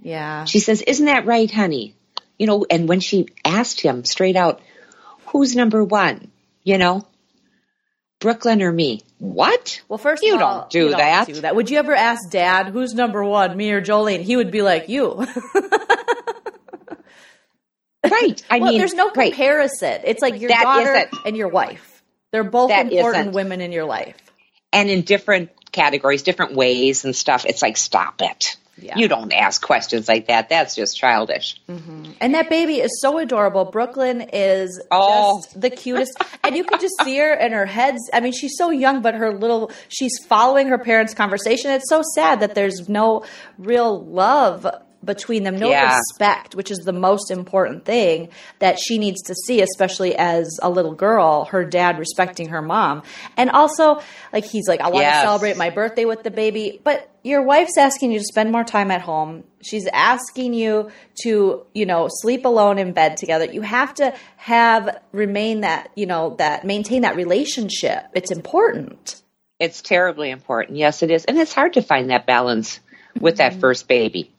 yeah. 0.00 0.44
She 0.46 0.58
says, 0.60 0.80
Isn't 0.80 1.04
that 1.06 1.26
right, 1.26 1.50
honey? 1.50 1.94
You 2.38 2.46
know, 2.46 2.64
and 2.70 2.88
when 2.88 3.00
she 3.00 3.28
asked 3.44 3.80
him 3.82 4.06
straight 4.06 4.36
out, 4.36 4.62
Who's 5.26 5.54
number 5.54 5.84
one? 5.84 6.30
You 6.64 6.78
know, 6.78 7.06
Brooklyn 8.20 8.62
or 8.62 8.72
me? 8.72 9.02
What? 9.18 9.82
Well, 9.88 9.98
first 9.98 10.22
You 10.22 10.36
of 10.36 10.42
all, 10.42 10.60
don't 10.62 10.70
do 10.70 10.78
you 10.78 10.88
don't 10.90 10.98
that. 10.98 11.26
do 11.26 11.40
that. 11.42 11.54
Would 11.56 11.70
you 11.70 11.78
ever 11.78 11.94
ask 11.94 12.30
Dad 12.30 12.68
who's 12.68 12.94
number 12.94 13.22
one, 13.24 13.56
me 13.56 13.70
or 13.72 13.82
Jolene? 13.82 14.20
He 14.22 14.36
would 14.36 14.50
be 14.50 14.62
like 14.62 14.88
you. 14.88 15.26
Right. 18.08 18.40
I 18.48 18.60
well, 18.60 18.70
mean, 18.70 18.78
there's 18.78 18.94
no 18.94 19.10
right. 19.10 19.32
comparison. 19.32 20.00
It's 20.04 20.22
like 20.22 20.40
your 20.40 20.48
That 20.48 20.62
daughter 20.62 20.94
isn't- 20.94 21.26
and 21.26 21.36
your 21.36 21.48
wife. 21.48 22.04
They're 22.30 22.44
both 22.44 22.68
That 22.68 22.92
important 22.92 23.22
isn't. 23.28 23.32
women 23.34 23.60
in 23.60 23.72
your 23.72 23.84
life. 23.84 24.16
and 24.72 24.88
in 24.88 25.02
different 25.02 25.50
categories, 25.72 26.22
different 26.22 26.54
ways 26.54 27.04
and 27.04 27.16
stuff. 27.16 27.44
It's 27.46 27.62
like, 27.62 27.76
stop 27.76 28.22
it. 28.22 28.56
Yeah. 28.78 28.98
You 28.98 29.08
don't 29.08 29.32
ask 29.32 29.62
questions 29.62 30.06
like 30.06 30.26
that. 30.26 30.48
That's 30.50 30.74
just 30.74 30.98
childish. 30.98 31.58
Mm-hmm. 31.68 32.12
And 32.20 32.34
that 32.34 32.50
baby 32.50 32.74
is 32.80 32.90
so 33.00 33.16
adorable. 33.18 33.64
Brooklyn 33.64 34.28
is 34.32 34.80
Oh. 34.90 35.40
just 35.42 35.58
the 35.60 35.70
cutest. 35.70 36.12
and 36.44 36.54
you 36.56 36.62
can 36.64 36.78
just 36.80 36.94
see 37.02 37.16
her 37.18 37.32
and 37.32 37.54
her 37.54 37.64
head's 37.66 38.02
I 38.12 38.20
mean, 38.20 38.32
she's 38.32 38.54
so 38.56 38.70
young, 38.70 39.00
but 39.00 39.14
her 39.14 39.32
little 39.32 39.70
she's 39.88 40.12
following 40.26 40.68
her 40.68 40.78
parents' 40.78 41.14
conversation. 41.14 41.70
It's 41.70 41.88
so 41.88 42.02
sad 42.14 42.40
that 42.40 42.54
there's 42.54 42.88
no 42.88 43.24
real 43.58 44.04
love 44.04 44.66
between 45.06 45.44
them, 45.44 45.56
no 45.56 45.70
Yeah. 45.70 45.96
respect, 45.96 46.54
which 46.54 46.70
is 46.70 46.78
the 46.80 46.92
most 46.92 47.30
important 47.30 47.84
thing 47.84 48.28
that 48.58 48.78
she 48.78 48.98
needs 48.98 49.22
to 49.22 49.34
see, 49.34 49.62
especially 49.62 50.14
as 50.16 50.58
a 50.62 50.68
little 50.68 50.92
girl, 50.92 51.46
her 51.46 51.64
dad 51.64 51.98
respecting 51.98 52.48
her 52.48 52.60
mom. 52.60 53.02
And 53.36 53.50
also, 53.50 54.00
like 54.32 54.44
he's 54.44 54.68
like, 54.68 54.80
I 54.80 54.88
want 54.90 55.04
Yes. 55.04 55.22
to 55.22 55.26
celebrate 55.28 55.56
my 55.56 55.70
birthday 55.70 56.04
with 56.04 56.22
the 56.22 56.30
baby, 56.30 56.80
but 56.84 57.08
your 57.22 57.42
wife's 57.42 57.78
asking 57.78 58.12
you 58.12 58.18
to 58.18 58.24
spend 58.24 58.52
more 58.52 58.62
time 58.62 58.90
at 58.90 59.00
home. 59.00 59.44
She's 59.62 59.88
asking 59.92 60.54
you 60.54 60.90
to, 61.22 61.64
you 61.74 61.86
know, 61.86 62.08
sleep 62.08 62.44
alone 62.44 62.78
in 62.78 62.92
bed 62.92 63.16
together. 63.16 63.46
You 63.46 63.62
have 63.62 63.94
to 63.94 64.14
have 64.36 65.00
remain 65.12 65.62
that, 65.62 65.90
you 65.96 66.06
know, 66.06 66.36
that 66.38 66.64
maintain 66.64 67.02
that 67.02 67.16
relationship. 67.16 68.04
It's 68.14 68.30
important. 68.30 69.22
It's 69.58 69.82
terribly 69.82 70.30
important. 70.30 70.78
Yes, 70.78 71.02
it 71.02 71.10
is. 71.10 71.24
And 71.24 71.38
it's 71.38 71.52
hard 71.52 71.72
to 71.72 71.82
find 71.82 72.10
that 72.10 72.26
balance 72.26 72.78
with 73.18 73.38
that 73.38 73.52
mm-hmm. 73.52 73.60
first 73.60 73.88
baby, 73.88 74.30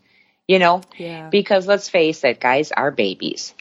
you 0.47 0.59
know? 0.59 0.81
Yeah. 0.97 1.29
Because 1.29 1.67
let's 1.67 1.89
face 1.89 2.23
it, 2.23 2.39
guys 2.39 2.71
are 2.71 2.91
babies. 2.91 3.53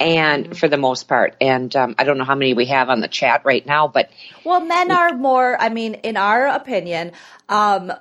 And 0.00 0.56
for 0.56 0.68
the 0.68 0.76
most 0.76 1.08
part, 1.08 1.36
and 1.40 1.74
um, 1.74 1.94
I 1.98 2.04
don't 2.04 2.18
know 2.18 2.24
how 2.24 2.34
many 2.34 2.54
we 2.54 2.66
have 2.66 2.88
on 2.88 3.00
the 3.00 3.08
chat 3.08 3.42
right 3.44 3.64
now, 3.64 3.88
but 3.88 4.10
Well, 4.44 4.60
men 4.60 4.90
are 4.90 5.12
more, 5.12 5.60
I 5.60 5.68
mean, 5.68 5.94
in 5.94 6.16
our 6.16 6.46
opinion, 6.46 7.12
um, 7.48 7.92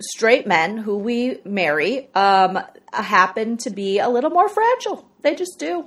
straight 0.00 0.46
men 0.46 0.76
who 0.76 0.98
we 0.98 1.38
marry 1.44 2.08
um, 2.14 2.58
happen 2.92 3.56
to 3.58 3.70
be 3.70 3.98
a 3.98 4.08
little 4.08 4.30
more 4.30 4.48
fragile. 4.48 5.08
They 5.22 5.34
just 5.34 5.58
do. 5.58 5.86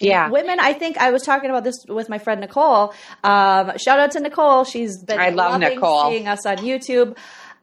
Yeah. 0.00 0.28
women. 0.30 0.58
I 0.60 0.72
think 0.72 0.96
I 0.98 1.10
was 1.10 1.22
talking 1.22 1.50
about 1.50 1.64
this 1.64 1.76
with 1.88 2.08
my 2.08 2.18
friend 2.18 2.40
Nicole. 2.40 2.94
Um, 3.22 3.76
shout 3.78 3.98
out 3.98 4.12
to 4.12 4.20
Nicole. 4.20 4.64
She's 4.64 5.02
been 5.02 5.20
I 5.20 5.30
love 5.30 5.52
loving 5.52 5.76
Nicole. 5.76 6.10
seeing 6.10 6.28
us 6.28 6.44
on 6.46 6.58
YouTube. 6.58 7.16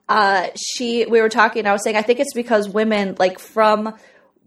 Uh, 0.09 0.47
she, 0.55 1.05
we 1.05 1.21
were 1.21 1.29
talking. 1.29 1.65
I 1.65 1.71
was 1.71 1.83
saying 1.83 1.95
I 1.95 2.01
think 2.01 2.19
it's 2.19 2.33
because 2.33 2.67
women, 2.69 3.15
like 3.19 3.39
from, 3.39 3.95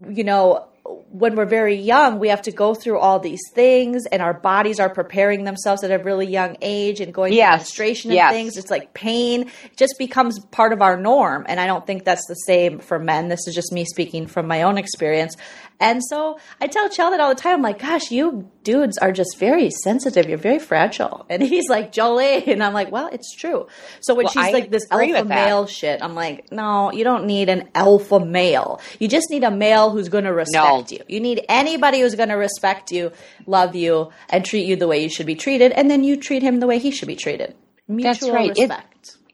you 0.09 0.23
know. 0.23 0.67
When 1.09 1.35
we're 1.35 1.45
very 1.47 1.77
young, 1.77 2.19
we 2.19 2.27
have 2.27 2.43
to 2.43 2.51
go 2.51 2.75
through 2.75 2.99
all 2.99 3.19
these 3.19 3.41
things, 3.55 4.05
and 4.05 4.21
our 4.21 4.35
bodies 4.35 4.79
are 4.79 4.89
preparing 4.89 5.43
themselves 5.43 5.83
at 5.83 5.89
a 5.89 5.97
really 6.03 6.27
young 6.27 6.57
age 6.61 6.99
and 7.01 7.11
going 7.11 7.33
Yes. 7.33 7.47
through 7.47 7.57
menstruation 7.85 8.11
and 8.11 8.15
Yes. 8.17 8.33
things. 8.33 8.57
It's 8.57 8.69
like 8.69 8.93
pain 8.93 9.47
it 9.63 9.77
just 9.77 9.95
becomes 9.97 10.39
part 10.51 10.73
of 10.73 10.83
our 10.83 10.95
norm. 10.95 11.43
And 11.47 11.59
I 11.59 11.65
don't 11.65 11.87
think 11.87 12.03
that's 12.03 12.27
the 12.27 12.35
same 12.35 12.77
for 12.77 12.99
men. 12.99 13.29
This 13.29 13.47
is 13.47 13.55
just 13.55 13.71
me 13.71 13.83
speaking 13.85 14.27
from 14.27 14.45
my 14.45 14.61
own 14.61 14.77
experience. 14.77 15.35
And 15.79 16.01
so 16.03 16.39
I 16.61 16.67
tell 16.67 16.89
Sheldon 16.89 17.19
all 17.19 17.29
the 17.29 17.39
time, 17.39 17.55
I'm 17.55 17.61
like, 17.61 17.79
gosh, 17.79 18.09
you 18.11 18.49
dudes 18.63 18.97
are 18.97 19.11
just 19.11 19.37
very 19.37 19.69
sensitive. 19.69 20.27
You're 20.27 20.37
very 20.37 20.59
fragile. 20.59 21.25
And 21.29 21.43
he's 21.43 21.69
like, 21.69 21.91
Jolie. 21.91 22.45
And 22.47 22.63
I'm 22.63 22.73
like, 22.73 22.91
well, 22.91 23.09
it's 23.11 23.35
true. 23.35 23.67
So 23.99 24.15
when 24.15 24.25
Well, 24.25 24.33
she's 24.33 24.43
I 24.45 24.51
like 24.51 24.71
this 24.71 24.83
alpha 24.89 25.25
male 25.25 25.67
shit, 25.67 26.01
I'm 26.01 26.15
like, 26.15 26.51
no, 26.51 26.91
you 26.91 27.03
don't 27.03 27.25
need 27.25 27.49
an 27.49 27.69
alpha 27.75 28.19
male. 28.19 28.79
You 28.99 29.07
just 29.07 29.29
need 29.29 29.43
a 29.43 29.51
male 29.51 29.89
who's 29.91 30.09
going 30.09 30.23
to 30.23 30.33
respect 30.33 30.91
you. 30.91 31.03
You 31.07 31.19
need 31.19 31.45
anybody 31.49 31.99
who's 31.99 32.15
going 32.15 32.29
to 32.29 32.35
respect 32.35 32.91
you, 32.91 33.11
love 33.45 33.75
you, 33.75 34.11
and 34.29 34.45
treat 34.45 34.65
you 34.65 34.75
the 34.75 34.87
way 34.87 35.03
you 35.03 35.09
should 35.09 35.25
be 35.25 35.35
treated. 35.35 35.71
And 35.73 35.91
then 35.91 36.03
you 36.03 36.17
treat 36.17 36.41
him 36.41 36.59
the 36.59 36.67
way 36.67 36.79
he 36.79 36.91
should 36.91 37.07
be 37.07 37.15
treated. 37.15 37.55
Mutual 37.87 38.33
right. 38.33 38.49
Respect. 38.49 39.09
It 39.09 39.24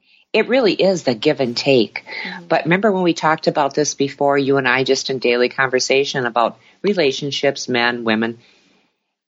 really 0.47 0.73
is 0.73 1.03
the 1.03 1.13
give 1.13 1.39
and 1.39 1.55
take. 1.55 2.05
Mm-hmm. 2.05 2.45
But 2.47 2.63
remember 2.63 2.91
when 2.91 3.03
we 3.03 3.13
talked 3.13 3.47
about 3.47 3.73
this 3.73 3.95
before, 3.95 4.37
you 4.37 4.57
and 4.57 4.67
I 4.67 4.83
just 4.83 5.09
in 5.09 5.19
daily 5.19 5.49
conversation 5.49 6.25
about 6.25 6.57
relationships, 6.81 7.67
men, 7.67 8.03
women, 8.03 8.39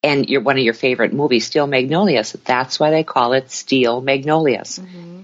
and 0.02 0.30
your 0.30 0.42
one 0.42 0.58
of 0.58 0.64
your 0.64 0.74
favorite 0.74 1.14
movies, 1.14 1.46
Steel 1.46 1.68
Magnolias. 1.68 2.34
That's 2.46 2.80
why 2.80 2.92
they 2.92 3.04
call 3.04 3.34
it 3.34 3.52
Steel 3.52 4.02
Magnolias. 4.02 4.80
Mm-hmm. 4.80 5.22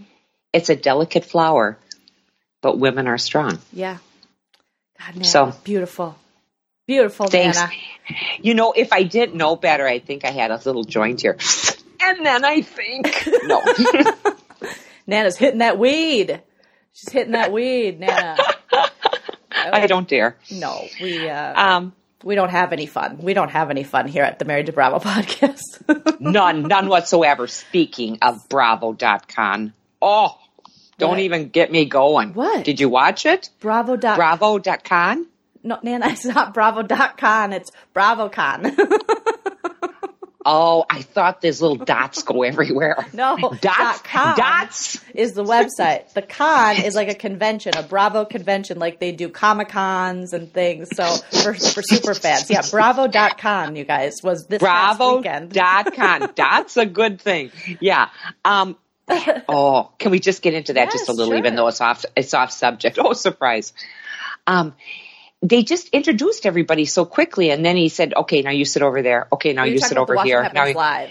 It's 0.51 0.69
a 0.69 0.75
delicate 0.75 1.25
flower, 1.25 1.77
but 2.61 2.77
women 2.79 3.07
are 3.07 3.17
strong. 3.17 3.59
Yeah. 3.71 3.97
God, 4.99 5.15
Nana, 5.15 5.25
So- 5.25 5.53
beautiful. 5.63 6.15
Beautiful, 6.87 7.27
Thanks. 7.27 7.55
Nana. 7.55 7.71
You 8.41 8.55
know, 8.55 8.73
if 8.75 8.91
I 8.91 9.03
didn't 9.03 9.35
know 9.35 9.55
better, 9.55 9.85
I 9.85 9.99
think 9.99 10.25
I 10.25 10.31
had 10.31 10.49
a 10.49 10.55
little 10.65 10.83
joint 10.83 11.21
here. 11.21 11.37
And 12.01 12.25
then 12.25 12.43
I 12.43 12.61
think, 12.61 13.05
no. 13.43 13.61
Nana's 15.09 15.37
hitting 15.37 15.59
that 15.59 15.77
weed. 15.77 16.41
She's 16.93 17.09
hitting 17.11 17.33
that 17.33 17.51
weed, 17.51 17.99
Nana. 17.99 18.37
I 19.51 19.87
don't 19.87 20.07
dare. 20.07 20.37
No, 20.51 20.85
we 21.01 21.27
uh, 21.29 21.61
Um, 21.77 21.93
we 22.23 22.35
don't 22.35 22.49
have 22.49 22.73
any 22.73 22.85
fun. 22.85 23.17
We 23.19 23.33
don't 23.33 23.49
have 23.51 23.69
any 23.69 23.83
fun 23.83 24.07
here 24.07 24.23
at 24.23 24.39
the 24.39 24.45
Married 24.45 24.67
to 24.67 24.71
Bravo 24.73 24.99
podcast. 25.09 26.19
none, 26.19 26.63
none 26.63 26.87
whatsoever. 26.87 27.47
Speaking 27.47 28.19
of 28.21 28.47
Bravo.com. 28.49 29.73
Oh, 30.01 30.37
don't 30.97 31.11
What? 31.11 31.19
even 31.19 31.49
get 31.49 31.71
me 31.71 31.85
going. 31.85 32.33
What? 32.33 32.63
Did 32.65 32.79
you 32.79 32.89
watch 32.89 33.25
it? 33.25 33.49
Bravo. 33.59 33.97
Bravo.com? 33.97 35.27
No, 35.63 35.77
Nana, 35.83 36.07
it's 36.09 36.25
not 36.25 36.53
Bravo.con. 36.53 37.53
It's 37.53 37.71
BravoCon. 37.95 38.75
Oh, 40.45 40.85
I 40.89 41.01
thought 41.01 41.41
these 41.41 41.61
little 41.61 41.75
dots 41.75 42.23
go 42.23 42.43
everywhere. 42.43 43.05
No, 43.13 43.35
dots. 43.37 43.59
dot 43.59 44.03
com. 44.05 44.37
Dots. 44.37 45.03
is 45.13 45.33
the 45.33 45.43
website. 45.43 46.13
The 46.13 46.21
con 46.21 46.77
is 46.77 46.95
like 46.95 47.09
a 47.09 47.15
convention, 47.15 47.73
a 47.75 47.83
Bravo 47.83 48.23
convention, 48.23 48.79
like 48.79 48.99
they 49.01 49.11
do 49.11 49.27
Comic 49.27 49.67
Cons 49.69 50.31
and 50.31 50.51
things. 50.53 50.89
So 50.95 51.03
for, 51.41 51.53
for 51.53 51.81
super 51.81 52.13
fans, 52.13 52.49
yeah, 52.49 52.61
Bravo.con, 52.71 53.75
you 53.75 53.83
guys, 53.83 54.21
was 54.23 54.45
this 54.47 54.61
past 54.61 54.99
weekend. 54.99 55.51
Bravo.com. 55.53 56.31
That's 56.35 56.77
a 56.77 56.85
good 56.85 57.19
thing. 57.19 57.51
Yeah. 57.81 58.07
Um, 58.45 58.77
oh, 59.09 59.91
can 59.99 60.11
we 60.11 60.19
just 60.19 60.41
get 60.41 60.53
into 60.53 60.73
that 60.73 60.91
just 60.91 61.09
a 61.09 61.11
Yes, 61.11 61.17
little, 61.17 61.35
even 61.35 61.55
though 61.55 61.67
it's 61.67 61.81
off, 61.81 62.05
it's 62.15 62.33
off 62.33 62.51
subject. 62.51 62.97
Oh, 63.01 63.11
surprise. 63.13 63.73
Um, 64.47 64.73
they 65.41 65.63
just 65.63 65.89
introduced 65.89 66.45
everybody 66.45 66.85
so 66.85 67.05
quickly, 67.05 67.49
and 67.51 67.65
then 67.65 67.75
he 67.77 67.89
said, 67.89 68.13
"Okay, 68.15 68.41
now 68.41 68.51
you 68.51 68.65
sit 68.65 68.81
over 68.81 69.01
there. 69.01 69.27
Okay, 69.31 69.53
now 69.53 69.63
you 69.63 69.79
sit 69.79 69.97
over 69.97 70.21
here." 70.23 70.49
Now, 70.53 70.65
live. 70.73 71.09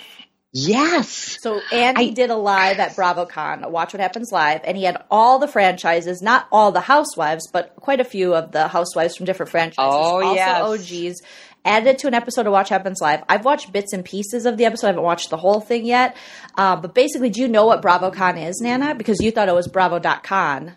yes, 0.52 1.38
So 1.40 1.60
Andy 1.72 2.10
I- 2.10 2.14
did 2.14 2.30
a 2.30 2.34
live 2.36 2.78
at 2.78 2.96
BravoCon, 2.96 3.70
Watch 3.70 3.92
What 3.92 4.00
Happens 4.00 4.30
Live, 4.32 4.60
and 4.64 4.76
he 4.76 4.84
had 4.84 5.02
all 5.10 5.38
the 5.38 5.48
franchises, 5.48 6.20
not 6.22 6.46
all 6.52 6.72
the 6.72 6.80
housewives, 6.80 7.48
but 7.52 7.74
quite 7.76 8.00
a 8.00 8.04
few 8.04 8.34
of 8.34 8.52
the 8.52 8.68
housewives 8.68 9.16
from 9.16 9.26
different 9.26 9.50
franchises. 9.50 9.78
Oh, 9.94 10.22
also 10.22 10.34
yes. 10.34 10.62
OGs. 10.62 11.22
Added 11.64 11.98
to 11.98 12.06
an 12.06 12.14
episode 12.14 12.46
of 12.46 12.52
Watch 12.52 12.70
Happens 12.70 13.00
Live. 13.02 13.22
I've 13.28 13.44
watched 13.44 13.72
bits 13.72 13.92
and 13.92 14.02
pieces 14.04 14.46
of 14.46 14.56
the 14.56 14.64
episode. 14.64 14.86
I 14.86 14.90
haven't 14.90 15.02
watched 15.02 15.28
the 15.28 15.36
whole 15.36 15.60
thing 15.60 15.84
yet. 15.84 16.16
Uh, 16.56 16.76
but 16.76 16.94
basically, 16.94 17.28
do 17.30 17.40
you 17.42 17.48
know 17.48 17.66
what 17.66 17.82
BravoCon 17.82 18.42
is, 18.48 18.60
Nana? 18.62 18.94
Because 18.94 19.20
you 19.20 19.30
thought 19.32 19.48
it 19.48 19.54
was 19.54 19.68
Bravo.con. 19.68 20.76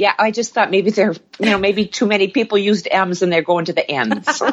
yeah. 0.00 0.14
I 0.18 0.30
just 0.30 0.54
thought 0.54 0.70
maybe 0.70 0.90
they're, 0.90 1.14
you 1.38 1.46
know, 1.50 1.58
maybe 1.58 1.86
too 1.86 2.06
many 2.06 2.28
people 2.28 2.56
used 2.58 2.88
M's 2.90 3.22
and 3.22 3.30
they're 3.32 3.42
going 3.42 3.66
to 3.66 3.72
the 3.72 3.88
N's. 3.88 4.42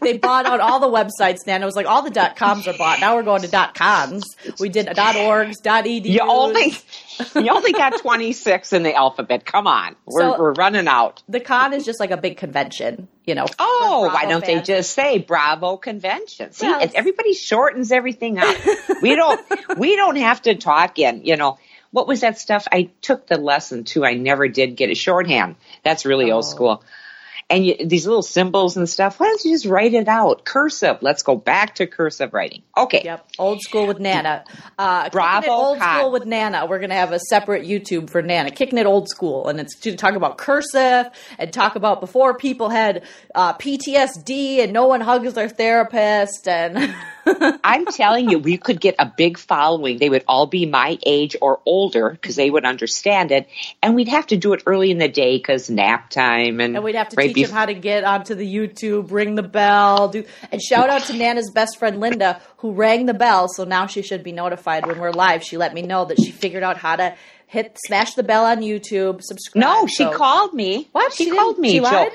They 0.00 0.18
bought 0.18 0.44
out 0.44 0.60
all 0.60 0.80
the 0.80 0.88
websites, 0.88 1.44
then. 1.46 1.62
It 1.62 1.64
was 1.64 1.76
like 1.76 1.86
all 1.86 2.02
the 2.02 2.10
dot 2.10 2.36
coms 2.36 2.68
are 2.68 2.76
bought. 2.76 3.00
Now 3.00 3.14
we're 3.16 3.22
going 3.22 3.40
to 3.42 3.48
dot 3.48 3.74
cons. 3.74 4.36
We 4.60 4.68
did 4.68 4.86
dot 4.86 5.14
orgs, 5.14 5.62
dot 5.62 5.84
edu. 5.86 6.06
you 6.06 6.20
only, 6.20 6.74
you 7.34 7.50
only 7.50 7.72
got 7.72 7.98
twenty 8.00 8.32
six 8.32 8.74
in 8.74 8.82
the 8.82 8.94
alphabet. 8.94 9.46
Come 9.46 9.66
on, 9.66 9.96
we're 10.04 10.20
So- 10.20 10.38
we're 10.38 10.52
running 10.52 10.88
out. 10.88 11.22
the 11.28 11.40
con 11.40 11.72
is 11.72 11.86
just 11.86 12.00
like 12.00 12.10
a 12.10 12.18
big 12.18 12.36
convention, 12.36 13.08
you 13.24 13.34
know. 13.34 13.46
Oh, 13.58 14.10
why 14.12 14.26
don't 14.26 14.44
they 14.44 14.60
just 14.60 14.92
say 14.92 15.18
Bravo 15.18 15.78
Convention? 15.78 16.52
See, 16.52 16.66
Well, 16.66 16.86
everybody 16.94 17.32
shortens 17.32 17.90
everything 17.90 18.38
up. 18.38 18.56
we 19.00 19.14
don't 19.16 19.40
we 19.78 19.96
don't 19.96 20.16
have 20.16 20.42
to 20.42 20.54
talk 20.54 20.98
in, 20.98 21.24
you 21.24 21.36
know. 21.36 21.58
What 21.94 22.08
was 22.08 22.22
that 22.22 22.40
stuff? 22.40 22.66
I 22.72 22.90
took 23.02 23.28
the 23.28 23.38
lesson 23.38 23.84
too. 23.84 24.04
I 24.04 24.14
never 24.14 24.48
did 24.48 24.74
get 24.74 24.90
a 24.90 24.96
shorthand. 24.96 25.54
That's 25.84 26.04
really 26.04 26.32
Oh. 26.32 26.36
old 26.36 26.44
school. 26.44 26.82
And 27.50 27.66
you, 27.66 27.86
these 27.86 28.06
little 28.06 28.22
symbols 28.22 28.76
and 28.76 28.88
stuff. 28.88 29.20
Why 29.20 29.26
don't 29.26 29.44
you 29.44 29.52
just 29.52 29.66
write 29.66 29.94
it 29.94 30.08
out? 30.08 30.44
Cursive. 30.44 30.98
Let's 31.02 31.22
go 31.22 31.36
back 31.36 31.76
to 31.76 31.86
cursive 31.86 32.32
writing. 32.32 32.62
Okay. 32.76 33.02
Yep, 33.04 33.28
old 33.38 33.60
school 33.60 33.86
with 33.86 34.00
Nana. 34.00 34.44
Uh, 34.78 35.10
Bravo 35.10 35.50
old 35.50 35.78
school 35.78 36.10
with 36.10 36.24
Nana. 36.24 36.66
We're 36.66 36.78
gonna 36.78 36.94
have 36.94 37.12
a 37.12 37.20
separate 37.20 37.66
YouTube 37.66 38.10
for 38.10 38.22
Nana, 38.22 38.50
kicking 38.50 38.78
it 38.78 38.86
old 38.86 39.08
school, 39.08 39.48
and 39.48 39.60
it's 39.60 39.78
to 39.80 39.94
talk 39.94 40.14
about 40.14 40.38
cursive 40.38 41.06
and 41.38 41.52
talk 41.52 41.76
about 41.76 42.00
before 42.00 42.36
people 42.36 42.70
had 42.70 43.04
uh, 43.34 43.52
PTSD 43.54 44.60
and 44.60 44.72
no 44.72 44.86
one 44.86 45.00
hugs 45.00 45.34
their 45.34 45.48
therapist 45.48 46.48
and. 46.48 46.94
I'm 47.26 47.86
telling 47.86 48.30
you, 48.30 48.38
we 48.38 48.58
could 48.58 48.80
get 48.80 48.96
a 48.98 49.10
big 49.16 49.38
following. 49.38 49.98
They 49.98 50.10
would 50.10 50.24
all 50.28 50.46
be 50.46 50.66
my 50.66 50.98
age 51.04 51.36
or 51.40 51.60
older 51.64 52.10
because 52.10 52.36
they 52.36 52.50
would 52.50 52.64
understand 52.64 53.32
it. 53.32 53.48
And 53.82 53.94
we'd 53.94 54.08
have 54.08 54.26
to 54.28 54.36
do 54.36 54.52
it 54.52 54.62
early 54.66 54.90
in 54.90 54.98
the 54.98 55.08
day 55.08 55.36
because 55.38 55.70
nap 55.70 56.10
time 56.10 56.60
and, 56.60 56.76
And 56.76 56.84
we'd 56.84 56.94
have 56.94 57.08
to 57.10 57.16
right 57.16 57.34
teach 57.34 57.43
him 57.44 57.50
how 57.50 57.66
to 57.66 57.74
get 57.74 58.04
onto 58.04 58.34
the 58.34 58.46
YouTube, 58.46 59.10
ring 59.10 59.34
the 59.34 59.42
bell, 59.42 60.08
do 60.08 60.24
and 60.50 60.60
shout 60.62 60.90
out 60.90 61.02
to 61.04 61.12
Nana's 61.14 61.50
best 61.50 61.78
friend 61.78 62.00
Linda, 62.00 62.40
who 62.58 62.72
rang 62.72 63.06
the 63.06 63.14
bell, 63.14 63.48
so 63.48 63.64
now 63.64 63.86
she 63.86 64.02
should 64.02 64.22
be 64.22 64.32
notified 64.32 64.86
when 64.86 64.98
we're 64.98 65.12
live. 65.12 65.42
She 65.44 65.56
let 65.56 65.74
me 65.74 65.82
know 65.82 66.04
that 66.06 66.18
she 66.20 66.30
figured 66.30 66.62
out 66.62 66.76
how 66.78 66.96
to 66.96 67.14
hit 67.46 67.76
smash 67.86 68.14
the 68.14 68.22
bell 68.22 68.44
on 68.46 68.58
YouTube, 68.62 69.22
subscribe. 69.22 69.60
No, 69.60 69.86
she 69.86 70.04
so- 70.04 70.12
called 70.12 70.54
me. 70.54 70.88
What? 70.92 71.12
She, 71.12 71.24
She 71.24 71.30
called 71.30 71.58
me. 71.58 71.70
she 71.72 71.78
Joe. 71.78 71.84
lied? 71.84 72.12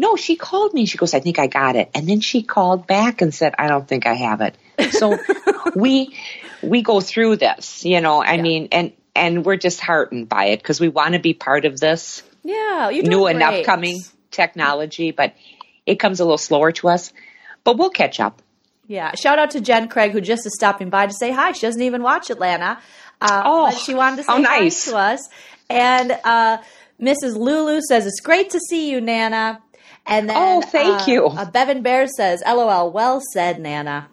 No, 0.00 0.14
she 0.14 0.36
called 0.36 0.74
me. 0.74 0.86
She 0.86 0.96
goes, 0.96 1.12
I 1.12 1.18
think 1.20 1.40
I 1.40 1.48
got 1.48 1.74
it. 1.74 1.90
And 1.92 2.08
then 2.08 2.20
she 2.20 2.42
called 2.42 2.86
back 2.86 3.20
and 3.20 3.34
said, 3.34 3.54
I 3.58 3.66
don't 3.66 3.86
think 3.88 4.06
I 4.06 4.14
have 4.14 4.40
it. 4.42 4.54
So 4.92 5.18
we 5.74 6.14
we 6.62 6.82
go 6.82 7.00
through 7.00 7.36
this, 7.36 7.84
you 7.84 8.00
know. 8.00 8.22
I 8.22 8.34
Yeah. 8.34 8.42
mean, 8.42 8.68
and 8.70 8.92
and 9.16 9.44
we're 9.44 9.56
just 9.56 9.80
heartened 9.80 10.28
by 10.28 10.46
it 10.46 10.58
because 10.62 10.78
we 10.80 10.88
want 10.88 11.14
to 11.14 11.18
be 11.18 11.34
part 11.34 11.64
of 11.64 11.80
this 11.80 12.22
Yeah, 12.44 12.90
you 12.90 13.02
new 13.02 13.26
and 13.26 13.42
upcoming 13.42 13.98
technology, 14.38 15.10
but 15.10 15.34
it 15.84 15.96
comes 15.96 16.20
a 16.20 16.24
little 16.24 16.38
slower 16.38 16.72
to 16.72 16.88
us. 16.88 17.12
But 17.64 17.76
we'll 17.78 17.90
catch 17.90 18.18
up. 18.20 18.40
Yeah, 18.86 19.14
shout 19.14 19.38
out 19.38 19.50
to 19.50 19.60
Jen 19.60 19.88
Craig 19.88 20.12
who 20.12 20.20
just 20.22 20.46
is 20.46 20.54
stopping 20.54 20.88
by 20.88 21.06
to 21.06 21.12
say 21.12 21.30
hi. 21.30 21.52
She 21.52 21.66
doesn't 21.66 21.82
even 21.82 22.02
watch 22.02 22.30
Atlanta. 22.30 22.78
Uh, 23.20 23.42
Oh, 23.44 23.66
but 23.70 23.78
she 23.78 23.92
wanted 23.94 24.16
to 24.16 24.22
say 24.22 24.32
how 24.32 24.38
nice. 24.38 24.84
hi 24.86 24.90
to 24.92 24.96
us. 24.96 25.28
And 25.68 26.12
uh, 26.24 26.58
Mrs. 26.98 27.36
Lulu 27.36 27.80
says 27.82 28.06
it's 28.06 28.20
great 28.20 28.48
to 28.50 28.60
see 28.70 28.90
you, 28.90 29.00
Nana. 29.02 29.60
And 30.06 30.28
then 30.30 30.36
Oh, 30.38 30.62
thank 30.62 31.02
uh, 31.02 31.10
you. 31.10 31.26
Uh, 31.26 31.44
Bevan 31.50 31.82
Bear 31.82 32.06
says, 32.06 32.42
"LOL, 32.46 32.90
well 32.90 33.20
said, 33.34 33.60
Nana." 33.60 34.08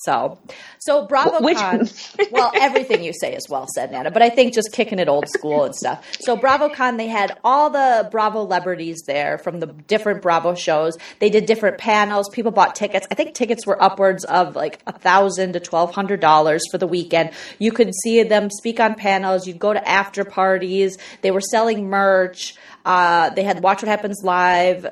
So, 0.00 0.38
so 0.78 1.08
BravoCon. 1.08 1.80
Which- 1.80 2.30
well, 2.30 2.52
everything 2.54 3.02
you 3.02 3.12
say 3.12 3.34
is 3.34 3.48
well 3.48 3.66
said, 3.74 3.90
Nana. 3.90 4.12
But 4.12 4.22
I 4.22 4.28
think 4.28 4.54
just 4.54 4.70
kicking 4.72 5.00
it 5.00 5.08
old 5.08 5.28
school 5.28 5.64
and 5.64 5.74
stuff. 5.74 6.06
So 6.20 6.36
BravoCon, 6.36 6.98
they 6.98 7.08
had 7.08 7.36
all 7.42 7.68
the 7.68 8.08
Bravo 8.12 8.44
celebrities 8.44 9.02
there 9.08 9.38
from 9.38 9.58
the 9.58 9.66
different 9.66 10.22
Bravo 10.22 10.54
shows. 10.54 10.96
They 11.18 11.30
did 11.30 11.46
different 11.46 11.78
panels. 11.78 12.28
People 12.28 12.52
bought 12.52 12.76
tickets. 12.76 13.08
I 13.10 13.14
think 13.16 13.34
tickets 13.34 13.66
were 13.66 13.82
upwards 13.82 14.24
of 14.24 14.54
like 14.54 14.80
a 14.86 14.96
thousand 14.96 15.54
to 15.54 15.60
twelve 15.60 15.92
hundred 15.92 16.20
dollars 16.20 16.62
for 16.70 16.78
the 16.78 16.86
weekend. 16.86 17.30
You 17.58 17.72
could 17.72 17.92
see 18.04 18.22
them 18.22 18.50
speak 18.50 18.78
on 18.78 18.94
panels. 18.94 19.48
You'd 19.48 19.58
go 19.58 19.72
to 19.72 19.88
after 19.88 20.24
parties. 20.24 20.96
They 21.22 21.32
were 21.32 21.40
selling 21.40 21.88
merch. 21.88 22.54
Uh, 22.84 23.30
they 23.30 23.42
had 23.42 23.64
Watch 23.64 23.82
What 23.82 23.88
Happens 23.88 24.20
Live 24.22 24.86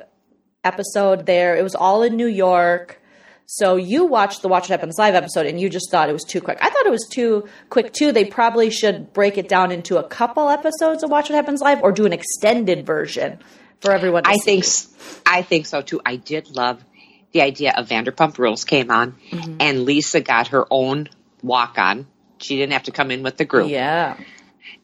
episode 0.64 1.26
there. 1.26 1.54
It 1.56 1.62
was 1.62 1.76
all 1.76 2.02
in 2.02 2.16
New 2.16 2.26
York. 2.26 3.00
So 3.46 3.76
you 3.76 4.04
watched 4.06 4.42
the 4.42 4.48
Watch 4.48 4.62
What 4.64 4.70
Happens 4.70 4.96
Live 4.98 5.14
episode 5.14 5.46
and 5.46 5.60
you 5.60 5.70
just 5.70 5.90
thought 5.90 6.08
it 6.08 6.12
was 6.12 6.24
too 6.24 6.40
quick. 6.40 6.58
I 6.60 6.68
thought 6.68 6.84
it 6.86 6.90
was 6.90 7.06
too 7.10 7.48
quick 7.70 7.92
too. 7.92 8.10
They 8.12 8.24
probably 8.24 8.70
should 8.70 9.12
break 9.12 9.38
it 9.38 9.48
down 9.48 9.70
into 9.70 9.98
a 9.98 10.02
couple 10.02 10.48
episodes 10.48 11.04
of 11.04 11.10
Watch 11.10 11.30
What 11.30 11.36
Happens 11.36 11.60
Live 11.60 11.80
or 11.82 11.92
do 11.92 12.06
an 12.06 12.12
extended 12.12 12.84
version 12.84 13.38
for 13.80 13.92
everyone. 13.92 14.24
To 14.24 14.30
I 14.30 14.34
see. 14.34 14.60
think 14.60 15.22
I 15.26 15.42
think 15.42 15.66
so 15.66 15.80
too. 15.80 16.00
I 16.04 16.16
did 16.16 16.50
love 16.56 16.84
the 17.32 17.42
idea 17.42 17.72
of 17.76 17.88
Vanderpump 17.88 18.36
Rules 18.38 18.64
came 18.64 18.90
on, 18.90 19.14
Mm-hmm. 19.30 19.56
and 19.60 19.84
Lisa 19.84 20.20
got 20.20 20.48
her 20.48 20.64
own 20.70 21.08
walk 21.42 21.78
on. 21.78 22.06
She 22.38 22.56
didn't 22.56 22.72
have 22.72 22.84
to 22.84 22.90
come 22.92 23.10
in 23.10 23.22
with 23.22 23.36
the 23.36 23.44
group 23.44 23.70
Yeah. 23.70 24.16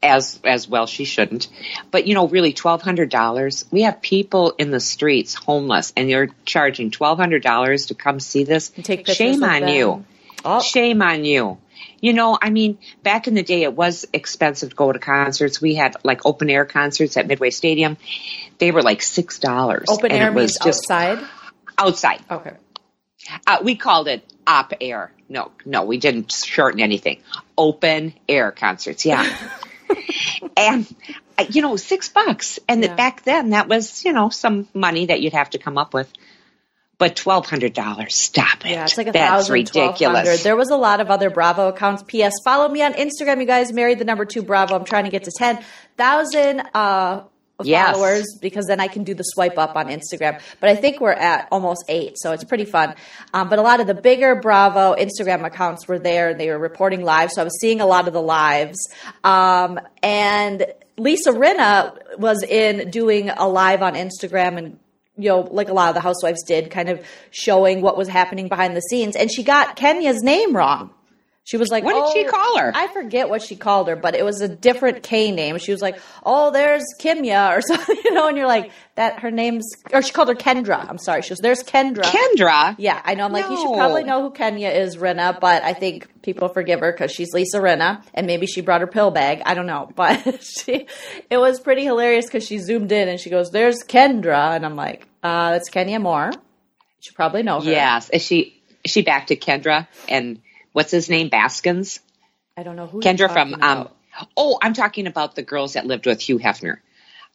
As 0.03 0.41
as 0.45 0.69
well. 0.69 0.87
She 0.87 1.05
shouldn't, 1.05 1.49
but 1.91 2.07
you 2.07 2.15
know, 2.15 2.29
really 2.29 2.53
twelve 2.53 2.83
hundred 2.83 3.11
dollars. 3.11 3.65
We 3.71 3.83
have 3.83 4.03
people 4.03 4.55
in 4.59 4.71
the 4.71 4.81
streets 4.81 5.35
homeless, 5.35 5.93
and 5.97 6.11
you're 6.11 6.29
charging 6.45 6.91
twelve 6.91 7.19
hundred 7.19 7.43
dollars 7.43 7.87
to 7.87 7.95
come 7.95 8.21
see 8.21 8.45
this. 8.45 8.69
Take 8.71 9.07
Shame 9.07 9.43
on 9.45 9.61
them. 9.63 9.69
you. 9.69 10.05
Oh, 10.45 10.61
Shame 10.61 11.03
on 11.03 11.25
you. 11.25 11.59
You 12.01 12.13
know, 12.13 12.37
I 12.41 12.51
mean, 12.51 12.79
back 13.03 13.29
in 13.29 13.35
the 13.35 13.43
day, 13.45 13.63
it 13.63 13.75
was 13.75 14.07
expensive 14.13 14.71
to 14.71 14.77
go 14.77 14.91
to 14.91 14.99
concerts. 14.99 15.61
We 15.61 15.77
had 15.77 15.97
like 16.03 16.27
open 16.27 16.51
air 16.51 16.65
concerts 16.65 17.17
at 17.17 17.29
Midway 17.29 17.51
Stadium. 17.51 17.97
They 18.59 18.73
were 18.73 18.83
like 18.83 19.03
six 19.03 19.39
dollars. 19.39 19.87
open 19.89 20.11
air 20.11 20.33
means 20.33 20.59
outside. 20.61 21.25
outside. 21.79 22.21
Okay. 22.31 22.53
Uh, 23.47 23.59
we 23.63 23.77
called 23.77 24.09
it 24.09 24.25
op 24.47 24.73
air. 24.81 25.13
No, 25.29 25.53
no, 25.65 25.85
we 25.85 25.97
didn't 25.99 26.33
shorten 26.33 26.81
anything. 26.81 27.21
Open 27.57 28.15
air 28.29 28.51
concerts. 28.51 29.05
Yeah. 29.05 29.25
and 30.57 30.87
uh, 31.39 31.45
you 31.51 31.63
know, 31.63 31.77
six 31.77 32.09
bucks. 32.09 32.59
And 32.69 32.83
Yeah. 32.83 32.95
back 32.95 33.23
then, 33.25 33.51
that 33.51 33.69
was 33.69 34.05
you 34.05 34.13
know 34.13 34.29
some 34.29 34.69
money 34.75 35.07
that 35.07 35.21
you'd 35.21 35.33
have 35.33 35.51
to 35.51 35.59
come 35.59 35.79
up 35.79 35.95
with. 35.95 36.11
But 36.99 37.17
twelve 37.17 37.47
hundred 37.47 37.73
dollars. 37.73 38.15
Stop 38.17 38.65
it. 38.65 38.71
Yeah, 38.73 38.85
it's 38.85 38.97
like 38.97 39.09
a 39.09 39.13
That's 39.13 39.29
thousand, 39.49 39.55
ridiculous. 39.55 40.43
There 40.45 40.55
was 40.55 40.71
a 40.71 40.77
lot 40.77 41.01
of 41.01 41.11
other 41.11 41.31
Bravo 41.31 41.69
accounts. 41.69 42.05
P.S. 42.07 42.33
Follow 42.45 42.69
me 42.69 42.81
on 42.83 42.93
Instagram, 42.93 43.41
you 43.41 43.47
guys. 43.47 43.73
Married 43.73 43.99
the 43.99 44.05
number 44.05 44.25
two 44.25 44.43
Bravo. 44.43 44.77
I'm 44.77 44.85
trying 44.85 45.05
to 45.05 45.11
get 45.11 45.25
to 45.25 45.33
ten 45.37 45.59
thousand 45.97 46.61
uh, 46.75 47.23
Yes. 47.67 47.95
followers 47.95 48.39
because 48.41 48.67
then 48.67 48.81
I 48.81 48.89
can 48.89 49.05
do 49.05 49.15
the 49.15 49.23
swipe 49.23 49.59
up 49.59 49.77
on 49.77 49.87
Instagram. 49.87 50.41
But 50.61 50.71
I 50.71 50.77
think 50.77 51.01
we're 51.01 51.13
at 51.13 51.49
almost 51.51 51.85
eight, 51.89 52.15
so 52.17 52.33
it's 52.33 52.45
pretty 52.45 52.65
fun. 52.65 52.95
Um, 53.35 53.49
but 53.49 53.59
a 53.59 53.63
lot 53.63 53.81
of 53.81 53.87
the 53.87 53.95
bigger 53.95 54.35
Bravo 54.37 54.95
Instagram 54.95 55.45
accounts 55.45 55.89
were 55.89 55.99
there, 55.99 56.31
and 56.31 56.41
they 56.41 56.49
were 56.49 56.59
reporting 56.59 57.03
live. 57.03 57.31
So 57.31 57.41
I 57.41 57.45
was 57.45 57.59
seeing 57.61 57.81
a 57.81 57.87
lot 57.87 58.07
of 58.07 58.15
the 58.15 58.23
lives. 58.23 58.79
Um, 59.25 59.81
and 60.03 60.67
Lisa 60.97 61.33
Rinna 61.33 62.19
was 62.19 62.43
in 62.43 62.91
doing 62.91 63.31
a 63.31 63.49
live 63.49 63.83
on 63.83 63.95
Instagram 63.95 64.59
and 64.59 64.79
you 65.19 65.29
know, 65.29 65.41
like 65.41 65.69
a 65.69 65.73
lot 65.73 65.91
of 65.91 65.95
the 65.95 66.01
housewives 66.01 66.43
did, 66.43 66.71
kind 66.71 66.89
of 66.89 67.07
showing 67.31 67.83
what 67.83 67.97
was 67.99 68.09
happening 68.09 68.49
behind 68.49 68.75
the 68.75 68.81
scenes. 68.81 69.15
And 69.15 69.31
she 69.31 69.43
got 69.43 69.77
Kenya's 69.77 70.23
name 70.23 70.57
wrong. 70.57 70.91
She 71.45 71.57
was 71.57 71.71
like, 71.71 71.83
What 71.83 71.95
did 71.95 72.13
she 72.13 72.27
"Oh," 72.27 72.31
call 72.31 72.59
her? 72.59 72.73
I 72.73 72.87
forget 72.87 73.29
what 73.29 73.43
she 73.43 73.57
called 73.57 73.89
her, 73.89 73.97
but 73.97 74.15
it 74.15 74.25
was 74.25 74.41
a 74.41 74.49
different 74.49 75.03
K 75.03 75.33
name. 75.33 75.59
She 75.59 75.73
was 75.73 75.83
like, 75.83 76.01
"Oh, 76.25 76.53
there's 76.53 76.85
Kimya" 77.01 77.51
or 77.59 77.61
something, 77.61 77.97
you 78.05 78.13
know. 78.13 78.29
And 78.29 78.37
you're 78.37 78.47
like, 78.47 78.71
"That 78.95 79.21
her 79.21 79.33
name's," 79.33 79.65
or 79.93 80.03
she 80.03 80.13
called 80.13 80.29
her 80.29 80.37
Kendra. 80.37 80.89
I'm 80.89 80.99
sorry. 80.99 81.23
She 81.23 81.33
was, 81.33 81.41
"There's 81.41 81.65
Kendra." 81.65 82.05
Kendra. 82.05 82.77
Yeah, 82.79 83.01
I 83.05 83.15
know. 83.15 83.25
I'm 83.25 83.33
like, 83.33 83.51
you 83.51 83.57
should 83.57 83.75
probably 83.75 84.05
know 84.05 84.23
who 84.23 84.31
Kenya 84.31 84.69
is, 84.69 84.97
Rinna, 84.97 85.41
but 85.41 85.65
I 85.65 85.73
think 85.73 86.23
people 86.23 86.49
forgive 86.49 86.79
her 86.79 86.93
because 86.93 87.11
she's 87.11 87.33
Lisa 87.33 87.59
Rinna, 87.59 88.05
and 88.15 88.29
maybe 88.29 88.47
she 88.47 88.61
brought 88.61 88.81
her 88.81 88.87
pill 88.87 89.11
bag. 89.11 89.43
I 89.45 89.55
don't 89.55 89.67
know, 89.67 89.91
but 89.97 90.45
she, 90.45 90.87
it 91.29 91.39
was 91.39 91.59
pretty 91.59 91.83
hilarious 91.83 92.27
because 92.27 92.47
she 92.47 92.59
zoomed 92.59 92.93
in 92.93 93.09
and 93.09 93.19
she 93.19 93.31
goes, 93.31 93.51
"There's 93.51 93.83
Kendra," 93.83 94.55
and 94.55 94.65
I'm 94.65 94.77
like, 94.77 95.09
uh, 95.25 95.51
"That's 95.51 95.69
Kenya 95.71 95.99
Moore." 95.99 96.31
You 96.33 97.01
should 97.01 97.17
probably 97.17 97.43
know 97.43 97.61
her. 97.61 97.69
Yes. 97.69 98.11
Is 98.11 98.23
she 98.23 98.63
is 98.85 98.93
she 98.93 99.03
back 99.03 99.27
to 99.27 99.37
Kendra 99.37 99.89
and 100.09 100.41
what's 100.73 100.91
his 100.91 101.09
name? 101.09 101.29
Baskins. 101.29 102.01
I 102.57 102.63
don't 102.63 102.77
know 102.77 102.87
who. 102.87 103.01
Kendra 103.01 103.33
from 103.33 103.55
um. 103.63 103.89
Oh, 104.37 104.59
I'm 104.63 104.75
talking 104.75 105.07
about 105.07 105.35
the 105.35 105.43
girls 105.43 105.73
that 105.73 105.87
lived 105.87 106.05
with 106.07 106.21
Hugh 106.21 106.39
Hefner. 106.39 106.77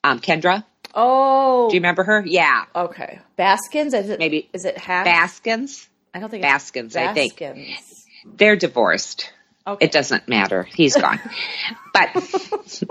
Um, 0.04 0.20
Kendra. 0.20 0.64
Oh, 0.94 1.70
Do 1.70 1.76
you 1.76 1.80
remember 1.80 2.04
her? 2.04 2.24
Yeah. 2.26 2.66
okay. 2.76 3.20
Baskins. 3.36 3.94
Is 3.94 4.10
it 4.10 4.20
Maybe- 4.20 4.50
Is 4.54 4.64
it 4.66 4.78
Hack? 4.78 5.06
Baskins. 5.06 5.88
I 6.14 6.20
don't 6.20 6.30
think 6.30 6.44
Baskins, 6.44 6.96
It's 6.96 6.98
I 6.98 7.14
think. 7.14 7.38
Baskins. 7.40 8.06
They're 8.26 8.56
divorced. 8.56 9.32
Okay. 9.66 9.86
It 9.86 9.92
doesn't 9.92 10.28
matter. 10.28 10.64
He's 10.64 10.96
gone. 10.96 11.20
but 11.94 12.10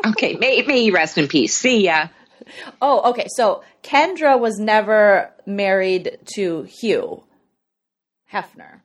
okay, 0.09 0.35
may, 0.35 0.63
may 0.63 0.83
he 0.83 0.91
rest 0.91 1.17
in 1.17 1.27
peace. 1.29 1.57
See 1.57 1.85
ya. 1.85 2.09
Oh, 2.83 3.11
okay. 3.11 3.27
So 3.29 3.63
Kendra 3.83 4.39
was 4.39 4.59
never 4.59 5.33
married 5.47 6.19
to 6.35 6.63
Hugh 6.65 7.25
Hefner. 8.33 8.81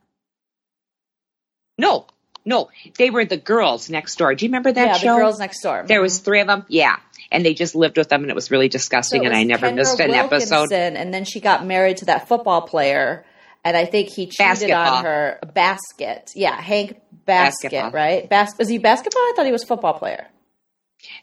No, 1.78 2.06
no, 2.44 2.68
they 2.98 3.10
were 3.10 3.24
the 3.24 3.36
girls 3.36 3.88
next 3.90 4.16
door. 4.16 4.34
Do 4.34 4.44
you 4.44 4.48
remember 4.50 4.72
that 4.72 4.86
yeah, 4.86 4.92
show? 4.98 5.14
the 5.14 5.20
girls 5.20 5.38
next 5.38 5.62
door. 5.62 5.84
There 5.86 6.02
was 6.02 6.18
three 6.20 6.40
of 6.40 6.46
them. 6.46 6.64
Yeah, 6.68 6.96
and 7.30 7.44
they 7.44 7.54
just 7.54 7.74
lived 7.74 7.96
with 7.96 8.08
them, 8.08 8.22
and 8.22 8.30
it 8.30 8.34
was 8.34 8.50
really 8.50 8.66
So 8.66 8.72
disgusting. 8.72 9.24
and 9.24 9.34
I 9.34 9.44
never 9.44 9.68
Kendra 9.68 9.76
missed 9.76 10.00
an 10.00 10.10
episode. 10.12 10.72
And 10.72 11.12
then 11.14 11.24
she 11.24 11.40
got 11.40 11.64
married 11.64 11.98
to 11.98 12.06
that 12.06 12.28
football 12.28 12.62
player, 12.62 13.24
and 13.64 13.76
I 13.76 13.84
think 13.86 14.08
he 14.10 14.26
cheated 14.26 14.38
Basketball. 14.38 14.94
on 14.96 15.04
her. 15.04 15.38
Basket, 15.54 16.30
yeah, 16.34 16.60
Hank 16.60 17.00
Baskett, 17.24 17.70
Basketball. 17.72 17.90
right? 17.92 18.28
Bas- 18.28 18.58
is 18.58 18.68
he 18.68 18.78
basketball? 18.78 19.22
I 19.22 19.32
thought 19.36 19.46
he 19.46 19.52
was 19.52 19.64
football 19.64 19.94
player. 19.94 20.26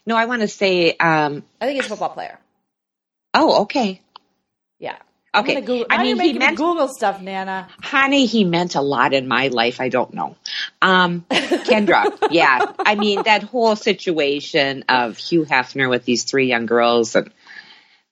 No, 0.06 0.16
I 0.16 0.24
want 0.26 0.42
to 0.42 0.48
say. 0.48 0.92
Um, 0.98 1.44
I 1.60 1.66
think 1.66 1.76
he's 1.76 1.86
a 1.86 1.88
football 1.90 2.10
player. 2.10 2.38
oh, 3.34 3.62
okay. 3.62 4.00
Okay. 5.34 5.60
Google, 5.60 5.86
I 5.90 6.02
mean, 6.02 6.18
he 6.20 6.32
me 6.32 6.38
meant, 6.38 6.56
Google 6.56 6.88
stuff, 6.88 7.20
Nana. 7.20 7.68
honey, 7.82 8.26
he 8.26 8.44
meant 8.44 8.74
a 8.74 8.80
lot 8.80 9.12
in 9.12 9.28
my 9.28 9.48
life. 9.48 9.80
I 9.80 9.88
don't 9.88 10.12
know. 10.14 10.36
Um, 10.82 11.24
Kendra, 11.30 12.16
yeah. 12.30 12.72
I 12.78 12.94
mean, 12.94 13.22
that 13.24 13.42
whole 13.42 13.76
situation 13.76 14.84
of 14.88 15.16
Hugh 15.16 15.44
Hefner 15.44 15.88
with 15.88 16.04
these 16.04 16.24
three 16.24 16.46
young 16.48 16.66
girls 16.66 17.14
and. 17.16 17.30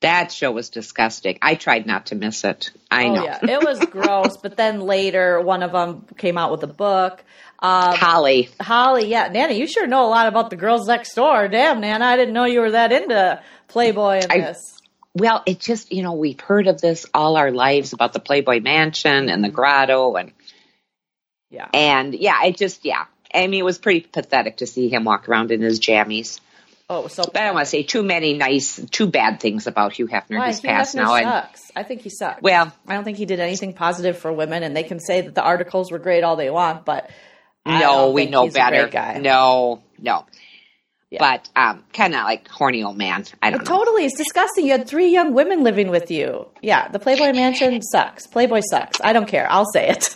That 0.00 0.30
show 0.30 0.52
was 0.52 0.68
disgusting. 0.70 1.40
I 1.42 1.56
tried 1.56 1.84
not 1.84 2.06
to 2.06 2.14
miss 2.14 2.44
it. 2.44 2.70
I 2.88 3.06
oh 3.06 3.14
know. 3.14 3.24
yeah, 3.24 3.38
it 3.42 3.64
was 3.64 3.80
gross. 3.90 4.36
But 4.36 4.56
then 4.56 4.78
later, 4.82 5.40
one 5.40 5.64
of 5.64 5.72
them 5.72 6.06
came 6.16 6.38
out 6.38 6.52
with 6.52 6.62
a 6.62 6.68
book. 6.68 7.24
Um, 7.58 7.96
Holly. 7.96 8.48
Holly, 8.60 9.08
yeah, 9.08 9.26
Nana, 9.26 9.54
you 9.54 9.66
sure 9.66 9.88
know 9.88 10.06
a 10.06 10.06
lot 10.06 10.28
about 10.28 10.50
the 10.50 10.56
girls 10.56 10.86
next 10.86 11.14
door. 11.16 11.48
Damn, 11.48 11.80
Nana, 11.80 12.04
I 12.04 12.16
didn't 12.16 12.32
know 12.32 12.44
you 12.44 12.60
were 12.60 12.70
that 12.70 12.92
into 12.92 13.42
Playboy 13.66 14.20
and 14.22 14.30
I- 14.30 14.40
this. 14.42 14.77
Well, 15.18 15.42
it 15.46 15.60
just, 15.60 15.92
you 15.92 16.02
know, 16.02 16.12
we've 16.12 16.40
heard 16.40 16.66
of 16.66 16.80
this 16.80 17.06
all 17.12 17.36
our 17.36 17.50
lives 17.50 17.92
about 17.92 18.12
the 18.12 18.20
Playboy 18.20 18.60
Mansion 18.60 19.28
and 19.28 19.42
the 19.42 19.48
mm-hmm. 19.48 19.54
grotto 19.54 20.16
and 20.16 20.32
Yeah. 21.50 21.68
and 21.72 22.14
yeah, 22.14 22.44
it 22.44 22.56
just 22.56 22.84
yeah. 22.84 23.04
I 23.34 23.46
mean, 23.46 23.60
it 23.60 23.64
was 23.64 23.78
pretty 23.78 24.00
pathetic 24.00 24.58
to 24.58 24.66
see 24.66 24.88
him 24.88 25.04
walk 25.04 25.28
around 25.28 25.50
in 25.50 25.60
his 25.60 25.80
jammies. 25.80 26.40
Oh, 26.90 27.06
so 27.08 27.24
But 27.24 27.42
I 27.42 27.44
don't 27.46 27.54
want 27.54 27.66
to 27.66 27.70
say 27.70 27.82
too 27.82 28.02
many 28.02 28.32
nice, 28.32 28.80
too 28.90 29.08
bad 29.08 29.40
things 29.40 29.66
about 29.66 29.92
Hugh 29.92 30.08
Hefner. 30.08 30.46
He's 30.46 30.60
Hugh 30.60 30.70
passed 30.70 30.96
Hefner 30.96 31.02
now. 31.02 31.14
And, 31.14 31.24
sucks. 31.24 31.72
I 31.76 31.82
think 31.82 32.00
he 32.00 32.08
sucks. 32.08 32.40
well, 32.40 32.72
I 32.86 32.94
don't 32.94 33.04
think 33.04 33.18
he 33.18 33.26
did 33.26 33.40
anything 33.40 33.74
positive 33.74 34.16
for 34.16 34.32
women, 34.32 34.62
and 34.62 34.74
they 34.74 34.84
can 34.84 34.98
say 34.98 35.20
that 35.20 35.34
the 35.34 35.42
articles 35.42 35.90
were 35.90 35.98
great 35.98 36.24
all 36.24 36.36
they 36.36 36.48
want, 36.48 36.86
but 36.86 37.10
I 37.66 37.80
no, 37.80 37.86
don't 37.86 38.14
we 38.14 38.26
know 38.26 38.44
he's 38.44 38.54
a 38.54 38.58
better. 38.58 38.82
great 38.84 38.92
guy. 38.92 39.18
No, 39.18 39.82
no. 39.98 40.24
Yeah. 41.10 41.20
But 41.20 41.48
um, 41.56 41.84
kind 41.94 42.14
of 42.14 42.24
like 42.24 42.46
horny 42.48 42.82
old 42.82 42.98
man. 42.98 43.24
I 43.42 43.48
don't 43.50 43.60
know. 43.60 43.64
Totally, 43.64 44.04
it's 44.04 44.16
disgusting. 44.18 44.66
You 44.66 44.72
had 44.72 44.86
three 44.86 45.08
young 45.08 45.32
women 45.32 45.62
living 45.64 45.88
with 45.88 46.10
you. 46.10 46.46
Yeah, 46.60 46.88
the 46.88 46.98
Playboy 46.98 47.32
Mansion 47.32 47.80
sucks. 47.92 48.26
Playboy 48.26 48.60
sucks. 48.68 49.00
I 49.02 49.14
don't 49.14 49.26
care. 49.26 49.50
I'll 49.50 49.64
say 49.72 49.88
it. 49.88 50.14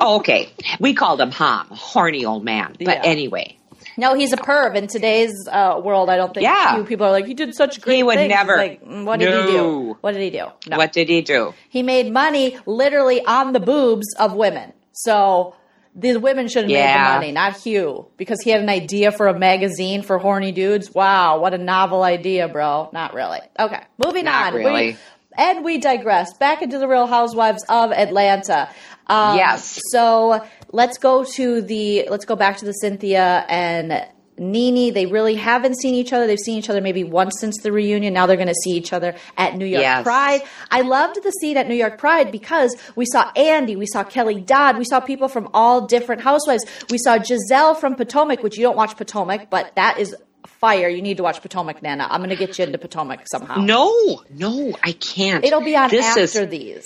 Oh, 0.00 0.16
okay, 0.20 0.48
we 0.80 0.94
called 0.94 1.20
him 1.20 1.30
Hom, 1.32 1.66
horny 1.70 2.24
old 2.24 2.44
man. 2.44 2.76
But 2.78 2.86
Yeah. 2.86 3.02
anyway, 3.04 3.58
no, 3.98 4.14
he's 4.14 4.32
a 4.32 4.38
perv. 4.38 4.74
In 4.74 4.86
today's 4.86 5.34
uh, 5.52 5.78
world, 5.84 6.08
I 6.08 6.16
don't 6.16 6.32
think 6.32 6.44
Yeah. 6.44 6.76
few 6.76 6.84
people 6.84 7.06
are 7.06 7.10
like, 7.12 7.26
he 7.26 7.34
did 7.34 7.54
such 7.54 7.82
great 7.82 7.96
He 7.96 8.02
would 8.02 8.16
things." 8.16 8.30
Never. 8.30 8.56
Like, 8.56 8.80
what 8.82 9.18
did 9.20 9.28
he 9.46 9.52
do? 9.52 9.98
What 10.00 10.12
did 10.12 10.22
he 10.22 10.30
do? 10.30 10.46
No. 10.66 10.78
what 10.78 10.94
did 10.94 11.10
he 11.10 11.20
do? 11.20 11.52
He 11.68 11.82
made 11.82 12.10
money 12.10 12.56
literally 12.64 13.22
on 13.22 13.52
the 13.52 13.60
boobs 13.60 14.06
of 14.18 14.32
women. 14.32 14.72
So 14.92 15.54
the 15.98 16.16
women 16.18 16.46
should 16.48 16.64
have 16.64 16.70
made 16.70 16.74
Yeah. 16.78 17.08
the 17.12 17.14
money, 17.16 17.32
not 17.32 17.56
Hugh, 17.56 18.06
because 18.18 18.40
he 18.42 18.50
had 18.50 18.60
an 18.60 18.68
idea 18.68 19.10
for 19.12 19.28
a 19.28 19.38
magazine 19.38 20.02
for 20.02 20.18
horny 20.18 20.52
dudes. 20.52 20.94
Wow, 20.94 21.40
what 21.40 21.54
a 21.54 21.58
novel 21.58 22.02
idea, 22.02 22.48
bro. 22.48 22.90
Not 22.92 23.14
really. 23.14 23.40
Okay, 23.58 23.80
moving 24.04 24.26
Not 24.26 24.52
on. 24.52 24.58
really. 24.58 24.86
We, 24.92 24.96
and 25.38 25.64
we 25.64 25.78
digress. 25.78 26.34
Back 26.34 26.62
into 26.62 26.78
the 26.78 26.86
Real 26.86 27.06
Housewives 27.06 27.64
of 27.68 27.92
Atlanta. 27.92 28.68
Um, 29.06 29.36
Yes. 29.36 29.80
So 29.90 30.44
let's 30.72 30.98
go 30.98 31.24
to 31.24 31.62
the 31.62 32.06
let's 32.10 32.24
go 32.24 32.36
back 32.36 32.58
to 32.58 32.64
the 32.64 32.72
Cynthia 32.72 33.44
and 33.48 34.04
Nene. 34.38 34.92
They 34.92 35.06
really 35.06 35.34
haven't 35.34 35.78
seen 35.78 35.94
each 35.94 36.12
other. 36.12 36.26
They've 36.26 36.38
seen 36.38 36.58
each 36.58 36.70
other 36.70 36.80
maybe 36.80 37.04
once 37.04 37.38
since 37.40 37.56
the 37.62 37.72
reunion. 37.72 38.14
Now 38.14 38.26
they're 38.26 38.36
going 38.36 38.48
to 38.48 38.54
see 38.54 38.72
each 38.72 38.92
other 38.92 39.14
at 39.36 39.56
New 39.56 39.66
York 39.66 39.82
Yes. 39.82 40.02
Pride. 40.02 40.42
I 40.70 40.82
loved 40.82 41.22
the 41.22 41.30
scene 41.30 41.56
at 41.56 41.68
New 41.68 41.74
York 41.74 41.98
Pride 41.98 42.30
because 42.30 42.76
we 42.94 43.06
saw 43.06 43.30
Andy, 43.36 43.76
we 43.76 43.86
saw 43.86 44.04
Kelly 44.04 44.40
Dodd, 44.40 44.78
we 44.78 44.84
saw 44.84 45.00
people 45.00 45.28
from 45.28 45.48
all 45.54 45.86
different 45.86 46.22
housewives. 46.22 46.64
We 46.90 46.98
saw 46.98 47.18
Gizelle 47.18 47.76
from 47.76 47.94
Potomac, 47.94 48.42
which 48.42 48.56
you 48.56 48.62
don't 48.62 48.76
watch 48.76 48.96
Potomac, 48.96 49.50
but 49.50 49.74
that 49.76 49.98
is 49.98 50.14
fire. 50.46 50.88
You 50.88 51.02
need 51.02 51.16
to 51.18 51.22
watch 51.22 51.42
Potomac, 51.42 51.82
Nana. 51.82 52.06
I'm 52.10 52.20
going 52.20 52.30
to 52.30 52.36
get 52.36 52.58
you 52.58 52.64
into 52.64 52.78
Potomac 52.78 53.26
somehow. 53.30 53.56
No, 53.60 54.22
no, 54.30 54.76
I 54.82 54.92
can't. 54.92 55.44
It'll 55.44 55.60
be 55.60 55.76
on 55.76 55.90
this 55.90 56.04
after 56.04 56.42
is, 56.42 56.48
these. 56.48 56.84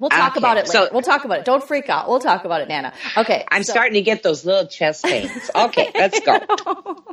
We'll 0.00 0.10
talk 0.10 0.32
Okay, 0.32 0.40
about 0.40 0.56
it 0.56 0.60
later. 0.66 0.72
so- 0.72 0.88
we'll 0.92 1.02
talk 1.02 1.24
about 1.24 1.38
it. 1.40 1.44
Don't 1.44 1.62
freak 1.62 1.88
out. 1.88 2.08
We'll 2.08 2.18
talk 2.20 2.44
about 2.44 2.62
it, 2.62 2.68
Nana. 2.68 2.92
Okay. 3.16 3.44
I'm 3.50 3.62
so- 3.62 3.72
starting 3.72 3.94
to 3.94 4.00
get 4.02 4.22
those 4.24 4.44
little 4.44 4.66
chest 4.66 5.04
pains. 5.04 5.30
Okay, 5.54 5.90
let's 5.94 6.18
go. 6.20 6.40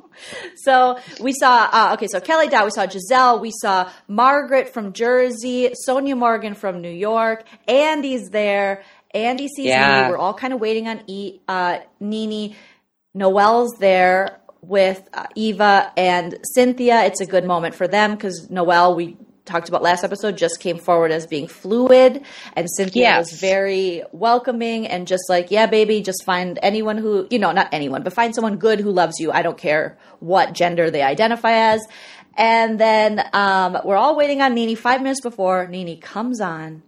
So 0.55 0.97
we 1.21 1.31
saw, 1.33 1.69
uh, 1.71 1.91
okay, 1.93 2.07
so 2.07 2.19
Kelly 2.19 2.47
Dodd, 2.47 2.65
we 2.65 2.71
saw 2.71 2.87
Gizelle, 2.87 3.39
we 3.39 3.51
saw 3.51 3.91
Margaret 4.07 4.69
from 4.73 4.93
Jersey, 4.93 5.71
Sonja 5.87 6.17
Morgan 6.17 6.55
from 6.55 6.81
New 6.81 6.89
York, 6.89 7.43
Andy's 7.67 8.29
there, 8.29 8.81
Andy 9.13 9.47
sees 9.47 9.67
Yeah. 9.67 10.01
Nene. 10.01 10.09
We're 10.11 10.17
all 10.17 10.33
kind 10.33 10.53
of 10.53 10.59
waiting 10.59 10.87
on 10.87 11.01
e- 11.07 11.39
uh, 11.47 11.79
Nene. 11.99 12.55
Noelle's 13.13 13.77
there 13.79 14.39
with 14.61 15.07
uh, 15.13 15.25
Eva 15.35 15.91
and 15.97 16.37
Cynthia. 16.43 17.03
It's 17.03 17.21
a 17.21 17.25
good 17.25 17.45
moment 17.45 17.73
for 17.75 17.87
them 17.87 18.15
because 18.15 18.49
Noelle, 18.49 18.95
we 18.95 19.17
talked 19.47 19.69
about 19.69 19.81
last 19.81 20.03
episode, 20.03 20.37
just 20.37 20.59
came 20.59 20.77
forward 20.77 21.11
as 21.11 21.25
being 21.25 21.47
fluid, 21.47 22.23
and 22.55 22.67
Cynthia 22.69 23.01
Yes. 23.03 23.31
was 23.31 23.39
very 23.39 24.03
welcoming 24.11 24.85
and 24.85 25.07
just 25.07 25.23
like, 25.29 25.49
yeah, 25.49 25.65
baby, 25.65 26.01
just 26.01 26.23
find 26.23 26.59
anyone 26.61 26.97
who, 26.97 27.27
you 27.31 27.39
know, 27.39 27.51
not 27.51 27.69
anyone, 27.71 28.03
but 28.03 28.13
find 28.13 28.35
someone 28.35 28.57
good 28.57 28.79
who 28.79 28.91
loves 28.91 29.19
you. 29.19 29.31
I 29.31 29.41
don't 29.41 29.57
care 29.57 29.97
what 30.19 30.53
gender 30.53 30.91
they 30.91 31.01
identify 31.01 31.53
as. 31.73 31.81
And 32.35 32.79
then 32.79 33.23
um, 33.33 33.79
we're 33.83 33.95
all 33.95 34.15
waiting 34.15 34.41
on 34.43 34.53
Nene. 34.53 34.75
Five 34.75 35.01
minutes 35.01 35.21
before 35.21 35.65
Nene 35.67 35.99
comes 35.99 36.39
on 36.39 36.83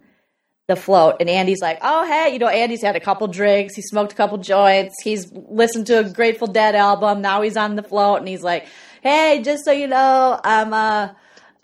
the 0.68 0.76
float, 0.76 1.16
and 1.18 1.28
Andy's 1.28 1.60
like, 1.60 1.80
"Oh, 1.82 2.06
hey, 2.06 2.32
you 2.32 2.38
know, 2.38 2.46
Andy's 2.46 2.82
had 2.82 2.94
a 2.94 3.00
couple 3.00 3.26
drinks. 3.26 3.74
He 3.74 3.82
smoked 3.82 4.12
a 4.12 4.14
couple 4.14 4.38
joints. 4.38 4.94
He's 5.02 5.28
listened 5.32 5.88
to 5.88 5.98
a 5.98 6.04
Grateful 6.08 6.46
Dead 6.46 6.76
album. 6.76 7.20
Now 7.22 7.42
he's 7.42 7.56
on 7.56 7.74
the 7.74 7.82
float, 7.82 8.18
and 8.20 8.28
he's 8.28 8.44
like, 8.44 8.66
"Hey, 9.02 9.42
just 9.42 9.64
so 9.64 9.72
you 9.72 9.88
know, 9.88 10.38
I'm 10.44 10.72
uh." 10.72 11.08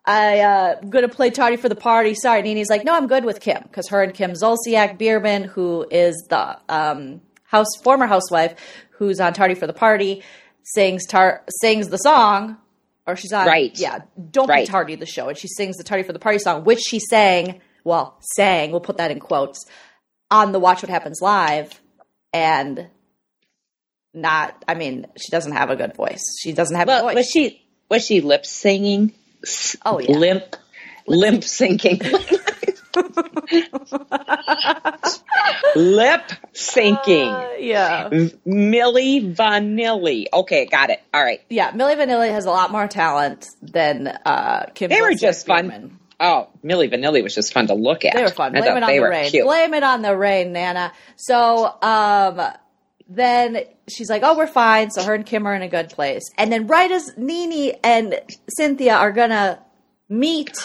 I 0.06 0.40
uh 0.40 0.80
gonna 0.82 1.08
play 1.08 1.30
tardy 1.30 1.56
for 1.56 1.68
the 1.68 1.74
party. 1.76 2.14
Sorry, 2.14 2.42
Nene's 2.42 2.70
like, 2.70 2.84
no, 2.84 2.94
I'm 2.94 3.06
good 3.08 3.24
with 3.24 3.40
Kim 3.40 3.62
because 3.62 3.88
her 3.88 4.02
and 4.02 4.14
Kim 4.14 4.32
Zolciak 4.32 4.98
Biermann, 4.98 5.44
who 5.44 5.86
is 5.90 6.14
the 6.30 6.58
um 6.68 7.20
house 7.44 7.74
former 7.82 8.06
housewife 8.06 8.54
who's 8.90 9.20
on 9.20 9.32
tardy 9.32 9.54
for 9.54 9.66
the 9.66 9.72
party, 9.72 10.22
sings 10.62 11.06
tar 11.06 11.42
sings 11.60 11.88
the 11.88 11.96
song, 11.98 12.56
or 13.06 13.16
she's 13.16 13.32
on 13.32 13.46
Right. 13.46 13.72
yeah, 13.78 14.00
don't 14.30 14.48
Right. 14.48 14.66
be 14.66 14.70
tardy 14.70 14.94
the 14.94 15.06
show, 15.06 15.28
and 15.28 15.36
she 15.36 15.48
sings 15.48 15.76
the 15.76 15.84
tardy 15.84 16.02
for 16.04 16.12
the 16.12 16.18
party 16.18 16.38
song, 16.38 16.64
which 16.64 16.80
she 16.80 16.98
sang, 17.00 17.60
well, 17.84 18.16
sang, 18.36 18.70
we'll 18.70 18.80
put 18.80 18.96
that 18.98 19.10
in 19.10 19.18
quotes 19.20 19.64
on 20.30 20.52
the 20.52 20.58
Watch 20.60 20.82
What 20.82 20.90
Happens 20.90 21.20
live, 21.20 21.80
and 22.32 22.88
not, 24.14 24.64
I 24.66 24.74
mean, 24.74 25.06
she 25.18 25.30
doesn't 25.30 25.52
have 25.52 25.70
a 25.70 25.76
good 25.76 25.94
voice. 25.94 26.22
She 26.40 26.52
doesn't 26.52 26.76
have 26.76 26.88
a 26.88 27.00
voice. 27.02 27.14
was 27.16 27.26
she 27.30 27.62
was 27.90 28.04
she 28.04 28.20
lip 28.20 28.46
singing? 28.46 29.12
Oh, 29.84 29.98
yeah. 30.00 30.16
limp, 30.16 30.56
limp 31.06 31.44
sinking. 31.44 32.00
lip 35.74 36.22
sinking. 36.52 37.28
Uh, 37.28 37.50
yeah. 37.58 38.08
Milli 38.10 39.34
Vanilli. 39.34 40.26
Okay, 40.32 40.66
got 40.66 40.90
it. 40.90 41.02
All 41.12 41.22
right. 41.22 41.42
Yeah, 41.48 41.72
Milli 41.72 41.96
Vanilli 41.96 42.30
has 42.30 42.46
a 42.46 42.50
lot 42.50 42.70
more 42.70 42.86
talent 42.88 43.48
than 43.62 44.08
uh, 44.08 44.66
Kim. 44.74 44.90
They 44.90 45.00
were 45.00 45.14
just 45.14 45.46
fun. 45.46 45.68
Biermann. 45.68 45.98
Oh, 46.18 46.48
Milli 46.64 46.90
Vanilli 46.90 47.22
was 47.22 47.34
just 47.34 47.52
fun 47.52 47.66
to 47.66 47.74
look 47.74 48.04
at. 48.06 48.14
They 48.14 48.22
were 48.22 48.28
fun. 48.30 48.56
I 48.56 48.60
Blame 48.60 48.64
thought 48.64 48.76
it 48.78 48.82
on 48.84 48.88
they 48.88 48.96
the 48.96 49.02
were 49.02 49.10
rain. 49.10 49.30
cute. 49.30 49.44
Blame 49.44 49.74
it 49.74 49.82
on 49.82 50.00
the 50.02 50.16
rain, 50.16 50.52
Nana. 50.52 50.92
So 51.16 51.66
um, 51.82 52.40
then 53.08 53.60
she's 53.88 54.10
like, 54.10 54.22
"Oh, 54.24 54.36
we're 54.36 54.46
fine." 54.46 54.90
So 54.90 55.02
her 55.02 55.14
and 55.14 55.24
Kim 55.24 55.46
are 55.46 55.54
in 55.54 55.62
a 55.62 55.68
good 55.68 55.90
place. 55.90 56.22
And 56.36 56.52
then 56.52 56.66
right 56.66 56.90
as 56.90 57.16
Nene 57.16 57.76
and 57.82 58.20
Cynthia 58.48 58.94
are 58.94 59.12
gonna 59.12 59.60
meet, 60.08 60.56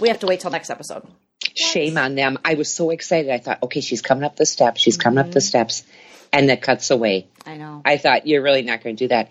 we 0.00 0.08
have 0.08 0.20
to 0.20 0.26
wait 0.26 0.40
till 0.40 0.50
next 0.50 0.70
episode. 0.70 1.06
Shame 1.54 1.98
on 1.98 2.14
them. 2.14 2.38
I 2.44 2.54
was 2.54 2.72
so 2.72 2.90
excited. 2.90 3.30
I 3.30 3.38
thought, 3.38 3.62
okay, 3.64 3.80
she's 3.80 4.02
coming 4.02 4.24
up 4.24 4.36
the 4.36 4.46
steps. 4.46 4.80
She's 4.80 4.96
coming 4.96 5.18
up 5.18 5.26
the 5.26 5.40
mm-hmm. 5.40 5.46
steps. 5.46 5.84
And 6.30 6.50
it 6.50 6.60
cuts 6.60 6.90
away. 6.90 7.28
I 7.46 7.56
know. 7.56 7.80
I 7.86 7.96
thought, 7.96 8.26
you're 8.26 8.42
really 8.42 8.60
not 8.60 8.82
going 8.82 8.96
to 8.96 9.04
do 9.04 9.08
that. 9.08 9.30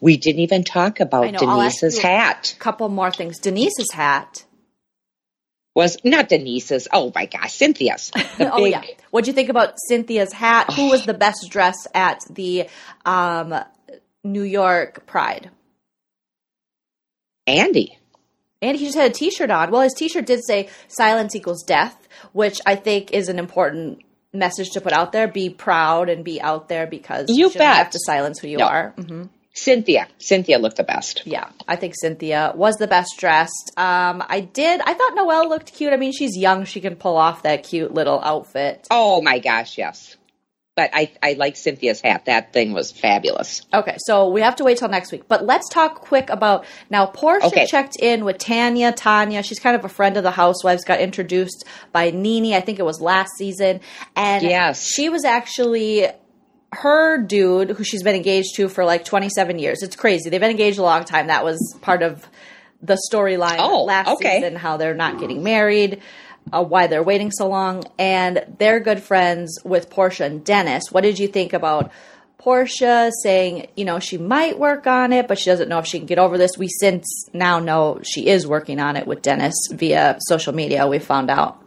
We 0.00 0.16
didn't 0.16 0.40
even 0.40 0.62
talk 0.62 1.00
about 1.00 1.32
know. 1.32 1.38
I'll 1.42 1.60
ask 1.62 1.80
Denise's 1.80 1.98
hat. 1.98 2.54
couple 2.60 2.88
more 2.88 3.10
things. 3.10 3.40
Denise's 3.40 3.90
hat. 3.92 4.44
Was 5.78 5.96
not 6.02 6.28
Denise's. 6.28 6.88
Oh 6.92 7.12
my 7.14 7.26
gosh, 7.26 7.54
Cynthia's. 7.54 8.10
The 8.36 8.52
oh 8.52 8.64
big, 8.64 8.72
yeah. 8.72 8.82
What'd 9.12 9.28
you 9.28 9.32
think 9.32 9.48
about 9.48 9.74
Cynthia's 9.86 10.32
hat? 10.32 10.72
Who 10.74 10.88
was 10.90 11.06
the 11.06 11.14
best 11.14 11.48
dressed 11.50 11.86
at 11.94 12.18
the 12.28 12.66
um, 13.06 13.54
New 14.24 14.42
York 14.42 15.06
Pride? 15.06 15.50
Andy. 17.46 17.96
And 18.60 18.76
he 18.76 18.86
just 18.86 18.98
had 18.98 19.12
a 19.12 19.14
T-shirt 19.14 19.52
on. 19.52 19.70
Well, 19.70 19.82
his 19.82 19.94
T-shirt 19.94 20.26
did 20.26 20.44
say 20.44 20.68
"Silence 20.88 21.36
equals 21.36 21.62
death," 21.62 22.08
which 22.32 22.60
I 22.66 22.74
think 22.74 23.12
is 23.12 23.28
an 23.28 23.38
important 23.38 24.00
message 24.32 24.70
to 24.70 24.80
put 24.80 24.92
out 24.92 25.12
there. 25.12 25.28
Be 25.28 25.48
proud 25.48 26.08
and 26.08 26.24
be 26.24 26.40
out 26.40 26.68
there 26.68 26.88
because 26.88 27.26
You 27.28 27.50
shouldn't 27.50 27.72
have 27.76 27.90
to 27.90 28.00
silence 28.04 28.40
who 28.40 28.48
you 28.48 28.58
No. 28.58 28.66
are. 28.66 28.90
hmm 28.96 29.26
Cynthia. 29.62 30.08
Cynthia 30.18 30.58
looked 30.58 30.76
the 30.76 30.84
best. 30.84 31.22
Yeah, 31.24 31.48
I 31.66 31.76
think 31.76 31.94
Cynthia 32.00 32.52
was 32.54 32.76
the 32.76 32.86
best 32.86 33.14
dressed. 33.18 33.72
Um, 33.76 34.22
I 34.28 34.40
did. 34.40 34.80
I 34.80 34.94
thought 34.94 35.14
Noelle 35.14 35.48
looked 35.48 35.72
cute. 35.74 35.92
I 35.92 35.96
mean, 35.96 36.12
she's 36.12 36.36
young; 36.36 36.64
she 36.64 36.80
can 36.80 36.96
pull 36.96 37.16
off 37.16 37.42
that 37.42 37.62
cute 37.64 37.92
little 37.94 38.20
outfit. 38.22 38.86
Oh 38.90 39.20
my 39.22 39.38
gosh, 39.38 39.76
yes. 39.78 40.16
But 40.76 40.90
I, 40.94 41.10
I 41.20 41.32
like 41.32 41.56
Cynthia's 41.56 42.00
hat. 42.00 42.26
That 42.26 42.52
thing 42.52 42.72
was 42.72 42.92
fabulous. 42.92 43.62
Okay, 43.74 43.96
so 43.98 44.28
we 44.28 44.42
have 44.42 44.54
to 44.56 44.64
wait 44.64 44.78
till 44.78 44.86
next 44.88 45.10
week. 45.10 45.26
But 45.26 45.44
let's 45.44 45.68
talk 45.68 46.02
quick 46.02 46.30
about 46.30 46.64
now. 46.88 47.04
Porsha 47.06 47.46
Okay. 47.46 47.66
checked 47.66 47.96
in 48.00 48.24
with 48.24 48.38
Tanya. 48.38 48.92
Tanya, 48.92 49.42
she's 49.42 49.58
kind 49.58 49.74
of 49.74 49.84
a 49.84 49.88
friend 49.88 50.16
of 50.16 50.22
the 50.22 50.30
housewives. 50.30 50.84
Got 50.84 51.00
introduced 51.00 51.64
by 51.90 52.12
Nene. 52.12 52.54
I 52.54 52.60
think 52.60 52.78
it 52.78 52.84
was 52.84 53.00
last 53.00 53.30
season, 53.36 53.80
and 54.14 54.44
Yes. 54.44 54.86
she 54.86 55.08
was 55.08 55.24
actually 55.24 56.06
her 56.72 57.18
dude 57.22 57.70
who 57.70 57.82
she's 57.84 58.02
been 58.02 58.14
engaged 58.16 58.54
to 58.56 58.68
for 58.68 58.84
like 58.84 59.04
27 59.04 59.58
years. 59.58 59.82
It's 59.82 59.96
crazy. 59.96 60.28
They've 60.30 60.40
been 60.40 60.50
engaged 60.50 60.78
a 60.78 60.82
long 60.82 61.04
time. 61.04 61.28
That 61.28 61.44
was 61.44 61.76
part 61.80 62.02
of 62.02 62.26
the 62.82 62.98
storyline 63.10 63.56
Oh, 63.58 63.84
last 63.84 64.08
okay. 64.08 64.36
season, 64.40 64.54
how 64.56 64.76
they're 64.76 64.94
not 64.94 65.18
getting 65.18 65.42
married, 65.42 66.00
uh, 66.52 66.62
why 66.62 66.86
they're 66.86 67.02
waiting 67.02 67.30
so 67.32 67.48
long, 67.48 67.84
and 67.98 68.44
they're 68.58 68.80
good 68.80 69.02
friends 69.02 69.58
with 69.64 69.90
Porsha 69.90 70.26
and 70.26 70.44
Dennis. 70.44 70.92
What 70.92 71.00
did 71.02 71.18
you 71.18 71.26
think 71.26 71.52
about 71.54 71.90
Porsha 72.38 73.10
saying, 73.22 73.68
you 73.74 73.84
know, 73.84 73.98
she 73.98 74.16
might 74.16 74.58
work 74.58 74.86
on 74.86 75.12
it, 75.12 75.26
but 75.26 75.38
she 75.38 75.46
doesn't 75.50 75.68
know 75.68 75.78
if 75.80 75.86
she 75.86 75.98
can 75.98 76.06
get 76.06 76.18
over 76.20 76.38
this? 76.38 76.52
We 76.56 76.68
since 76.68 77.04
now 77.32 77.58
know 77.58 78.00
she 78.04 78.28
is 78.28 78.46
working 78.46 78.78
on 78.78 78.94
it 78.96 79.06
with 79.08 79.22
Dennis 79.22 79.54
via 79.72 80.18
social 80.28 80.54
media. 80.54 80.86
We 80.86 81.00
found 81.00 81.30
out, 81.30 81.60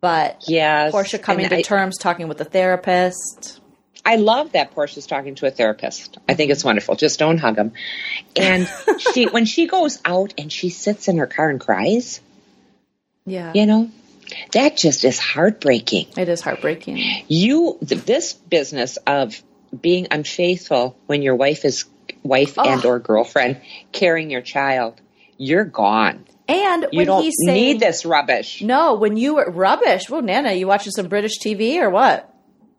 but 0.00 0.44
Yes. 0.46 0.92
Porsha 0.94 1.20
coming 1.20 1.48
to 1.48 1.56
I- 1.56 1.62
terms, 1.62 1.98
talking 1.98 2.28
with 2.28 2.38
the 2.38 2.44
therapist. 2.44 3.60
I 4.06 4.16
love 4.16 4.52
that 4.52 4.74
Porsha's 4.74 5.06
talking 5.06 5.34
to 5.36 5.46
a 5.46 5.50
therapist. 5.50 6.18
I 6.28 6.34
think 6.34 6.50
it's 6.50 6.62
wonderful. 6.64 6.94
Just 6.96 7.18
don't 7.18 7.38
hug 7.38 7.56
him. 7.56 7.72
And 8.36 8.68
she, 8.98 9.26
when 9.26 9.44
she 9.46 9.66
goes 9.66 9.98
out 10.04 10.34
and 10.36 10.52
she 10.52 10.68
sits 10.68 11.08
in 11.08 11.16
her 11.18 11.26
car 11.26 11.48
and 11.48 11.58
cries, 11.60 12.20
Yeah, 13.24 13.52
you 13.54 13.66
know, 13.66 13.90
that 14.52 14.76
just 14.76 15.04
is 15.04 15.18
heartbreaking. 15.18 16.08
it 16.16 16.28
is 16.28 16.40
heartbreaking. 16.40 16.98
You, 17.28 17.78
th- 17.86 18.02
this 18.02 18.32
business 18.34 18.98
of 19.06 19.40
being 19.78 20.08
unfaithful 20.10 20.96
when 21.06 21.22
your 21.22 21.36
wife 21.36 21.64
is 21.64 21.84
wife 22.22 22.54
Oh. 22.58 22.68
and 22.68 22.84
or 22.84 22.98
girlfriend 22.98 23.60
carrying 23.92 24.30
your 24.30 24.42
child, 24.42 25.00
you're 25.38 25.64
gone. 25.64 26.26
And 26.46 26.86
You 26.92 26.98
when 26.98 27.06
don't 27.06 27.22
he's 27.22 27.34
saying, 27.46 27.54
need 27.56 27.80
this 27.80 28.04
rubbish. 28.04 28.60
No, 28.60 28.94
when 28.94 29.16
you 29.16 29.36
were 29.36 29.50
rubbish. 29.50 30.10
Well, 30.10 30.20
Nana, 30.20 30.52
you 30.52 30.66
watching 30.66 30.92
some 30.92 31.08
British 31.08 31.38
TV 31.38 31.78
or 31.80 31.88
what? 31.88 32.30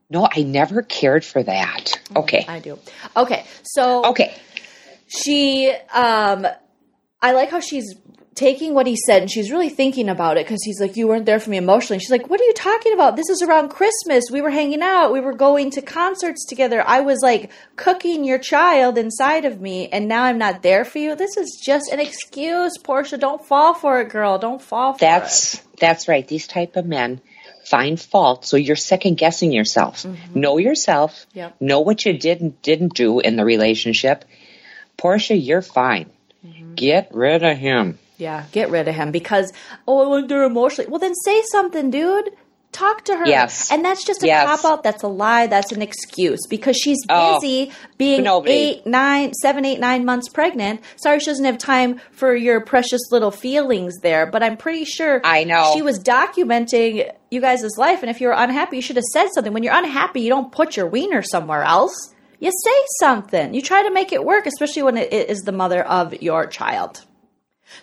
No, 0.09 0.27
I 0.31 0.43
never 0.43 0.81
cared 0.81 1.25
for 1.25 1.41
that. 1.41 1.99
Okay. 2.15 2.45
I 2.47 2.59
do. 2.59 2.77
Okay, 3.17 3.43
so 3.63 4.05
Okay. 4.05 4.33
she, 5.07 5.71
um, 5.93 6.45
I 7.21 7.31
like 7.31 7.49
how 7.49 7.59
she's 7.59 7.95
taking 8.35 8.73
what 8.73 8.85
he 8.85 8.97
said 8.97 9.21
and 9.21 9.31
she's 9.31 9.49
really 9.49 9.69
thinking 9.69 10.09
about 10.09 10.35
it 10.37 10.45
because 10.45 10.61
he's 10.63 10.79
like, 10.81 10.97
"You 10.97 11.07
weren't 11.07 11.25
there 11.25 11.39
for 11.39 11.49
me 11.49 11.55
emotionally." 11.57 11.99
She's 11.99 12.11
like, 12.11 12.29
"What 12.29 12.41
are 12.41 12.43
you 12.43 12.53
talking 12.53 12.91
about? 12.93 13.15
This 13.15 13.29
is 13.29 13.41
around 13.41 13.69
Christmas. 13.69 14.25
We 14.29 14.41
were 14.41 14.49
hanging 14.49 14.81
out. 14.81 15.13
We 15.13 15.21
were 15.21 15.33
going 15.33 15.71
to 15.71 15.81
concerts 15.81 16.45
together. 16.45 16.83
I 16.85 16.99
was 16.99 17.21
like 17.23 17.49
cooking 17.77 18.25
your 18.25 18.37
child 18.37 18.97
inside 18.97 19.45
of 19.45 19.61
me, 19.61 19.87
and 19.87 20.07
now 20.09 20.23
I'm 20.23 20.37
not 20.37 20.61
there 20.63 20.83
for 20.83 20.97
you. 20.99 21.15
This 21.15 21.37
is 21.37 21.59
just 21.65 21.89
an 21.93 22.01
excuse, 22.01 22.77
Porsha. 22.77 23.17
Don't 23.17 23.43
fall 23.45 23.73
for 23.73 24.01
it, 24.01 24.09
girl. 24.09 24.37
Don't 24.37 24.61
fall 24.61 24.93
for 24.93 24.97
it." 24.97 24.99
That's 24.99 25.61
that's 25.79 26.07
right. 26.09 26.27
These 26.27 26.47
type 26.47 26.75
of 26.75 26.85
men 26.85 27.21
find 27.65 27.99
fault, 27.99 28.45
so 28.45 28.57
you're 28.57 28.75
second 28.75 29.17
guessing 29.17 29.51
yourself. 29.51 30.03
Mm-hmm. 30.03 30.39
Know 30.39 30.57
yourself. 30.57 31.25
Yep. 31.33 31.61
Know 31.61 31.81
what 31.81 32.05
you 32.05 32.17
did 32.17 32.41
and 32.41 32.61
didn't 32.61 32.93
do 32.93 33.19
in 33.19 33.35
the 33.35 33.45
relationship. 33.45 34.25
Porsha, 34.97 35.35
you're 35.41 35.61
fine. 35.61 36.09
Mm-hmm. 36.45 36.75
Get 36.75 37.13
rid 37.13 37.43
of 37.43 37.57
him. 37.57 37.99
Yeah, 38.17 38.45
get 38.51 38.69
rid 38.69 38.87
of 38.87 38.95
him 38.95 39.11
because 39.11 39.51
oh, 39.87 40.17
I 40.17 40.25
there 40.27 40.43
emotionally. 40.43 40.89
Well, 40.89 40.99
then 40.99 41.15
say 41.15 41.41
something, 41.51 41.91
dude. 41.91 42.31
Talk 42.75 43.05
to 43.05 43.15
her. 43.15 43.25
Yes. 43.25 43.71
And 43.71 43.85
that's 43.85 44.03
just 44.05 44.21
a 44.21 44.27
Yes. 44.27 44.45
cop 44.61 44.69
out. 44.69 44.83
That's 44.83 45.01
a 45.01 45.07
lie. 45.07 45.47
That's 45.47 45.71
an 45.71 45.81
excuse 45.81 46.45
because 46.49 46.75
she's 46.75 46.97
Oh, 47.09 47.39
busy 47.39 47.71
being 47.97 48.23
nobody. 48.23 48.51
eight, 48.53 48.85
nine, 48.85 49.33
seven, 49.33 49.63
eight, 49.63 49.79
nine 49.79 50.03
months 50.03 50.27
pregnant. 50.27 50.81
Sorry, 50.97 51.19
she 51.21 51.27
doesn't 51.27 51.45
have 51.45 51.57
time 51.57 52.01
for 52.11 52.35
your 52.35 52.59
precious 52.59 52.99
little 53.11 53.31
feelings 53.31 53.93
there. 54.03 54.25
But 54.25 54.43
I'm 54.43 54.57
pretty 54.57 54.83
sure 54.83 55.21
I 55.23 55.45
know. 55.45 55.71
she 55.73 55.81
was 55.81 55.99
documenting 55.99 57.09
you 57.31 57.39
guys' 57.39 57.77
life. 57.77 58.01
And 58.01 58.09
if 58.09 58.19
you 58.19 58.27
were 58.27 58.33
unhappy, 58.33 58.75
you 58.75 58.81
should 58.81 58.97
have 58.97 59.05
said 59.13 59.29
something. 59.33 59.53
When 59.53 59.63
you're 59.63 59.73
unhappy, 59.73 60.19
you 60.21 60.29
don't 60.29 60.51
put 60.51 60.75
your 60.75 60.87
wiener 60.87 61.21
somewhere 61.21 61.63
else. 61.63 61.95
You 62.41 62.51
say 62.51 62.79
something. 62.99 63.53
You 63.53 63.61
try 63.61 63.83
to 63.83 63.91
make 63.91 64.11
it 64.11 64.25
work, 64.25 64.45
especially 64.45 64.83
when 64.83 64.97
it 64.97 65.13
is 65.13 65.39
the 65.43 65.53
mother 65.53 65.81
of 65.81 66.21
your 66.21 66.45
child. 66.47 67.05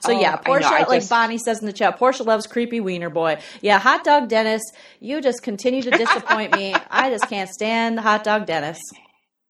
So 0.00 0.12
Oh, 0.12 0.20
yeah, 0.20 0.36
Porsha, 0.36 0.86
like 0.88 1.00
just- 1.00 1.10
Bonnie 1.10 1.38
says 1.38 1.60
in 1.60 1.66
the 1.66 1.72
chat, 1.72 1.98
Porsha 1.98 2.24
loves 2.24 2.46
creepy 2.46 2.80
wiener 2.80 3.10
boy. 3.10 3.38
Yeah, 3.60 3.78
hot 3.78 4.04
dog 4.04 4.28
Dennis, 4.28 4.62
you 5.00 5.20
just 5.20 5.42
continue 5.42 5.82
to 5.82 5.90
disappoint 6.04 6.54
me. 6.56 6.74
I 6.90 7.10
just 7.10 7.28
can't 7.28 7.50
stand 7.50 7.98
the 7.98 8.02
hot 8.02 8.24
dog 8.24 8.46
Dennis. 8.46 8.78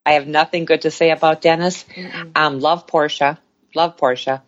I 0.05 0.13
have 0.13 0.27
nothing 0.27 0.65
good 0.65 0.83
to 0.83 0.91
say 0.91 1.11
about 1.11 1.41
Dennis. 1.43 1.85
Um, 2.35 2.59
love 2.61 2.87
Porsha. 2.87 3.39
Love 3.75 3.97
Porsha. 3.97 4.43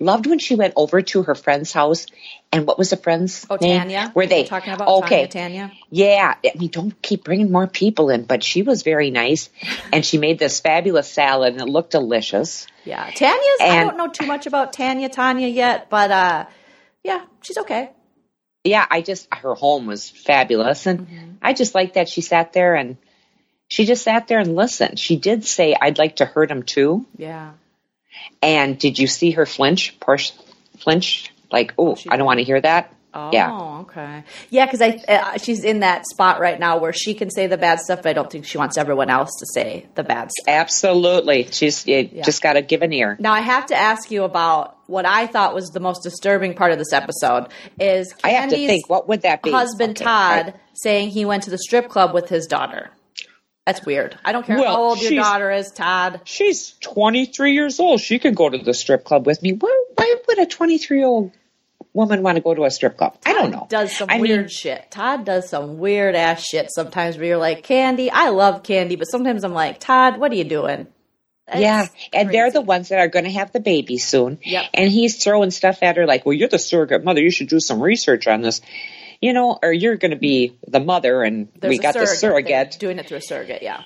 Loved 0.00 0.26
when 0.26 0.38
she 0.38 0.54
went 0.54 0.72
over 0.76 1.02
to 1.02 1.22
her 1.24 1.34
friend's 1.34 1.72
house. 1.72 2.06
And 2.50 2.66
what 2.66 2.78
was 2.78 2.90
the 2.90 2.96
friend's 2.96 3.46
Oh, 3.48 3.58
name? 3.60 3.78
Tanya, 3.78 4.10
Were 4.14 4.26
they 4.26 4.44
talking 4.44 4.72
about 4.72 4.88
okay? 5.04 5.26
Tanya, 5.26 5.68
Tanya. 5.68 5.72
Yeah, 5.90 6.34
I 6.44 6.58
mean, 6.58 6.70
don't 6.70 7.00
keep 7.02 7.22
bringing 7.22 7.52
more 7.52 7.66
people 7.66 8.10
in, 8.10 8.24
but 8.24 8.42
she 8.42 8.62
was 8.62 8.82
very 8.82 9.10
nice, 9.10 9.50
and 9.92 10.04
she 10.04 10.18
made 10.18 10.38
this 10.38 10.58
fabulous 10.60 11.08
salad, 11.08 11.52
and 11.52 11.60
it 11.62 11.66
looked 11.68 11.90
delicious. 11.92 12.66
Yeah, 12.84 13.08
Tanya's. 13.14 13.60
I 13.60 13.84
don't 13.84 13.96
know 13.98 14.08
too 14.08 14.26
much 14.26 14.46
about 14.46 14.72
Tanya, 14.72 15.08
Tanya 15.10 15.46
yet, 15.46 15.90
but 15.90 16.10
uh, 16.10 16.46
yeah, 17.04 17.24
she's 17.42 17.58
okay. 17.58 17.90
Yeah, 18.64 18.86
I 18.90 19.02
just 19.02 19.32
her 19.32 19.54
home 19.54 19.86
was 19.86 20.08
fabulous, 20.08 20.86
and 20.86 21.00
Mm-hmm. 21.00 21.30
I 21.42 21.52
just 21.52 21.74
liked 21.74 21.94
that 21.94 22.08
she 22.08 22.20
sat 22.20 22.52
there 22.52 22.74
and 22.74 22.96
she 23.68 23.86
just 23.86 24.02
sat 24.02 24.28
there 24.28 24.38
and 24.40 24.56
listened. 24.56 24.98
She 24.98 25.16
did 25.16 25.44
say, 25.44 25.74
"I'd 25.80 25.98
like 25.98 26.16
to 26.16 26.24
hurt 26.26 26.50
him 26.50 26.62
too." 26.64 27.06
Yeah, 27.16 27.52
And 28.42 28.78
did 28.78 28.98
you 28.98 29.06
see 29.06 29.32
her 29.32 29.46
flinch? 29.46 29.98
Porsha 30.00 30.32
flinch? 30.78 31.32
Like, 31.52 31.74
oh, 31.78 31.96
I 32.08 32.16
don't 32.16 32.26
want 32.26 32.38
to 32.38 32.44
hear 32.44 32.60
that. 32.60 32.94
Oh, 33.12 33.30
Yeah. 33.32 33.52
okay. 33.80 34.22
Yeah, 34.50 34.66
because 34.66 34.80
I 34.80 35.02
uh, 35.08 35.36
she's 35.38 35.64
in 35.64 35.80
that 35.80 36.06
spot 36.06 36.38
right 36.38 36.60
now 36.60 36.78
where 36.78 36.92
she 36.92 37.12
can 37.14 37.28
say 37.28 37.48
the 37.48 37.58
bad 37.58 37.80
stuff, 37.80 38.02
but 38.02 38.10
I 38.10 38.12
don't 38.12 38.30
think 38.30 38.44
she 38.44 38.56
wants 38.56 38.78
everyone 38.78 39.10
else 39.10 39.30
to 39.40 39.46
say 39.52 39.86
the 39.96 40.04
bad 40.04 40.30
stuff. 40.30 40.46
Absolutely. 40.46 41.48
She's 41.50 41.84
you 41.88 42.04
just 42.24 42.40
got 42.40 42.52
to 42.52 42.62
give 42.62 42.82
an 42.82 42.92
ear. 42.92 43.16
Now 43.18 43.32
I 43.32 43.40
have 43.40 43.66
to 43.66 43.74
ask 43.76 44.12
you 44.12 44.22
about 44.22 44.76
what 44.86 45.06
I 45.06 45.26
thought 45.26 45.56
was 45.56 45.70
the 45.70 45.80
most 45.80 46.04
disturbing 46.04 46.54
part 46.54 46.70
of 46.70 46.78
this 46.78 46.92
episode 46.92 47.48
is 47.80 48.14
I 48.22 48.30
have 48.30 48.50
to 48.50 48.56
think, 48.56 48.88
what 48.88 49.08
would 49.08 49.22
that 49.22 49.42
be? 49.42 49.50
husband 49.50 49.96
Okay, 49.96 50.04
Todd 50.04 50.46
right. 50.46 50.54
saying 50.74 51.10
he 51.10 51.24
went 51.24 51.42
to 51.44 51.50
the 51.50 51.58
strip 51.58 51.88
club 51.88 52.14
with 52.14 52.28
his 52.28 52.46
daughter. 52.46 52.90
That's 53.70 53.86
weird. 53.86 54.18
I 54.24 54.32
don't 54.32 54.44
care 54.44 54.56
Well, 54.58 54.74
how 54.74 54.82
old 54.82 55.00
your 55.00 55.12
daughter 55.22 55.48
is, 55.52 55.70
Todd. 55.70 56.22
She's 56.24 56.72
23 56.80 57.52
years 57.52 57.78
old. 57.78 58.00
She 58.00 58.18
could 58.18 58.34
go 58.34 58.48
to 58.48 58.58
the 58.58 58.74
strip 58.74 59.04
club 59.04 59.26
with 59.28 59.40
me. 59.42 59.52
Why, 59.52 59.84
why 59.94 60.16
would 60.26 60.38
a 60.40 60.46
23 60.46 60.98
year 60.98 61.06
old 61.06 61.30
woman 61.92 62.24
want 62.24 62.34
to 62.34 62.42
go 62.42 62.52
to 62.52 62.64
a 62.64 62.70
strip 62.72 62.96
club? 62.96 63.16
I 63.24 63.32
don't 63.32 63.52
know. 63.52 63.68
Does 63.70 63.96
some 63.96 64.10
I 64.10 64.14
mean, 64.14 64.22
weird 64.22 64.50
shit. 64.50 64.90
Todd 64.90 65.24
does 65.24 65.48
some 65.48 65.78
weird 65.78 66.16
ass 66.16 66.44
shit 66.44 66.72
sometimes 66.72 67.16
where 67.16 67.26
you're 67.26 67.36
like, 67.36 67.64
Kandi, 67.64 68.10
I 68.12 68.30
love 68.30 68.64
Kandi, 68.64 68.98
but 68.98 69.04
sometimes 69.04 69.44
I'm 69.44 69.54
like, 69.54 69.78
Todd, 69.78 70.18
what 70.18 70.32
are 70.32 70.36
you 70.36 70.42
doing? 70.42 70.88
Yeah, 71.54 71.84
It's 71.84 72.08
and 72.12 72.30
they're 72.30 72.50
the 72.50 72.60
ones 72.60 72.88
that 72.88 72.98
are 72.98 73.08
going 73.08 73.24
to 73.24 73.30
have 73.30 73.52
the 73.52 73.60
baby 73.60 73.98
soon. 73.98 74.38
Yep. 74.42 74.64
And 74.74 74.90
he's 74.90 75.22
throwing 75.22 75.52
stuff 75.52 75.78
at 75.82 75.96
her 75.96 76.06
like, 76.06 76.26
well, 76.26 76.32
you're 76.32 76.48
the 76.48 76.58
surrogate 76.58 77.04
mother. 77.04 77.20
You 77.20 77.30
should 77.30 77.48
do 77.48 77.60
some 77.60 77.80
research 77.80 78.26
on 78.26 78.40
this. 78.40 78.60
You 79.20 79.32
know, 79.34 79.58
or 79.62 79.72
you're 79.72 79.96
going 79.96 80.12
to 80.12 80.16
be 80.16 80.56
the 80.66 80.80
mother 80.80 81.22
and 81.22 81.48
There's 81.58 81.70
we 81.70 81.78
got 81.78 81.92
the 81.92 82.00
They're 82.00 82.06
surrogate. 82.06 82.78
doing 82.78 82.98
it 82.98 83.06
through 83.06 83.18
a 83.18 83.22
surrogate, 83.22 83.62
yeah. 83.62 83.82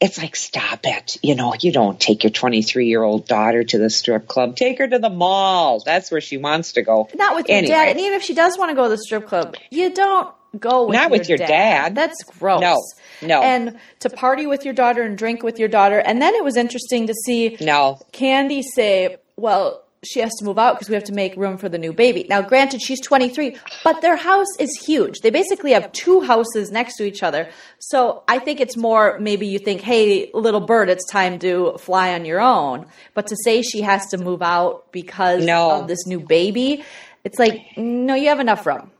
It's 0.00 0.18
like, 0.18 0.36
stop 0.36 0.80
it. 0.84 1.16
You 1.22 1.34
know, 1.34 1.54
you 1.60 1.72
don't 1.72 1.98
take 1.98 2.22
your 2.22 2.30
23 2.30 2.86
year 2.86 3.02
old 3.02 3.26
daughter 3.26 3.64
to 3.64 3.78
the 3.78 3.90
strip 3.90 4.28
club. 4.28 4.54
Take 4.54 4.78
her 4.78 4.86
to 4.86 5.00
the 5.00 5.10
mall. 5.10 5.82
That's 5.84 6.12
where 6.12 6.20
she 6.20 6.36
wants 6.36 6.74
to 6.74 6.82
go. 6.82 7.08
Not 7.14 7.34
with 7.34 7.48
your 7.48 7.62
dad. 7.62 7.88
And 7.88 8.00
even 8.00 8.12
if 8.12 8.22
she 8.22 8.34
does 8.34 8.56
want 8.56 8.70
to 8.70 8.76
go 8.76 8.84
to 8.84 8.90
the 8.90 8.98
strip 8.98 9.26
club, 9.26 9.56
you 9.70 9.92
don't 9.92 10.32
go 10.56 10.86
with 10.86 10.94
Not 10.94 11.10
your 11.10 11.18
with 11.18 11.28
your 11.28 11.38
dad. 11.38 11.96
That's 11.96 12.22
gross. 12.38 12.60
No, 12.60 12.76
no. 13.22 13.42
And 13.42 13.78
to 14.00 14.10
party 14.10 14.46
with 14.46 14.64
your 14.64 14.74
daughter 14.74 15.02
and 15.02 15.18
drink 15.18 15.42
with 15.42 15.58
your 15.58 15.68
daughter. 15.68 15.98
And 15.98 16.22
then 16.22 16.34
it 16.36 16.44
was 16.44 16.56
interesting 16.56 17.08
to 17.08 17.14
see 17.14 17.56
No. 17.60 17.98
Kandi 18.12 18.62
say, 18.62 19.16
well, 19.36 19.82
she 20.04 20.20
has 20.20 20.32
to 20.36 20.44
move 20.44 20.58
out 20.58 20.74
because 20.76 20.88
we 20.88 20.94
have 20.94 21.04
to 21.04 21.12
make 21.12 21.36
room 21.36 21.56
for 21.58 21.68
the 21.68 21.78
new 21.78 21.92
baby. 21.92 22.24
Now, 22.28 22.40
granted, 22.42 22.80
she's 22.80 23.00
23, 23.00 23.56
but 23.82 24.00
their 24.00 24.16
house 24.16 24.46
is 24.58 24.70
huge. 24.86 25.20
They 25.20 25.30
basically 25.30 25.72
have 25.72 25.90
two 25.92 26.20
houses 26.20 26.70
next 26.70 26.96
to 26.96 27.04
each 27.04 27.22
other. 27.22 27.48
So 27.78 28.22
I 28.28 28.38
think 28.38 28.60
it's 28.60 28.76
more 28.76 29.18
maybe 29.18 29.46
you 29.46 29.58
think, 29.58 29.80
hey, 29.80 30.30
little 30.34 30.60
bird, 30.60 30.88
it's 30.88 31.04
time 31.10 31.38
to 31.40 31.76
fly 31.78 32.14
on 32.14 32.24
your 32.24 32.40
own. 32.40 32.86
But 33.14 33.26
to 33.28 33.36
say 33.44 33.62
she 33.62 33.80
has 33.82 34.06
to 34.08 34.18
move 34.18 34.42
out 34.42 34.92
because 34.92 35.44
No. 35.44 35.80
of 35.80 35.88
this 35.88 36.06
new 36.06 36.20
baby, 36.20 36.84
it's 37.24 37.38
like, 37.38 37.60
no, 37.76 38.14
you 38.14 38.28
have 38.28 38.40
enough 38.40 38.66
room. 38.66 38.90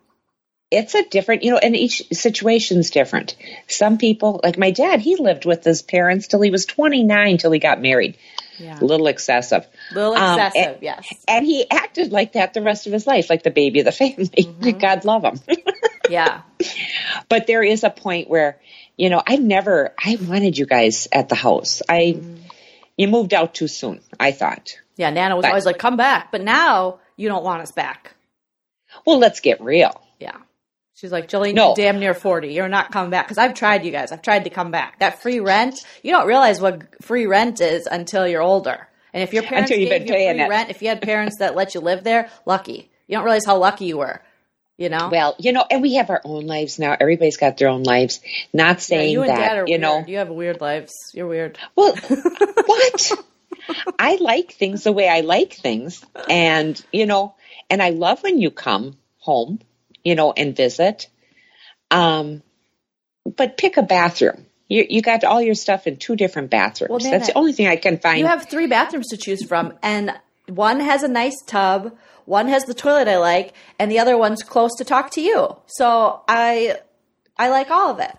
it's 0.71 0.95
a 0.95 1.03
different, 1.05 1.43
you 1.45 1.51
know, 1.51 1.57
and 1.57 1.75
each 1.75 2.03
situation's 2.13 2.91
different. 2.91 3.37
Some 3.69 3.97
people, 3.97 4.39
like 4.45 4.59
my 4.59 4.71
dad, 4.71 5.01
he 5.01 5.17
lived 5.17 5.47
with 5.47 5.65
his 5.65 5.81
parents 5.81 6.27
till 6.27 6.43
he 6.43 6.51
was 6.51 6.67
29 6.67 7.39
till 7.39 7.53
he 7.53 7.59
got 7.59 7.81
married. 7.81 8.19
Yeah. 8.59 8.79
A 8.81 8.85
little 8.85 9.07
excessive. 9.07 9.67
A 9.93 9.95
little 9.95 10.15
Um, 10.15 10.39
excessive, 10.41 10.75
and- 10.75 10.83
yes. 10.83 11.07
And 11.27 11.47
he 11.47 11.69
acted 11.71 12.13
like 12.13 12.33
that 12.33 12.55
the 12.55 12.63
rest 12.63 12.87
of 12.87 12.93
his 12.93 13.07
life, 13.07 13.31
like 13.31 13.43
the 13.43 13.51
baby 13.51 13.81
of 13.81 13.85
the 13.87 13.93
family. 14.03 14.27
Mm-hmm. 14.27 14.79
God 14.79 15.05
love 15.05 15.25
him. 15.25 15.41
Yeah. 16.11 16.41
but 17.29 17.47
there 17.47 17.63
is 17.63 17.85
a 17.85 17.91
point 17.91 18.31
where, 18.31 18.59
you 18.97 19.11
know, 19.11 19.23
I 19.27 19.37
never, 19.37 19.93
I 20.03 20.17
wanted 20.19 20.57
you 20.57 20.65
guys 20.65 21.07
at 21.13 21.29
the 21.29 21.35
house. 21.35 21.83
I, 21.87 22.15
Mm-hmm. 22.17 22.37
you 22.97 23.09
moved 23.09 23.35
out 23.35 23.53
too 23.55 23.69
soon, 23.69 24.01
I 24.19 24.33
thought. 24.33 24.79
Yeah, 24.97 25.11
Nana 25.11 25.37
was 25.37 25.43
But- 25.43 25.49
always 25.51 25.67
like, 25.67 25.79
come 25.79 25.99
back. 25.99 26.33
But 26.33 26.41
now 26.43 27.01
you 27.17 27.29
don't 27.29 27.45
want 27.45 27.61
us 27.61 27.73
back. 27.73 28.15
Well, 29.05 29.19
let's 29.19 29.41
get 29.41 29.61
real. 29.61 30.01
Yeah. 30.19 30.39
She's 31.01 31.13
like, 31.13 31.29
Jillian, 31.29 31.55
No. 31.55 31.69
you're 31.69 31.77
damn 31.77 32.01
near 32.01 32.13
40. 32.13 32.53
You're 32.53 32.69
not 32.69 32.91
coming 32.91 33.11
back. 33.11 33.27
Because 33.27 33.39
I've 33.39 33.55
tried 33.55 33.85
you 33.85 33.93
guys. 33.93 34.11
I've 34.11 34.23
tried 34.23 34.45
to 34.45 34.51
come 34.51 34.73
back. 34.73 34.99
That 34.99 35.23
free 35.23 35.39
rent, 35.39 35.85
you 36.03 36.11
don't 36.11 36.27
realize 36.27 36.61
what 36.61 36.83
free 37.03 37.27
rent 37.27 37.61
is 37.61 37.87
until 37.87 38.27
you're 38.27 38.43
older. 38.43 38.89
And 39.15 39.23
if 39.23 39.33
your 39.33 39.45
parents 39.45 39.71
Until 39.71 39.89
gave 39.89 40.03
you 40.03 40.09
free 40.09 40.25
it. 40.27 40.49
rent, 40.49 40.71
if 40.71 40.83
you 40.83 40.89
had 40.89 41.01
parents 41.01 41.37
that 41.39 41.55
let 41.55 41.75
you 41.75 41.81
live 41.81 42.03
there, 42.03 42.31
lucky. 42.47 42.91
You 43.07 43.17
don't 43.17 43.25
realize 43.25 43.47
how 43.47 43.59
lucky 43.59 43.85
you 43.87 43.99
were. 43.99 44.21
You 44.77 44.89
know? 44.89 45.09
Well, 45.11 45.35
you 45.39 45.53
know, 45.53 45.65
and 45.71 45.83
we 45.83 45.95
have 45.95 46.11
our 46.11 46.21
own 46.25 46.47
lives 46.47 46.79
now. 46.81 46.97
Everybody's 46.99 47.37
got 47.37 47.57
their 47.59 47.69
own 47.69 47.85
lives. 47.85 48.21
Not 48.53 48.77
Yeah, 48.77 48.81
saying 48.81 49.13
you 49.13 49.21
and 49.23 49.31
that, 49.31 49.37
dad 49.39 49.57
are 49.57 49.67
you 49.67 49.73
weird. 49.75 49.81
know. 49.81 50.05
You 50.07 50.19
have 50.19 50.29
weird 50.31 50.61
lives. 50.61 50.93
You're 51.15 51.27
weird. 51.29 51.59
Well, 51.77 51.95
what? 52.67 53.13
I 53.99 54.17
like 54.21 54.53
things 54.53 54.85
the 54.85 54.93
way 54.93 55.09
I 55.09 55.21
like 55.21 55.53
things. 55.55 56.05
And, 56.29 56.85
you 56.93 57.07
know, 57.07 57.35
and 57.71 57.83
I 57.83 57.91
love 57.91 58.23
when 58.23 58.39
you 58.41 58.51
come 58.51 58.97
home, 59.19 59.61
you 60.09 60.15
know, 60.15 60.33
and 60.33 60.57
visit. 60.57 61.09
Um, 61.91 62.43
but 63.37 63.59
pick 63.59 63.77
a 63.77 63.83
bathroom. 63.83 64.47
You, 64.69 64.87
you 64.89 65.03
got 65.03 65.23
all 65.23 65.43
your 65.43 65.55
stuff 65.55 65.87
in 65.87 65.99
two 65.99 66.17
different 66.17 66.51
bathrooms. 66.51 66.91
Well, 66.91 67.11
That's 67.11 67.29
the 67.29 67.37
only 67.37 67.53
thing 67.53 67.67
I 67.67 67.77
can 67.77 67.99
find. 67.99 68.19
You 68.19 68.27
have 68.27 68.49
three 68.49 68.67
bathrooms 68.67 69.09
to 69.09 69.19
choose 69.19 69.45
from, 69.45 69.75
and 69.83 70.19
one 70.47 70.81
has 70.81 71.03
a 71.03 71.09
nice 71.09 71.37
tub, 71.47 71.95
one 72.25 72.49
has 72.49 72.65
the 72.65 72.75
toilet 72.75 73.07
I 73.07 73.19
like, 73.19 73.53
and 73.79 73.91
the 73.91 73.99
other 73.99 74.17
one's 74.17 74.43
close 74.43 74.75
to 74.77 74.85
talk 74.85 75.11
to 75.13 75.21
you. 75.21 75.57
So 75.67 76.23
I 76.27 76.79
I 77.37 77.51
like 77.51 77.71
all 77.71 77.91
of 77.91 78.01
it. 78.01 78.17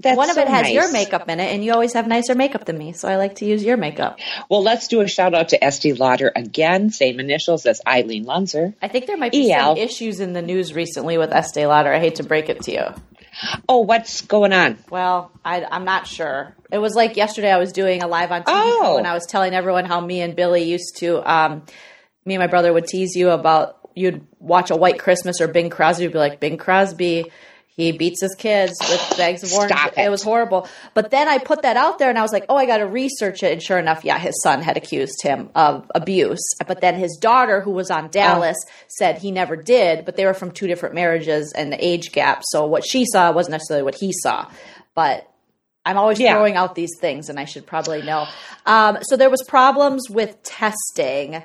That's 0.00 0.16
one 0.16 0.30
of 0.30 0.36
so 0.36 0.42
it 0.42 0.48
has 0.48 0.62
nice. 0.62 0.72
your 0.72 0.92
makeup 0.92 1.28
in 1.28 1.40
it, 1.40 1.52
and 1.52 1.64
you 1.64 1.72
always 1.72 1.92
have 1.94 2.06
nicer 2.06 2.34
makeup 2.36 2.64
than 2.66 2.78
me, 2.78 2.92
so 2.92 3.08
I 3.08 3.16
like 3.16 3.36
to 3.36 3.44
use 3.44 3.64
your 3.64 3.76
makeup. 3.76 4.18
Well, 4.48 4.62
let's 4.62 4.86
do 4.86 5.00
a 5.00 5.08
shout 5.08 5.34
out 5.34 5.48
to 5.48 5.62
Estee 5.64 5.92
Lauder 5.92 6.30
again. 6.36 6.90
Same 6.90 7.18
initials 7.18 7.66
as 7.66 7.80
Eileen 7.86 8.24
Lunzer. 8.24 8.74
I 8.80 8.86
think 8.86 9.06
there 9.06 9.16
might 9.16 9.32
be 9.32 9.50
EL. 9.52 9.74
some 9.74 9.76
issues 9.84 10.20
in 10.20 10.34
the 10.34 10.42
news 10.42 10.72
recently 10.72 11.18
with 11.18 11.32
Estee 11.32 11.66
Lauder. 11.66 11.92
I 11.92 11.98
hate 11.98 12.16
to 12.16 12.22
break 12.22 12.48
it 12.48 12.62
to 12.62 12.72
you. 12.72 12.84
Oh, 13.68 13.78
what's 13.80 14.20
going 14.22 14.52
on? 14.52 14.78
Well, 14.90 15.30
I, 15.44 15.64
I'm 15.64 15.84
not 15.84 16.06
sure. 16.06 16.54
It 16.72 16.78
was 16.78 16.94
like 16.94 17.16
yesterday. 17.16 17.50
I 17.50 17.58
was 17.58 17.72
doing 17.72 18.02
a 18.02 18.08
live 18.08 18.30
on 18.32 18.42
TV 18.42 18.46
Oh. 18.48 18.96
and 18.98 19.06
I 19.06 19.14
was 19.14 19.26
telling 19.26 19.52
everyone 19.54 19.84
how 19.84 20.00
me 20.00 20.20
and 20.20 20.34
Billy 20.36 20.62
used 20.64 20.96
to. 20.98 21.22
Um, 21.28 21.62
me 22.24 22.34
and 22.34 22.40
my 22.42 22.46
brother 22.48 22.72
would 22.72 22.86
tease 22.86 23.14
you 23.16 23.30
about 23.30 23.76
you'd 23.94 24.24
watch 24.38 24.70
a 24.70 24.76
White 24.76 24.98
Christmas 25.00 25.40
or 25.40 25.48
Bing 25.48 25.70
Crosby. 25.70 26.04
You'd 26.04 26.12
be 26.12 26.18
like, 26.18 26.40
Bing 26.40 26.56
Crosby, 26.56 27.30
he 27.78 27.92
beats 27.92 28.20
his 28.20 28.34
kids 28.34 28.74
with 28.80 29.14
bags 29.16 29.42
of 29.42 29.52
orange. 29.54 29.72
Stop 29.72 29.92
it. 29.96 30.10
was 30.10 30.22
horrible. 30.22 30.68
But 30.92 31.10
then 31.10 31.28
I 31.28 31.38
put 31.38 31.62
that 31.62 31.76
out 31.78 31.98
there 31.98 32.10
and 32.10 32.18
I 32.18 32.22
was 32.22 32.32
like, 32.32 32.44
oh, 32.50 32.56
I 32.56 32.66
got 32.66 32.78
to 32.78 32.86
research 32.86 33.42
it. 33.42 33.52
And 33.52 33.62
sure 33.62 33.78
enough, 33.78 34.04
yeah, 34.04 34.18
his 34.18 34.34
son 34.42 34.60
had 34.62 34.76
accused 34.76 35.22
him 35.22 35.48
of 35.54 35.90
abuse. 35.94 36.40
But 36.66 36.80
then 36.82 36.96
his 36.96 37.16
daughter, 37.20 37.60
who 37.60 37.70
was 37.70 37.90
on 37.90 38.10
Dallas, 38.10 38.56
said 38.88 39.18
he 39.18 39.30
never 39.30 39.56
did, 39.56 40.04
but 40.04 40.16
they 40.16 40.26
were 40.26 40.34
from 40.34 40.50
two 40.50 40.66
different 40.66 40.94
marriages 40.94 41.52
and 41.56 41.72
the 41.72 41.82
age 41.82 42.12
gap. 42.12 42.42
So 42.50 42.66
what 42.66 42.84
she 42.84 43.06
saw 43.06 43.30
wasn't 43.32 43.52
necessarily 43.52 43.84
what 43.84 43.94
he 43.94 44.12
saw. 44.12 44.50
But 44.94 45.30
I'm 45.86 45.96
always 45.96 46.18
Yeah. 46.20 46.34
throwing 46.34 46.56
out 46.56 46.74
these 46.74 46.98
things, 47.00 47.28
and 47.30 47.38
I 47.40 47.44
should 47.46 47.64
probably 47.64 48.02
know. 48.02 48.26
Um, 48.66 48.98
so 49.02 49.16
there 49.16 49.30
was 49.30 49.42
problems 49.48 50.10
with 50.10 50.42
testing 50.42 51.42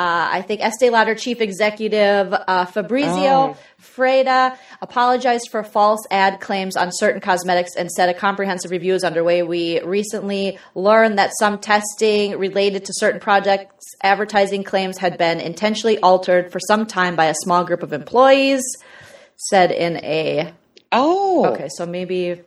Uh, 0.00 0.30
I 0.32 0.40
think 0.40 0.62
Estee 0.62 0.88
Lauder 0.88 1.14
chief 1.14 1.42
executive 1.42 2.32
uh, 2.32 2.64
Fabrizio 2.64 3.54
Oh. 3.54 3.56
Freda 3.78 4.56
apologized 4.80 5.48
for 5.50 5.62
false 5.62 6.00
ad 6.10 6.40
claims 6.40 6.74
on 6.74 6.88
certain 6.90 7.20
cosmetics 7.20 7.72
and 7.76 7.90
said 7.90 8.08
a 8.08 8.14
comprehensive 8.14 8.70
review 8.70 8.94
is 8.94 9.04
underway. 9.04 9.42
We 9.42 9.78
recently 9.82 10.58
learned 10.74 11.18
that 11.18 11.32
some 11.38 11.58
testing 11.58 12.38
related 12.38 12.86
to 12.86 12.94
certain 12.94 13.20
projects 13.20 13.84
advertising 14.02 14.64
claims 14.64 14.96
had 14.96 15.18
been 15.18 15.38
intentionally 15.38 15.98
altered 15.98 16.50
for 16.50 16.60
some 16.60 16.86
time 16.86 17.14
by 17.14 17.26
a 17.26 17.34
small 17.34 17.64
group 17.64 17.82
of 17.82 17.92
employees. 17.92 18.62
Said 19.50 19.70
in 19.70 19.98
a 19.98 20.54
Oh, 20.92 21.44
okay, 21.52 21.68
so 21.68 21.84
maybe 21.84 22.40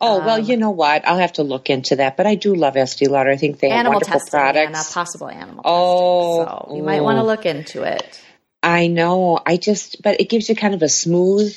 oh 0.00 0.20
Um, 0.20 0.26
well, 0.26 0.38
you 0.38 0.56
know 0.56 0.70
what? 0.70 1.06
I'll 1.06 1.18
have 1.18 1.34
to 1.34 1.42
look 1.42 1.70
into 1.70 1.96
that. 1.96 2.16
But 2.16 2.26
I 2.26 2.34
do 2.34 2.54
love 2.54 2.76
Estee 2.76 3.08
Lauder. 3.08 3.30
I 3.30 3.36
think 3.36 3.58
they 3.58 3.68
have 3.70 3.86
wonderful 3.86 4.20
testing 4.20 4.30
products. 4.30 4.92
possible 4.92 5.28
animal 5.28 5.62
Oh, 5.64 6.44
testing. 6.44 6.68
So 6.68 6.76
you 6.76 6.82
might 6.82 7.00
want 7.02 7.18
to 7.18 7.22
look 7.24 7.46
into 7.46 7.82
it. 7.82 8.20
I 8.62 8.88
know. 8.88 9.38
I 9.44 9.56
just, 9.56 10.02
but 10.02 10.20
it 10.20 10.28
gives 10.28 10.48
you 10.48 10.56
kind 10.56 10.74
of 10.74 10.82
a 10.82 10.88
smooth. 10.88 11.56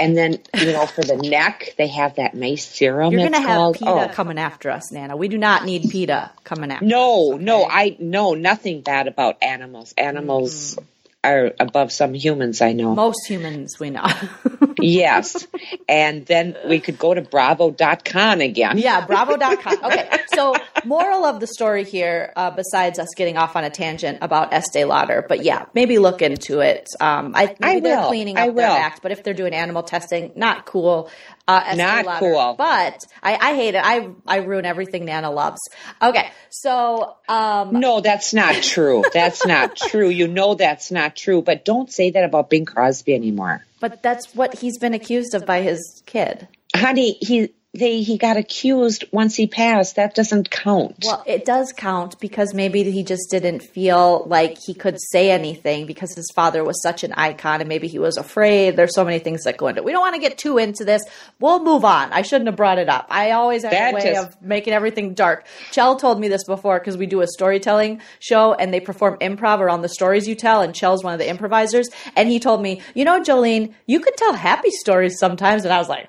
And 0.00 0.16
then, 0.16 0.38
you 0.54 0.72
know, 0.72 0.86
for 0.86 1.02
the 1.02 1.16
neck, 1.28 1.74
they 1.76 1.88
have 1.88 2.16
that 2.16 2.32
nice 2.34 2.64
serum. 2.64 3.12
You're 3.12 3.22
it's 3.22 3.30
going 3.30 3.42
to 3.42 3.48
have 3.48 3.56
called. 3.58 3.78
PETA 3.78 3.90
Oh. 4.10 4.14
coming 4.14 4.38
after 4.38 4.70
us, 4.70 4.92
Nana. 4.92 5.16
We 5.16 5.26
do 5.28 5.38
not 5.38 5.64
need 5.64 5.90
PETA 5.90 6.30
coming 6.44 6.70
after 6.70 6.84
No, 6.84 7.34
us, 7.34 7.40
no, 7.40 7.64
okay? 7.64 7.74
I 7.74 7.96
no 7.98 8.34
nothing 8.34 8.82
bad 8.82 9.08
about 9.08 9.42
animals. 9.42 9.94
Animals 9.98 10.76
Mm-hmm. 10.76 10.84
Are 11.24 11.52
above 11.58 11.90
some 11.92 12.14
humans 12.14 12.60
I 12.62 12.72
know. 12.72 12.94
Most 12.94 13.26
humans 13.26 13.78
we 13.80 13.90
know. 13.90 14.06
yes. 14.80 15.46
And 15.88 16.24
then 16.26 16.56
we 16.68 16.78
could 16.78 16.96
go 16.98 17.12
to 17.12 17.22
bravo.com 17.22 18.40
again. 18.40 18.78
yeah, 18.78 19.04
bravo.com. 19.04 19.84
Okay, 19.84 20.08
so 20.32 20.54
moral 20.84 21.24
of 21.24 21.40
the 21.40 21.46
story 21.48 21.84
here, 21.84 22.32
uh, 22.36 22.50
besides 22.52 22.98
us 23.00 23.08
getting 23.16 23.36
off 23.36 23.56
on 23.56 23.64
a 23.64 23.70
tangent 23.70 24.18
about 24.22 24.52
Estee 24.52 24.84
Lauder, 24.84 25.24
but 25.28 25.42
yeah, 25.44 25.66
maybe 25.74 25.98
look 25.98 26.22
into 26.22 26.60
it. 26.60 26.88
Um, 27.00 27.32
I, 27.34 27.56
maybe 27.58 27.78
I 27.78 27.80
they're 27.80 28.00
will. 28.00 28.08
cleaning 28.08 28.38
I 28.38 28.48
up 28.48 28.54
their 28.54 28.68
will. 28.68 28.76
act, 28.76 29.02
but 29.02 29.10
if 29.10 29.24
they're 29.24 29.34
doing 29.34 29.54
animal 29.54 29.82
testing, 29.82 30.32
not 30.36 30.66
cool. 30.66 31.10
Uh, 31.48 31.74
Not 31.76 32.04
Lauder. 32.04 32.18
cool. 32.20 32.54
But 32.58 33.04
I, 33.22 33.34
I 33.36 33.54
hate 33.54 33.74
it. 33.74 33.82
I, 33.82 34.10
I 34.26 34.36
ruin 34.36 34.66
everything 34.66 35.06
Nana 35.06 35.30
loves. 35.30 35.60
Okay, 36.00 36.30
so 36.50 37.16
um, 37.28 37.80
No, 37.80 38.00
that's 38.02 38.34
not 38.34 38.54
true. 38.62 39.02
That's 39.14 39.46
not 39.46 39.74
true. 39.74 40.08
You 40.10 40.28
know 40.28 40.54
that's 40.54 40.90
not 40.92 41.16
true. 41.16 41.40
But 41.42 41.64
don't 41.64 41.90
say 41.90 42.10
that 42.10 42.22
about 42.24 42.50
Bing 42.50 42.66
Crosby 42.66 43.14
anymore. 43.14 43.64
but 43.80 44.02
that's 44.02 44.34
what 44.34 44.58
he's 44.58 44.78
been 44.78 44.92
accused 44.94 45.34
of 45.34 45.46
by 45.46 45.62
his 45.62 46.02
kid. 46.04 46.46
Honey, 46.76 47.12
he 47.20 47.54
they 47.74 48.00
he 48.00 48.16
got 48.16 48.36
accused 48.38 49.04
once 49.12 49.36
he 49.36 49.46
passed. 49.46 49.96
That 49.96 50.14
doesn't 50.14 50.50
count. 50.50 51.04
Well, 51.04 51.22
it 51.26 51.44
does 51.44 51.72
count 51.76 52.18
because 52.18 52.54
maybe 52.54 52.82
he 52.90 53.04
just 53.04 53.30
didn't 53.30 53.60
feel 53.62 54.24
like 54.26 54.56
he 54.58 54.72
could 54.72 54.96
say 54.98 55.30
anything 55.30 55.84
because 55.86 56.14
his 56.14 56.30
father 56.34 56.64
was 56.64 56.80
such 56.82 57.04
an 57.04 57.12
icon 57.12 57.60
and 57.60 57.68
maybe 57.68 57.86
he 57.86 57.98
was 57.98 58.16
afraid. 58.16 58.74
There's 58.74 58.94
so 58.94 59.04
many 59.04 59.18
things 59.18 59.44
that 59.44 59.58
go 59.58 59.66
into 59.68 59.82
it. 59.82 59.84
We 59.84 59.92
don't 59.92 60.00
want 60.00 60.14
to 60.14 60.20
get 60.20 60.38
too 60.38 60.56
into 60.56 60.84
this. 60.86 61.02
We'll 61.40 61.62
move 61.62 61.84
on. 61.84 62.10
I 62.10 62.22
shouldn't 62.22 62.46
have 62.48 62.56
brought 62.56 62.78
it 62.78 62.88
up. 62.88 63.06
I 63.10 63.32
always 63.32 63.62
have 63.64 63.72
That 63.72 63.92
a 63.92 63.96
way 63.96 64.02
just- 64.14 64.28
of 64.28 64.42
making 64.42 64.72
everything 64.72 65.12
dark. 65.12 65.46
Chell 65.70 65.96
told 65.96 66.18
me 66.18 66.28
this 66.28 66.44
before 66.44 66.78
because 66.80 66.96
we 66.96 67.06
do 67.06 67.20
a 67.20 67.26
storytelling 67.26 68.00
show 68.18 68.54
and 68.54 68.72
they 68.72 68.80
perform 68.80 69.18
improv 69.20 69.60
around 69.60 69.82
the 69.82 69.88
stories 69.90 70.26
you 70.26 70.34
tell, 70.34 70.62
and 70.62 70.74
Chell's 70.74 71.04
one 71.04 71.12
of 71.12 71.18
the 71.18 71.28
improvisers. 71.28 71.90
And 72.16 72.30
he 72.30 72.40
told 72.40 72.62
me, 72.62 72.80
you 72.94 73.04
know, 73.04 73.20
Jolene, 73.20 73.74
you 73.86 74.00
could 74.00 74.16
tell 74.16 74.32
happy 74.32 74.70
stories 74.70 75.18
sometimes. 75.18 75.64
And 75.64 75.72
I 75.72 75.78
was 75.78 75.88
like, 75.90 76.08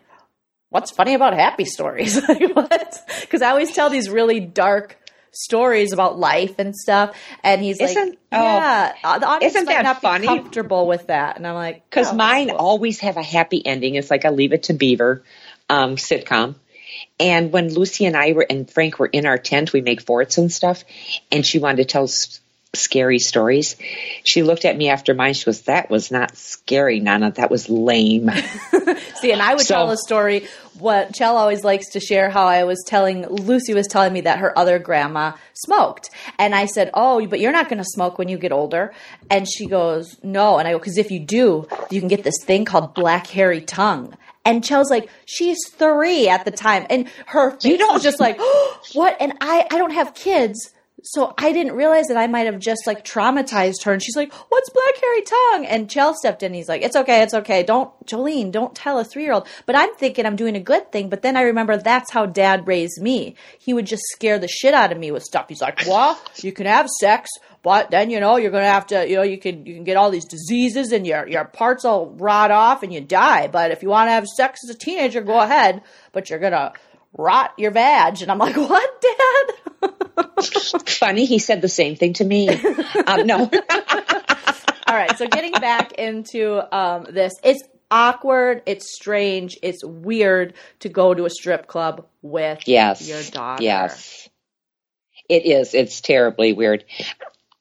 what's 0.70 0.92
funny 0.92 1.14
about 1.14 1.34
happy 1.34 1.66
stories? 1.66 2.16
like 2.30 2.56
what? 2.56 2.98
Because 3.22 3.42
I 3.42 3.50
always 3.50 3.74
tell 3.74 3.90
these 3.90 4.10
really 4.10 4.40
dark 4.40 4.98
stories 5.32 5.94
about 5.94 6.18
life 6.18 6.56
and 6.58 6.76
stuff. 6.76 7.16
And 7.44 7.62
he's 7.62 7.80
like, 7.80 7.92
Isn't- 7.92 8.18
oh. 8.32 8.44
yeah, 8.44 8.94
uh, 9.04 9.20
the 9.20 9.28
audience 9.28 9.56
Isn't 9.56 9.66
might 9.66 9.74
that 9.74 9.84
not 9.84 10.02
funny? 10.02 10.22
be 10.22 10.28
comfortable 10.28 10.88
with 10.88 11.08
that. 11.08 11.38
And 11.38 11.46
I'm 11.46 11.56
like, 11.56 11.88
Because 11.90 12.12
oh, 12.12 12.16
mine 12.16 12.50
cool. 12.50 12.58
always 12.58 13.00
have 13.02 13.18
a 13.18 13.24
happy 13.24 13.66
ending. 13.66 13.96
It's 13.96 14.10
like 14.10 14.26
a 14.26 14.32
Leave 14.32 14.54
It 14.54 14.64
to 14.64 14.74
Beaver 14.74 15.24
um, 15.70 15.96
sitcom. 15.96 16.56
And 17.20 17.52
when 17.52 17.74
Lucy 17.74 18.06
and 18.06 18.16
I 18.18 18.32
were 18.32 18.46
and 18.50 18.70
Frank 18.70 18.98
were 18.98 19.08
in 19.08 19.26
our 19.26 19.38
tent, 19.38 19.72
we 19.74 19.82
make 19.82 20.02
forts 20.02 20.38
and 20.38 20.52
stuff, 20.52 20.84
and 21.32 21.46
she 21.46 21.60
wanted 21.60 21.78
to 21.78 21.86
tell 21.86 22.08
scary 22.74 23.20
stories. 23.20 23.76
She 24.24 24.44
looked 24.44 24.66
at 24.66 24.78
me 24.78 24.90
after 24.90 25.14
mine. 25.14 25.34
She 25.34 25.46
goes, 25.46 25.64
"That 25.64 25.90
was 25.90 26.12
not 26.12 26.36
scary, 26.38 27.00
Nana. 27.00 27.32
That 27.32 27.50
was 27.50 27.70
lame." 27.70 28.30
See, 29.22 29.32
and 29.32 29.42
I 29.42 29.56
would 29.56 29.66
So- 29.66 29.76
tell 29.76 29.92
a 29.92 29.98
story. 29.98 30.48
What 30.78 31.14
Chell 31.14 31.36
always 31.36 31.66
likes 31.66 31.90
to 31.92 32.00
share 32.00 32.30
how 32.30 32.46
I 32.48 32.64
was 32.64 32.82
telling 32.88 33.28
Lucy 33.28 33.74
was 33.74 33.86
telling 33.88 34.14
me 34.14 34.22
that 34.22 34.40
her 34.40 34.58
other 34.58 34.80
grandma 34.80 35.34
smoked, 35.54 36.10
and 36.38 36.56
I 36.56 36.68
said, 36.68 36.90
"Oh, 36.94 37.26
but 37.28 37.40
you're 37.42 37.52
not 37.52 37.68
going 37.68 37.80
to 37.80 37.86
smoke 37.86 38.18
when 38.18 38.30
you 38.30 38.38
get 38.38 38.52
older." 38.54 38.94
And 39.30 39.46
she 39.50 39.66
goes, 39.66 40.16
"No," 40.24 40.58
and 40.58 40.68
I 40.68 40.72
go, 40.72 40.78
"Because 40.80 40.98
if 40.98 41.12
you 41.12 41.20
do, 41.20 41.68
you 41.90 42.00
can 42.00 42.08
get 42.08 42.24
this 42.24 42.42
thing 42.44 42.64
called 42.66 42.94
black 42.94 43.28
hairy 43.28 43.60
tongue." 43.62 44.16
And 44.46 44.64
Chell's 44.64 44.90
like, 44.90 45.10
she's 45.26 45.58
three 45.70 46.30
at 46.30 46.46
the 46.46 46.50
time, 46.52 46.88
and 46.90 47.10
her 47.28 47.52
face 47.60 47.78
don't- 47.78 47.94
was 47.94 48.02
just 48.04 48.22
like, 48.22 48.38
oh, 48.40 48.80
"What?" 48.94 49.18
And 49.20 49.34
I, 49.42 49.68
I 49.70 49.78
don't 49.78 49.92
have 49.94 50.14
kids, 50.14 50.72
so 51.04 51.34
I 51.38 51.52
didn't 51.52 51.74
realize 51.74 52.08
that 52.08 52.18
I 52.18 52.28
might 52.28 52.45
have 52.45 52.60
just 52.60 52.88
like 52.88 53.06
traumatized 53.06 53.84
her. 53.84 53.93
And 53.93 54.02
she's 54.02 54.16
like, 54.16 54.34
"What's 54.34 54.70
black 54.70 54.95
hairy 55.02 55.22
tongue?" 55.22 55.66
And 55.66 55.89
Chell 55.89 56.14
stepped 56.14 56.43
in. 56.43 56.54
He's 56.54 56.70
like, 56.70 56.82
"It's 56.82 56.95
okay, 56.95 57.22
it's 57.22 57.34
okay. 57.34 57.64
Don't, 57.64 57.91
Jolene, 58.06 58.52
don't 58.52 58.76
tell 58.76 59.00
a 59.00 59.04
three 59.04 59.24
year 59.24 59.34
old." 59.34 59.47
But 59.66 59.76
I'm 59.76 59.93
thinking 59.95 60.26
I'm 60.26 60.36
doing 60.36 60.56
a 60.56 60.60
good 60.60 60.91
thing. 60.91 61.10
But 61.10 61.22
then 61.22 61.38
I 61.38 61.41
remember 61.41 61.78
that's 61.78 62.12
how 62.12 62.26
Dad 62.26 62.68
raised 62.68 63.02
me. 63.02 63.36
He 63.60 63.74
would 63.74 63.86
just 63.86 64.04
scare 64.08 64.39
the 64.39 64.47
shit 64.47 64.74
out 64.74 64.91
of 64.91 64.97
me 64.97 65.12
with 65.12 65.24
stuff. 65.24 65.45
He's 65.50 65.62
like, 65.62 65.86
"Well, 65.88 66.20
you 66.38 66.52
can 66.52 66.66
have 66.66 66.88
sex." 67.00 67.30
But 67.62 67.91
then 67.91 68.10
you 68.10 68.20
know 68.20 68.38
you're 68.38 68.52
gonna 68.52 68.66
have 68.66 68.88
to 68.88 69.08
you 69.08 69.18
know 69.18 69.24
you 69.24 69.38
can 69.38 69.66
you 69.66 69.76
can 69.76 69.84
get 69.84 69.97
all 69.97 70.12
these 70.12 70.26
diseases 70.26 70.91
and 70.93 71.06
your 71.06 71.28
your 71.28 71.45
parts 71.45 71.84
will 71.84 72.16
rot 72.18 72.52
off 72.52 72.84
and 72.84 72.93
you 72.93 73.02
die. 73.02 73.47
But 73.47 73.72
if 73.72 73.84
you 73.84 73.89
want 73.89 74.08
to 74.08 74.14
have 74.14 74.26
sex 74.28 74.62
as 74.64 74.74
a 74.74 74.78
teenager, 74.78 75.22
go 75.22 75.39
ahead. 75.39 75.82
But 76.14 76.30
you're 76.30 76.39
gonna 76.39 76.74
rot 77.14 77.54
your 77.58 77.72
vag. 77.72 78.22
And 78.22 78.32
I'm 78.32 78.38
like, 78.38 78.56
what, 78.56 79.02
Dad? 79.02 79.69
Funny, 80.86 81.26
he 81.26 81.40
said 81.40 81.62
the 81.62 81.70
same 81.70 81.96
thing 81.96 82.14
to 82.14 82.26
me. 82.26 82.50
um, 83.08 83.26
no, 83.28 83.38
All 84.88 84.96
right, 84.96 85.16
so 85.18 85.28
getting 85.28 85.52
back 85.54 85.94
into 85.94 86.62
um, 86.76 87.06
this, 87.10 87.34
it's 87.44 87.64
awkward, 87.92 88.64
it's 88.66 88.94
strange, 88.96 89.58
it's 89.62 89.84
weird 89.86 90.54
to 90.80 90.90
go 90.90 91.14
to 91.14 91.26
a 91.26 91.30
strip 91.30 91.68
club 91.68 92.08
with 92.22 92.60
yes, 92.66 93.08
your 93.08 93.22
daughter. 93.24 93.64
yes, 93.64 94.28
it 95.30 95.46
is. 95.46 95.74
It's 95.76 96.02
terribly 96.02 96.54
weird. 96.54 96.86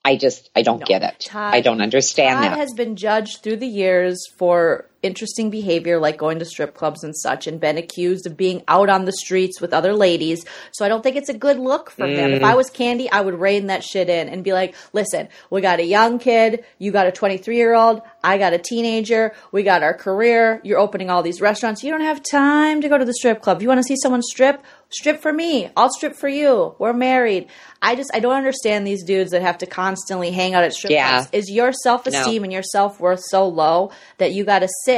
I 0.05 0.16
just, 0.16 0.49
I 0.57 0.62
don't 0.62 0.81
No. 0.81 0.87
get 0.87 1.03
it. 1.03 1.21
Todd- 1.21 1.55
I 1.55 1.61
don't 1.61 1.83
understand 1.83 2.39
Todd 2.39 2.53
that. 2.53 2.57
has 2.59 2.73
been 2.73 2.97
judged 2.97 3.43
through 3.43 3.57
the 3.57 3.66
years 3.66 4.19
for 4.39 4.87
interesting 5.03 5.51
behavior 5.51 5.99
like 5.99 6.16
going 6.18 6.38
to 6.38 6.44
strip 6.44 6.74
clubs 6.74 7.05
and 7.05 7.16
such 7.16 7.46
and 7.46 7.61
been 7.61 7.78
accused 7.78 8.26
of 8.26 8.36
being 8.36 8.62
out 8.68 8.88
on 8.88 9.05
the 9.05 9.12
streets 9.12 9.61
with 9.61 9.72
other 9.72 9.92
ladies. 9.94 10.44
So 10.72 10.84
I 10.84 10.88
don't 10.88 11.03
think 11.03 11.16
it's 11.16 11.28
a 11.28 11.34
good 11.38 11.59
look 11.59 11.90
for 11.90 12.07
him. 12.07 12.30
Mm. 12.30 12.36
If 12.36 12.42
I 12.42 12.55
was 12.55 12.70
Kandi, 12.70 13.09
I 13.11 13.20
would 13.20 13.38
rein 13.38 13.66
that 13.68 13.84
shit 13.84 14.09
in 14.09 14.28
and 14.28 14.42
be 14.42 14.53
like, 14.53 14.74
listen, 14.92 15.28
we 15.51 15.61
got 15.61 15.78
a 15.78 15.84
young 15.84 16.18
kid, 16.18 16.64
you 16.78 16.90
got 16.90 17.07
a 17.07 17.12
23 17.12 17.57
year 17.57 17.74
old, 17.74 18.03
I 18.24 18.38
got 18.38 18.53
a 18.53 18.59
teenager, 18.59 19.34
we 19.53 19.62
got 19.62 19.82
our 19.82 19.94
career, 19.94 20.61
you're 20.64 20.78
opening 20.78 21.11
all 21.11 21.22
these 21.22 21.40
restaurants. 21.40 21.82
You 21.84 21.90
don't 21.92 22.01
have 22.01 22.22
time 22.22 22.80
to 22.80 22.88
go 22.88 22.99
to 22.99 23.05
the 23.05 23.14
strip 23.14 23.40
club. 23.40 23.62
You 23.62 23.68
want 23.68 23.78
to 23.78 23.84
see 23.84 23.96
someone 23.96 24.22
strip? 24.22 24.62
Strip 24.90 25.20
for 25.20 25.32
me. 25.32 25.70
I'll 25.76 25.90
strip 25.92 26.16
for 26.16 26.28
you. 26.30 26.74
We're 26.78 26.94
married. 26.94 27.49
I 27.82 27.94
just, 27.94 28.11
I 28.14 28.20
don't 28.20 28.34
understand 28.34 28.86
these 28.86 29.05
dudes 29.05 29.32
that 29.32 29.42
have 29.42 29.59
to 29.59 29.66
constantly 29.66 30.30
hang 30.30 30.55
out 30.55 30.64
at 30.64 30.72
strip 30.72 30.90
Yeah. 30.90 31.11
clubs. 31.18 31.28
Is 31.32 31.51
your 31.51 31.72
self 31.74 32.07
esteem 32.07 32.40
No. 32.40 32.44
and 32.44 32.53
your 32.55 32.62
self 32.62 32.99
worth 32.99 33.20
so 33.28 33.46
low 33.46 33.90
that 34.16 34.32
you 34.32 34.44
got 34.44 34.61
to 34.61 34.68
sit 34.86 34.97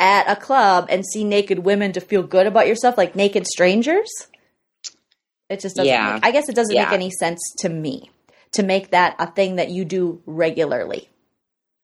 at 0.00 0.30
a 0.30 0.36
club 0.36 0.86
and 0.90 1.04
see 1.04 1.24
naked 1.24 1.60
women 1.60 1.92
to 1.92 2.00
feel 2.00 2.22
good 2.22 2.46
about 2.46 2.66
yourself, 2.66 2.98
like 2.98 3.14
naked 3.14 3.46
strangers? 3.46 4.10
It 5.48 5.60
just 5.60 5.76
doesn't. 5.76 5.88
Yeah. 5.88 6.14
Make, 6.14 6.26
I 6.26 6.30
guess 6.30 6.48
it 6.48 6.56
doesn't 6.56 6.74
make 6.74 6.92
any 6.92 7.10
sense 7.10 7.40
to 7.58 7.68
me 7.68 8.10
to 8.52 8.62
make 8.62 8.90
that 8.90 9.16
a 9.18 9.26
thing 9.26 9.56
that 9.56 9.70
you 9.70 9.84
do 9.84 10.22
regularly 10.26 11.08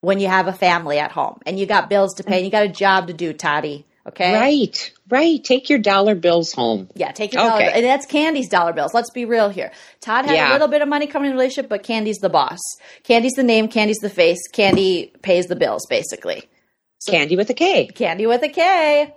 when 0.01 0.19
you 0.19 0.27
have 0.27 0.47
a 0.47 0.53
family 0.53 0.97
at 0.97 1.11
home 1.11 1.39
and 1.45 1.59
you 1.59 1.65
got 1.65 1.89
bills 1.89 2.15
to 2.15 2.23
pay 2.23 2.37
and 2.37 2.45
you 2.45 2.51
got 2.51 2.65
a 2.65 2.69
job 2.69 3.07
to 3.07 3.13
do, 3.13 3.33
Toddy. 3.33 3.85
Okay. 4.07 4.33
Right, 4.33 4.91
right. 5.09 5.43
Take 5.43 5.69
your 5.69 5.77
dollar 5.77 6.15
bills 6.15 6.53
home. 6.53 6.89
Yeah, 6.95 7.11
take 7.11 7.33
your 7.33 7.43
dollar 7.43 7.61
Okay. 7.61 7.71
and 7.71 7.85
that's 7.85 8.07
Kandi's 8.07 8.49
dollar 8.49 8.73
bills. 8.73 8.95
Let's 8.95 9.11
be 9.11 9.25
real 9.25 9.49
here. 9.49 9.71
Todd 9.99 10.25
had 10.25 10.49
a 10.49 10.53
little 10.53 10.67
bit 10.67 10.81
of 10.81 10.87
money 10.87 11.05
coming 11.05 11.29
in 11.29 11.35
the 11.35 11.39
relationship, 11.39 11.69
but 11.69 11.83
Kandi's 11.83 12.17
the 12.17 12.29
boss. 12.29 12.57
Kandi's 13.03 13.33
the 13.33 13.43
name, 13.43 13.67
Kandi's 13.67 13.99
the 13.99 14.09
face, 14.09 14.39
Kandi 14.51 15.21
pays 15.21 15.45
the 15.45 15.55
bills, 15.55 15.85
basically. 15.87 16.49
Kandi 17.07 17.37
with 17.37 17.49
a 17.49 17.53
K. 17.53 17.87
Kandi 17.87 18.27
with 18.27 18.43
a 18.43 18.49
K. 18.49 19.13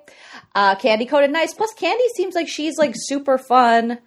Uh, 0.54 0.74
Candy 0.76 1.06
coated 1.06 1.30
nice. 1.30 1.52
Plus, 1.52 1.74
Kandi 1.74 2.06
seems 2.16 2.34
like 2.34 2.48
she's 2.48 2.78
like 2.78 2.94
super 2.94 3.38
fun 3.38 3.98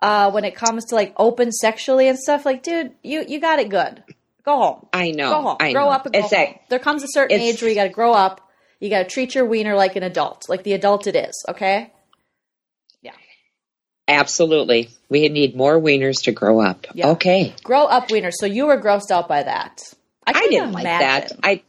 uh, 0.00 0.30
when 0.30 0.44
it 0.44 0.54
comes 0.54 0.86
to 0.86 0.94
like 0.94 1.14
open 1.16 1.52
sexually 1.52 2.08
and 2.08 2.18
stuff. 2.18 2.44
Like, 2.44 2.62
dude, 2.62 2.92
you 3.02 3.24
you 3.26 3.40
got 3.40 3.58
it 3.58 3.68
good. 3.68 4.02
Go 4.44 4.56
home. 4.56 4.86
I 4.92 5.10
know. 5.10 5.30
Go 5.30 5.42
home. 5.42 5.56
I 5.60 5.72
grow 5.72 5.86
know. 5.86 5.90
up 5.90 6.06
and 6.06 6.14
go 6.14 6.20
It's 6.20 6.34
home. 6.34 6.54
There 6.68 6.78
comes 6.78 7.02
a 7.02 7.08
certain 7.08 7.40
age 7.40 7.60
where 7.60 7.68
you 7.68 7.74
got 7.74 7.84
to 7.84 7.90
grow 7.90 8.12
up. 8.12 8.40
You 8.78 8.88
got 8.88 9.00
to 9.00 9.04
treat 9.04 9.34
your 9.34 9.44
wiener 9.44 9.74
like 9.74 9.96
an 9.96 10.02
adult, 10.02 10.48
like 10.48 10.62
the 10.62 10.72
adult 10.72 11.06
it 11.06 11.14
is. 11.14 11.44
Okay. 11.48 11.92
Yeah. 13.02 13.12
Absolutely. 14.08 14.88
We 15.10 15.28
need 15.28 15.54
more 15.54 15.78
wieners 15.78 16.22
to 16.24 16.32
grow 16.32 16.60
up. 16.60 16.86
Yeah. 16.94 17.08
Okay. 17.08 17.54
Grow 17.62 17.84
up 17.84 18.08
wieners. 18.08 18.34
So 18.34 18.46
you 18.46 18.66
were 18.66 18.80
grossed 18.80 19.10
out 19.10 19.28
by 19.28 19.42
that. 19.42 19.82
I, 20.26 20.32
couldn't 20.32 20.50
didn't 20.50 20.72
like 20.72 20.84
that. 20.84 21.32
I 21.42 21.62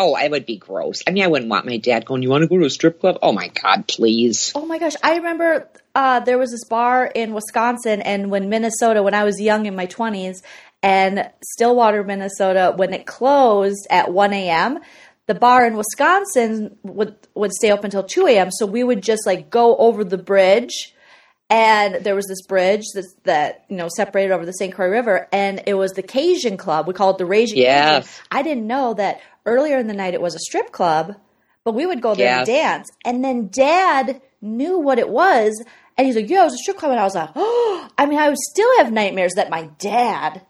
oh, 0.00 0.14
I 0.14 0.26
would 0.26 0.46
be 0.46 0.56
gross. 0.56 1.02
I 1.06 1.10
mean, 1.12 1.22
I 1.22 1.28
wouldn't 1.28 1.50
want 1.50 1.66
my 1.66 1.76
dad 1.76 2.06
going. 2.06 2.22
You 2.22 2.30
want 2.30 2.42
to 2.42 2.48
go 2.48 2.58
to 2.58 2.64
a 2.64 2.70
strip 2.70 3.00
club? 3.00 3.18
Oh 3.22 3.32
my 3.32 3.48
god, 3.48 3.86
please. 3.86 4.50
Oh 4.54 4.66
my 4.66 4.78
gosh, 4.78 4.94
I 5.02 5.16
remember 5.16 5.68
uh, 5.94 6.20
there 6.20 6.38
was 6.38 6.50
this 6.50 6.64
bar 6.64 7.06
in 7.06 7.34
Wisconsin, 7.34 8.00
and 8.00 8.30
when 8.30 8.48
Minnesota, 8.48 9.02
when 9.02 9.14
I 9.14 9.24
was 9.24 9.40
young 9.40 9.66
in 9.66 9.76
my 9.76 9.86
twenties, 9.86 10.42
and 10.82 11.30
Stillwater, 11.52 12.02
Minnesota, 12.02 12.72
when 12.74 12.94
it 12.94 13.06
closed 13.06 13.86
at 13.90 14.10
one 14.12 14.32
a.m., 14.32 14.78
the 15.26 15.34
bar 15.34 15.66
in 15.66 15.76
Wisconsin 15.76 16.76
would 16.82 17.14
would 17.34 17.52
stay 17.52 17.70
open 17.70 17.84
until 17.86 18.02
two 18.02 18.26
a.m. 18.26 18.50
So 18.50 18.66
we 18.66 18.82
would 18.82 19.02
just 19.02 19.26
like 19.26 19.50
go 19.50 19.76
over 19.76 20.02
the 20.02 20.18
bridge. 20.18 20.94
And 21.52 22.04
there 22.04 22.14
was 22.14 22.28
this 22.28 22.42
bridge 22.46 22.84
that, 22.94 23.06
that 23.24 23.64
you 23.68 23.76
know 23.76 23.88
separated 23.88 24.32
over 24.32 24.46
the 24.46 24.52
St. 24.52 24.72
Croix 24.72 24.88
River, 24.88 25.26
and 25.32 25.64
it 25.66 25.74
was 25.74 25.90
the 25.92 26.02
Cajun 26.02 26.56
Club. 26.56 26.86
We 26.86 26.94
called 26.94 27.16
it 27.16 27.18
the 27.18 27.26
Raging 27.26 27.58
Yes. 27.58 28.06
Cajun. 28.06 28.26
I 28.30 28.42
didn't 28.42 28.66
know 28.68 28.94
that 28.94 29.20
earlier 29.46 29.78
in 29.78 29.86
the 29.86 29.94
night 29.94 30.14
it 30.14 30.20
was 30.20 30.34
a 30.34 30.38
strip 30.38 30.72
club, 30.72 31.14
but 31.64 31.74
we 31.74 31.86
would 31.86 32.00
go 32.02 32.14
there 32.14 32.26
Yes. 32.26 32.46
to 32.46 32.52
dance. 32.52 32.88
And 33.04 33.24
then 33.24 33.48
dad 33.48 34.20
knew 34.40 34.78
what 34.78 34.98
it 34.98 35.08
was. 35.08 35.62
And 35.98 36.06
he's 36.06 36.16
like, 36.16 36.30
yeah, 36.30 36.42
it 36.42 36.44
was 36.44 36.54
a 36.54 36.58
strip 36.58 36.78
club. 36.78 36.92
And 36.92 37.00
I 37.00 37.04
was 37.04 37.14
like, 37.14 37.30
oh, 37.36 37.88
I 37.98 38.06
mean, 38.06 38.18
I 38.18 38.28
would 38.28 38.38
still 38.38 38.78
have 38.78 38.92
nightmares 38.92 39.32
that 39.36 39.50
my 39.50 39.64
dad 39.78 40.42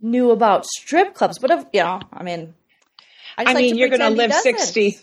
knew 0.00 0.30
about 0.30 0.66
strip 0.66 1.14
clubs. 1.14 1.38
But, 1.38 1.50
if, 1.50 1.64
you 1.72 1.82
know, 1.82 2.00
I 2.12 2.22
mean, 2.22 2.54
I, 3.36 3.44
just 3.44 3.50
I 3.50 3.52
like 3.54 3.62
mean, 3.62 3.74
to 3.74 3.78
you're 3.80 3.88
going 3.88 4.00
to 4.00 4.10
live 4.10 4.32
60. 4.32 4.98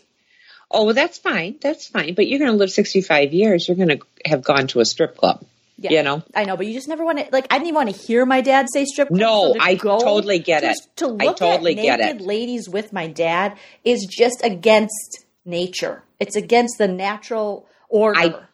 Oh, 0.72 0.86
well, 0.86 0.94
that's 0.94 1.18
fine. 1.18 1.58
That's 1.62 1.88
fine. 1.88 2.14
But 2.14 2.28
you're 2.28 2.40
going 2.40 2.52
to 2.52 2.58
live 2.58 2.70
65 2.72 3.34
years. 3.34 3.68
You're 3.68 3.78
going 3.78 3.90
to 3.90 4.00
have 4.26 4.44
gone 4.44 4.68
to 4.68 4.80
a 4.82 4.86
strip 4.86 5.18
club. 5.18 5.44
Yeah. 5.82 5.92
You 5.92 6.04
know? 6.04 6.24
I 6.36 6.44
know, 6.44 6.58
but 6.58 6.68
you 6.68 6.74
just 6.74 6.88
never 6.88 7.04
want 7.06 7.20
to, 7.20 7.28
like, 7.32 7.48
I 7.50 7.56
didn't 7.56 7.68
even 7.68 7.76
want 7.76 7.96
to 7.96 8.02
hear 8.02 8.26
my 8.26 8.42
dad 8.42 8.68
say 8.72 8.86
strip 8.86 9.08
club. 9.08 9.20
No, 9.20 9.54
so 9.54 9.54
to 9.54 9.62
I 9.62 9.76
totally 9.76 10.40
get 10.40 10.64
it. 10.64 10.78
To 10.98 11.08
look 11.08 11.38
totally 11.38 11.78
at 11.78 11.82
get 11.82 12.00
naked 12.00 12.22
it. 12.22 12.26
ladies 12.26 12.68
with 12.70 12.92
my 12.94 13.08
dad 13.08 13.58
is 13.84 14.06
just 14.10 14.44
against 14.44 15.26
nature. 15.46 16.04
It's 16.20 16.36
against 16.36 16.78
the 16.78 16.88
natural 16.88 17.68
order. 17.88 18.48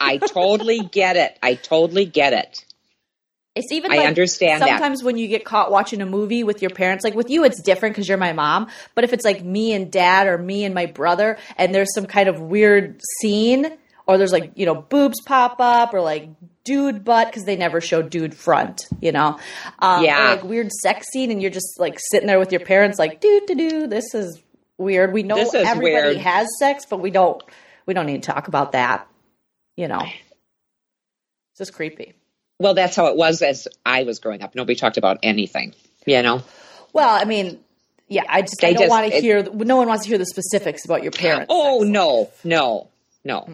I 0.00 0.18
totally 0.26 0.80
get 0.80 1.16
it. 1.16 1.38
I 1.42 1.54
totally 1.54 2.04
get 2.04 2.32
it. 2.32 2.64
It's 3.54 3.72
even 3.72 3.90
Like 3.90 4.00
I 4.00 4.06
understand 4.06 4.60
that. 4.60 4.68
sometimes 4.68 5.02
when 5.02 5.16
you 5.16 5.28
get 5.28 5.46
caught 5.46 5.70
watching 5.70 6.02
a 6.02 6.06
movie 6.06 6.44
with 6.44 6.60
your 6.60 6.70
parents, 6.70 7.04
like 7.04 7.14
with 7.14 7.30
you, 7.30 7.42
it's 7.44 7.62
different 7.62 7.94
because 7.94 8.06
you're 8.06 8.18
my 8.18 8.34
mom. 8.34 8.68
But 8.94 9.04
if 9.04 9.14
it's 9.14 9.24
like 9.24 9.42
me 9.42 9.72
and 9.72 9.90
dad 9.90 10.26
or 10.26 10.36
me 10.36 10.64
and 10.64 10.74
my 10.74 10.84
brother, 10.84 11.38
and 11.56 11.74
there's 11.74 11.92
some 11.94 12.04
kind 12.04 12.28
of 12.28 12.38
weird 12.38 13.00
scene, 13.20 13.72
or 14.06 14.18
there's 14.18 14.32
like 14.32 14.52
you 14.56 14.66
know 14.66 14.74
boobs 14.74 15.22
pop 15.22 15.56
up, 15.58 15.94
or 15.94 16.02
like 16.02 16.28
dude 16.66 17.04
butt 17.04 17.28
because 17.28 17.44
they 17.44 17.56
never 17.56 17.80
show 17.80 18.02
dude 18.02 18.34
front, 18.34 18.82
you 19.00 19.12
know, 19.12 19.38
um, 19.78 20.04
Yeah. 20.04 20.30
like 20.32 20.44
weird 20.44 20.70
sex 20.70 21.06
scene, 21.10 21.30
and 21.30 21.40
you're 21.40 21.50
just 21.50 21.80
like 21.80 21.98
sitting 22.10 22.26
there 22.26 22.38
with 22.38 22.52
your 22.52 22.60
parents, 22.60 22.98
like 22.98 23.20
do 23.22 23.40
do 23.46 23.54
do. 23.54 23.86
This 23.86 24.12
is 24.14 24.38
weird. 24.76 25.14
We 25.14 25.22
know 25.22 25.36
everybody 25.54 25.80
weird. 25.82 26.16
has 26.18 26.46
sex, 26.58 26.84
but 26.84 27.00
we 27.00 27.10
don't. 27.10 27.42
We 27.86 27.94
don't 27.94 28.04
need 28.06 28.22
to 28.22 28.30
talk 28.32 28.48
about 28.48 28.72
that. 28.72 29.06
You 29.76 29.88
know, 29.88 30.00
it's 30.00 31.58
just 31.58 31.72
creepy. 31.72 32.12
Well, 32.58 32.74
that's 32.74 32.96
how 32.96 33.06
it 33.06 33.16
was 33.16 33.42
as 33.42 33.68
I 33.84 34.02
was 34.02 34.18
growing 34.18 34.42
up. 34.42 34.54
Nobody 34.54 34.74
talked 34.76 34.96
about 34.96 35.18
anything, 35.22 35.74
you 36.06 36.22
know? 36.22 36.42
Well, 36.94 37.08
I 37.10 37.24
mean, 37.26 37.60
yeah, 38.08 38.22
I 38.28 38.40
just 38.40 38.64
I 38.64 38.72
don't 38.72 38.88
want 38.88 39.12
to 39.12 39.20
hear. 39.20 39.42
No 39.42 39.76
one 39.76 39.88
wants 39.88 40.04
to 40.04 40.08
hear 40.08 40.16
the 40.18 40.24
specifics 40.26 40.84
about 40.86 41.02
your 41.02 41.12
parents. 41.12 41.46
Oh, 41.50 41.82
no, 41.82 42.30
no, 42.44 42.88
no. 43.24 43.46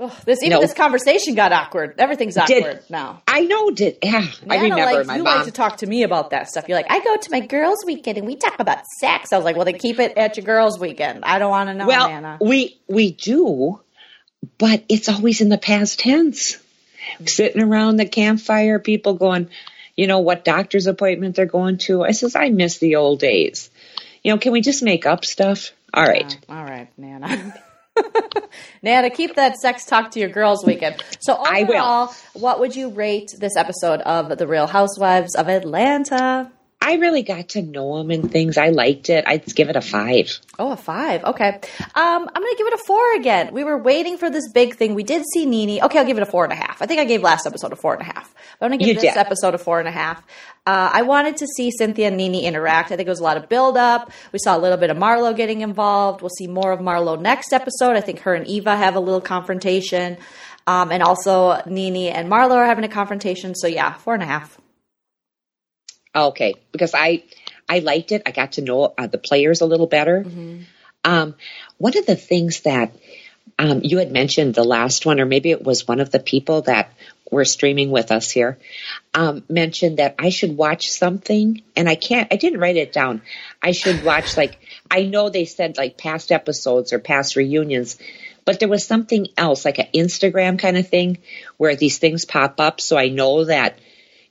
Ugh, 0.00 0.10
this 0.24 0.42
even 0.42 0.56
No. 0.56 0.60
this 0.60 0.74
conversation 0.74 1.34
got 1.36 1.52
awkward. 1.52 1.94
Everything's 1.98 2.34
Did- 2.34 2.62
awkward 2.64 2.82
now. 2.90 3.22
I 3.28 3.42
know, 3.42 3.70
did, 3.70 3.98
yeah, 4.02 4.24
I 4.50 4.56
remember 4.56 4.76
likes- 4.76 5.06
my 5.06 5.16
you 5.16 5.22
mom. 5.22 5.36
like 5.36 5.44
to 5.46 5.52
talk 5.52 5.76
to 5.78 5.86
me 5.86 6.02
about 6.02 6.30
that 6.30 6.48
stuff. 6.48 6.64
You're 6.68 6.76
like, 6.78 6.90
I 6.90 6.98
go 6.98 7.16
to 7.16 7.30
my 7.30 7.40
girls' 7.40 7.84
weekend 7.86 8.18
and 8.18 8.26
we 8.26 8.34
talk 8.34 8.58
about 8.58 8.84
sex. 8.98 9.32
I 9.32 9.36
was 9.36 9.44
like, 9.44 9.54
well, 9.54 9.64
then 9.64 9.78
keep 9.78 10.00
it 10.00 10.16
at 10.16 10.36
your 10.36 10.44
girls' 10.44 10.80
weekend. 10.80 11.24
I 11.24 11.38
don't 11.38 11.50
want 11.50 11.68
to 11.70 11.74
know, 11.74 11.86
well, 11.86 12.08
Nana. 12.08 12.38
we, 12.40 12.80
we 12.88 13.12
do, 13.12 13.80
but 14.58 14.82
it's 14.88 15.08
always 15.08 15.40
in 15.40 15.48
the 15.48 15.58
past 15.58 16.00
tense. 16.00 16.56
Mm-hmm. 16.56 17.26
Sitting 17.26 17.62
around 17.62 17.96
the 17.98 18.06
campfire, 18.06 18.78
people 18.80 19.14
going, 19.14 19.48
you 19.94 20.06
know, 20.08 20.18
what 20.20 20.44
doctor's 20.44 20.88
appointment 20.88 21.36
they're 21.36 21.46
going 21.46 21.78
to. 21.78 22.02
I 22.02 22.10
says, 22.12 22.34
I 22.34 22.48
miss 22.48 22.78
the 22.78 22.96
old 22.96 23.20
days. 23.20 23.70
You 24.24 24.32
know, 24.32 24.38
can 24.38 24.50
we 24.52 24.60
just 24.60 24.82
make 24.82 25.06
up 25.06 25.24
stuff? 25.24 25.70
All 25.92 26.02
right. 26.02 26.36
Oh, 26.48 26.54
all 26.56 26.64
right, 26.64 26.88
Nana. 26.98 27.54
Nana, 28.82 29.10
keep 29.10 29.36
that 29.36 29.56
sex 29.56 29.84
talk 29.86 30.10
to 30.12 30.20
your 30.20 30.28
girls' 30.28 30.64
weekend. 30.64 31.02
So 31.20 31.34
I 31.34 31.62
will. 31.62 31.74
overall, 31.74 32.14
what 32.34 32.60
would 32.60 32.74
you 32.76 32.90
rate 32.90 33.34
this 33.38 33.56
episode 33.56 34.00
of 34.00 34.36
The 34.36 34.46
Real 34.46 34.66
Housewives 34.66 35.34
of 35.34 35.48
Atlanta? 35.48 36.50
I 36.86 36.96
really 36.96 37.22
got 37.22 37.48
to 37.50 37.62
know 37.62 37.96
him 37.98 38.10
and 38.10 38.30
things. 38.30 38.58
I 38.58 38.68
liked 38.68 39.08
it. 39.08 39.24
I'd 39.26 39.46
give 39.54 39.70
it 39.70 39.76
a 39.76 39.80
five. 39.80 40.38
Oh, 40.58 40.72
a 40.72 40.76
five. 40.76 41.24
Okay. 41.24 41.48
Um, 41.48 41.60
I'm 41.94 42.42
going 42.42 42.52
to 42.52 42.56
give 42.58 42.66
it 42.66 42.74
a 42.74 42.82
four 42.86 43.14
again. 43.16 43.54
We 43.54 43.64
were 43.64 43.78
waiting 43.78 44.18
for 44.18 44.28
this 44.28 44.50
big 44.52 44.76
thing. 44.76 44.94
We 44.94 45.02
did 45.02 45.22
see 45.32 45.46
Nene. 45.46 45.82
Okay, 45.82 45.98
I'll 45.98 46.04
give 46.04 46.18
it 46.18 46.22
a 46.22 46.26
four 46.26 46.44
and 46.44 46.52
a 46.52 46.56
half. 46.56 46.82
I 46.82 46.86
think 46.86 47.00
I 47.00 47.04
gave 47.06 47.22
last 47.22 47.46
episode 47.46 47.72
a 47.72 47.76
four 47.76 47.94
and 47.94 48.02
a 48.02 48.04
half. 48.04 48.34
But 48.60 48.66
I'm 48.66 48.70
going 48.70 48.80
to 48.80 48.84
give 48.84 48.96
You 48.96 49.00
this 49.00 49.14
did. 49.14 49.18
episode 49.18 49.54
a 49.54 49.58
four 49.58 49.78
and 49.78 49.88
a 49.88 49.92
half. 49.92 50.18
Uh, 50.66 50.90
I 50.92 51.02
wanted 51.02 51.38
to 51.38 51.46
see 51.46 51.70
Cynthia 51.70 52.08
and 52.08 52.16
Nene 52.18 52.44
interact. 52.44 52.92
I 52.92 52.96
think 52.96 53.06
it 53.06 53.10
was 53.10 53.20
a 53.20 53.24
lot 53.24 53.38
of 53.38 53.48
build 53.48 53.76
up. 53.78 54.10
We 54.32 54.38
saw 54.38 54.56
a 54.56 54.60
little 54.60 54.78
bit 54.78 54.90
of 54.90 54.96
Marlo 54.98 55.34
getting 55.34 55.62
involved. 55.62 56.20
We'll 56.20 56.30
see 56.30 56.46
more 56.46 56.70
of 56.72 56.80
Marlo 56.80 57.18
next 57.20 57.52
episode. 57.52 57.96
I 57.96 58.02
think 58.02 58.20
her 58.20 58.34
and 58.34 58.46
Eva 58.46 58.76
have 58.76 58.94
a 58.94 59.00
little 59.00 59.20
confrontation. 59.20 60.18
Um, 60.66 60.90
and 60.92 61.02
also 61.02 61.60
Nene 61.66 62.12
and 62.14 62.30
Marlo 62.30 62.52
are 62.56 62.66
having 62.66 62.84
a 62.84 62.88
confrontation. 62.88 63.54
So 63.54 63.66
yeah, 63.66 63.94
four 63.94 64.14
and 64.14 64.22
a 64.22 64.26
half. 64.26 64.58
Okay, 66.14 66.54
because 66.72 66.94
I 66.94 67.24
I 67.68 67.80
liked 67.80 68.12
it. 68.12 68.22
I 68.26 68.30
got 68.30 68.52
to 68.52 68.62
know 68.62 68.94
uh, 68.96 69.06
the 69.06 69.18
players 69.18 69.60
a 69.60 69.66
little 69.66 69.86
better. 69.86 70.24
Um, 71.04 71.34
one 71.78 71.96
of 71.98 72.06
the 72.06 72.16
things 72.16 72.60
that 72.60 72.94
um, 73.58 73.80
you 73.82 73.98
had 73.98 74.10
mentioned 74.10 74.54
the 74.54 74.64
last 74.64 75.06
one, 75.06 75.20
or 75.20 75.26
maybe 75.26 75.50
it 75.50 75.62
was 75.62 75.86
one 75.86 76.00
of 76.00 76.10
the 76.10 76.20
people 76.20 76.62
that 76.62 76.92
were 77.30 77.44
streaming 77.44 77.90
with 77.90 78.10
us 78.12 78.30
here, 78.30 78.58
um, 79.12 79.44
mentioned 79.48 79.98
that 79.98 80.14
I 80.18 80.30
should 80.30 80.56
watch 80.56 80.90
something, 80.90 81.62
and 81.76 81.88
I 81.88 81.94
can't. 81.94 82.32
I 82.32 82.36
didn't 82.36 82.60
write 82.60 82.76
it 82.76 82.92
down. 82.92 83.22
I 83.62 83.72
should 83.72 84.04
watch 84.04 84.36
like 84.42 84.58
I 84.90 85.02
know 85.04 85.28
they 85.28 85.44
said 85.44 85.76
like 85.76 85.98
past 85.98 86.32
episodes 86.32 86.92
or 86.92 86.98
past 86.98 87.36
reunions. 87.36 87.98
But 88.44 88.60
there 88.60 88.68
was 88.68 88.86
something 88.86 89.28
else, 89.38 89.64
like 89.64 89.78
an 89.78 89.88
Instagram 89.94 90.58
kind 90.58 90.76
of 90.76 90.86
thing, 90.86 91.18
where 91.56 91.76
these 91.76 91.96
things 91.96 92.26
pop 92.26 92.60
up. 92.60 92.78
So 92.78 92.98
I 92.98 93.08
know 93.08 93.44
that, 93.44 93.78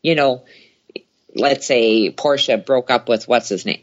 you 0.03 0.13
know, 0.13 0.43
let's 1.35 1.65
say 1.65 2.11
Porsha 2.11 2.63
broke 2.63 2.91
up 2.91 3.09
with 3.09 3.27
what's 3.27 3.49
his 3.49 3.65
name, 3.65 3.81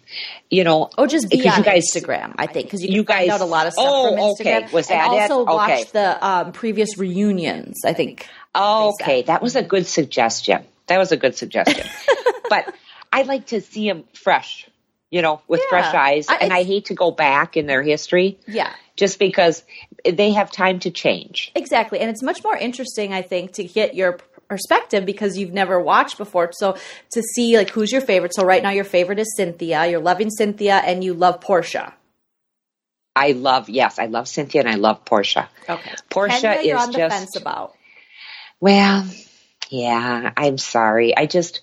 you 0.50 0.62
know, 0.64 0.88
Oh, 0.96 1.06
just 1.06 1.28
be 1.30 1.38
because 1.38 1.52
on 1.54 1.58
you 1.58 1.64
guys, 1.64 1.84
Instagram, 1.94 2.34
I 2.38 2.46
think, 2.46 2.66
because 2.66 2.82
you, 2.82 2.90
you 2.90 3.04
can 3.04 3.16
find 3.16 3.28
guys- 3.30 3.40
out 3.40 3.44
a 3.44 3.48
lot 3.50 3.66
of 3.66 3.72
stuff 3.72 3.86
Oh, 3.88 4.08
from 4.36 4.46
Instagram. 4.46 4.62
okay. 4.64 4.72
Was 4.72 4.86
that 4.88 5.04
and 5.08 5.14
it? 5.14 5.30
also 5.30 5.42
Okay. 5.42 5.52
watch 5.78 5.92
the 5.92 6.26
um, 6.26 6.52
previous 6.52 6.96
reunions. 6.98 7.78
I 7.84 7.92
think. 7.92 8.28
Oh, 8.54 8.94
okay, 9.00 9.22
that 9.22 9.42
was 9.42 9.56
a 9.56 9.62
good 9.62 9.86
suggestion. 9.86 10.64
That 10.86 10.98
was 10.98 11.12
a 11.12 11.16
good 11.16 11.36
suggestion. 11.36 11.86
but 12.48 12.72
I 13.12 13.22
like 13.22 13.46
to 13.46 13.60
see 13.60 13.88
them 13.88 14.04
fresh, 14.14 14.68
you 15.10 15.22
know, 15.22 15.40
with 15.48 15.60
Yeah. 15.60 15.68
fresh 15.68 15.94
eyes, 15.94 16.26
I- 16.28 16.36
and 16.38 16.52
I 16.52 16.62
hate 16.64 16.86
to 16.86 16.94
go 16.94 17.10
back 17.10 17.56
in 17.56 17.66
their 17.66 17.82
history 17.82 18.38
Yeah, 18.46 18.72
just 18.96 19.18
because 19.18 19.62
they 20.04 20.32
have 20.32 20.50
time 20.50 20.80
to 20.80 20.90
change. 20.90 21.52
exactly, 21.54 22.00
and 22.00 22.10
it's 22.10 22.22
much 22.22 22.42
more 22.44 22.56
interesting, 22.56 23.12
I 23.12 23.22
think, 23.22 23.52
to 23.54 23.64
get 23.64 23.94
your 23.94 24.18
perspective 24.50 25.06
because 25.06 25.38
you've 25.38 25.54
never 25.54 25.80
watched 25.80 26.18
before. 26.18 26.50
So 26.52 26.76
to 27.12 27.22
see 27.22 27.56
like 27.56 27.70
who's 27.70 27.90
your 27.90 28.02
favorite. 28.02 28.34
So 28.34 28.44
right 28.44 28.62
now, 28.62 28.70
your 28.70 28.84
favorite 28.84 29.18
is 29.18 29.34
Cynthia. 29.36 29.86
You're 29.86 30.00
loving 30.00 30.28
Cynthia, 30.28 30.82
and 30.84 31.02
you 31.02 31.14
love 31.14 31.40
Porsha. 31.40 31.94
I 33.16 33.32
love, 33.32 33.68
yes, 33.68 33.98
I 33.98 34.06
love 34.06 34.28
Cynthia 34.28 34.60
and 34.60 34.70
I 34.70 34.76
love 34.76 35.04
Porsha. 35.04 35.48
Okay, 35.68 35.94
Porsha 36.10 36.62
is 36.62 36.72
on 36.74 36.92
the 36.92 36.98
just- 36.98 37.16
fence 37.16 37.36
about. 37.36 37.74
Well, 38.60 39.06
yeah, 39.70 40.32
I'm 40.36 40.58
sorry. 40.58 41.16
I 41.16 41.26
just, 41.26 41.60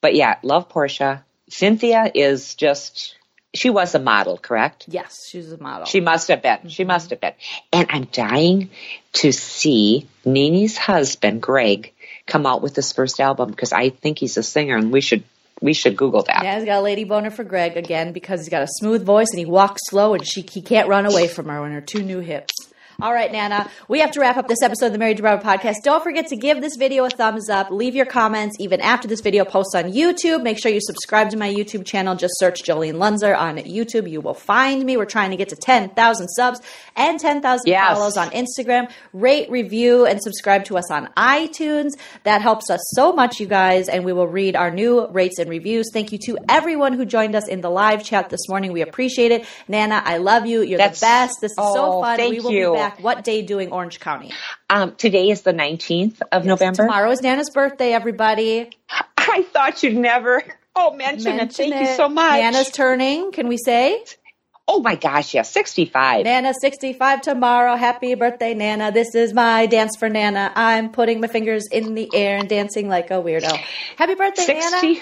but 0.00 0.14
yeah, 0.14 0.36
love 0.42 0.68
Porsha. 0.68 1.22
Cynthia 1.48 2.10
is 2.14 2.54
just, 2.54 3.16
she 3.52 3.68
was 3.68 3.94
a 3.94 3.98
model, 3.98 4.38
correct? 4.38 4.84
Yes, 4.88 5.26
she's 5.28 5.50
a 5.52 5.58
model. 5.58 5.86
She 5.86 6.00
must 6.00 6.28
have 6.28 6.40
been. 6.42 6.68
She 6.68 6.82
mm-hmm. 6.82 6.88
must 6.88 7.10
have 7.10 7.20
been. 7.20 7.34
And 7.72 7.88
I'm 7.90 8.04
dying 8.04 8.70
to 9.14 9.32
see 9.32 10.06
Nene's 10.24 10.76
husband, 10.76 11.42
Greg, 11.42 11.92
come 12.30 12.46
out 12.46 12.62
with 12.62 12.74
his 12.76 12.92
first 12.92 13.20
album 13.20 13.50
because 13.50 13.72
I 13.72 13.90
think 13.90 14.18
he's 14.18 14.36
a 14.36 14.42
singer 14.42 14.76
and 14.76 14.92
we 14.92 15.00
should 15.00 15.24
we 15.60 15.74
should 15.74 15.96
Google 15.96 16.22
that. 16.22 16.42
Yeah, 16.42 16.56
he's 16.56 16.64
got 16.64 16.78
a 16.78 16.82
lady 16.82 17.04
boner 17.04 17.30
for 17.30 17.44
Greg 17.44 17.76
again 17.76 18.12
because 18.12 18.40
he's 18.40 18.48
got 18.48 18.62
a 18.62 18.68
smooth 18.68 19.04
voice 19.04 19.28
and 19.30 19.38
he 19.38 19.44
walks 19.44 19.82
slow 19.86 20.14
and 20.14 20.26
she 20.26 20.42
he 20.50 20.62
can't 20.62 20.88
run 20.88 21.06
away 21.06 21.28
from 21.28 21.46
her 21.46 21.66
in 21.66 21.72
her 21.72 21.80
two 21.80 22.02
new 22.02 22.20
hips. 22.20 22.54
All 23.02 23.14
right, 23.14 23.32
Nana, 23.32 23.70
we 23.88 24.00
have 24.00 24.10
to 24.12 24.20
wrap 24.20 24.36
up 24.36 24.46
this 24.46 24.62
episode 24.62 24.86
of 24.86 24.92
the 24.92 24.98
Married 24.98 25.16
to 25.16 25.22
Bravo 25.22 25.42
podcast. 25.42 25.76
Don't 25.84 26.02
forget 26.02 26.26
to 26.28 26.36
give 26.36 26.60
this 26.60 26.76
video 26.76 27.04
a 27.06 27.10
thumbs 27.10 27.48
up. 27.48 27.70
Leave 27.70 27.94
your 27.94 28.04
comments 28.04 28.56
even 28.60 28.80
after 28.82 29.08
this 29.08 29.20
video 29.22 29.44
posts 29.46 29.74
on 29.74 29.84
YouTube. 29.92 30.42
Make 30.42 30.58
sure 30.60 30.70
you 30.70 30.80
subscribe 30.82 31.30
to 31.30 31.38
my 31.38 31.48
YouTube 31.52 31.86
channel. 31.86 32.14
Just 32.14 32.34
search 32.38 32.62
Jolene 32.62 32.94
Lunzer 32.96 33.34
on 33.36 33.56
YouTube. 33.58 34.10
You 34.10 34.20
will 34.20 34.34
find 34.34 34.84
me. 34.84 34.96
We're 34.98 35.06
trying 35.06 35.30
to 35.30 35.36
get 35.38 35.48
to 35.48 35.56
10,000 35.56 36.28
subs 36.28 36.60
and 36.94 37.18
10,000 37.18 37.62
Yes. 37.66 37.96
follows 37.96 38.16
on 38.18 38.28
Instagram. 38.30 38.90
Rate, 39.14 39.50
review, 39.50 40.04
and 40.04 40.20
subscribe 40.22 40.64
to 40.66 40.76
us 40.76 40.90
on 40.90 41.08
iTunes. 41.16 41.92
That 42.24 42.42
helps 42.42 42.68
us 42.70 42.80
so 42.94 43.12
much, 43.14 43.40
you 43.40 43.46
guys, 43.46 43.88
and 43.88 44.04
we 44.04 44.12
will 44.12 44.28
read 44.28 44.56
our 44.56 44.70
new 44.70 45.06
rates 45.08 45.38
and 45.38 45.48
reviews. 45.48 45.90
Thank 45.92 46.12
you 46.12 46.18
to 46.26 46.36
everyone 46.50 46.92
who 46.92 47.06
joined 47.06 47.34
us 47.34 47.48
in 47.48 47.62
the 47.62 47.70
live 47.70 48.04
chat 48.04 48.28
this 48.28 48.46
morning. 48.48 48.72
We 48.72 48.82
appreciate 48.82 49.32
it. 49.32 49.46
Nana, 49.68 50.02
I 50.04 50.18
love 50.18 50.44
you. 50.46 50.60
You're 50.60 50.76
That's- 50.78 51.00
the 51.00 51.06
best. 51.06 51.34
This 51.40 51.52
is 51.52 51.56
so 51.56 51.64
Oh, 51.76 52.02
fun. 52.02 52.16
thank 52.18 52.32
we 52.34 52.40
will 52.40 52.50
you. 52.52 52.70
be 52.72 52.76
back. 52.76 52.89
What 52.98 53.24
day 53.24 53.42
doing 53.42 53.72
Orange 53.72 54.00
County? 54.00 54.32
Um, 54.68 54.94
today 54.96 55.30
is 55.30 55.42
the 55.42 55.52
19th 55.52 56.20
of 56.32 56.44
November. 56.44 56.82
Tomorrow 56.84 57.10
is 57.10 57.22
Nana's 57.22 57.50
birthday, 57.50 57.92
everybody. 57.92 58.70
I 59.18 59.42
thought 59.52 59.82
you'd 59.82 59.96
never. 59.96 60.42
Oh, 60.74 60.94
mention, 60.94 61.34
it. 61.34 61.36
Mention 61.36 61.70
Thank 61.70 61.88
you 61.88 61.94
so 61.96 62.08
much. 62.08 62.40
Nana's 62.40 62.70
turning, 62.70 63.32
can 63.32 63.48
we 63.48 63.56
say? 63.56 64.02
oh 64.72 64.78
my 64.80 64.94
gosh, 64.94 65.34
yes, 65.34 65.50
65. 65.50 66.24
Nana 66.24 66.52
65 66.60 67.22
tomorrow. 67.22 67.74
Happy 67.74 68.14
birthday, 68.14 68.54
Nana. 68.54 68.92
This 68.92 69.16
is 69.16 69.32
my 69.32 69.66
dance 69.66 69.96
for 69.96 70.08
Nana. 70.08 70.52
I'm 70.54 70.92
putting 70.92 71.20
my 71.20 71.26
fingers 71.26 71.66
in 71.72 71.94
the 71.94 72.08
air 72.14 72.38
and 72.38 72.48
dancing 72.48 72.88
like 72.88 73.10
a 73.10 73.14
weirdo. 73.14 73.50
Happy 73.96 74.14
birthday, 74.14 74.44
60. 74.44 74.86
Nana. 74.86 75.00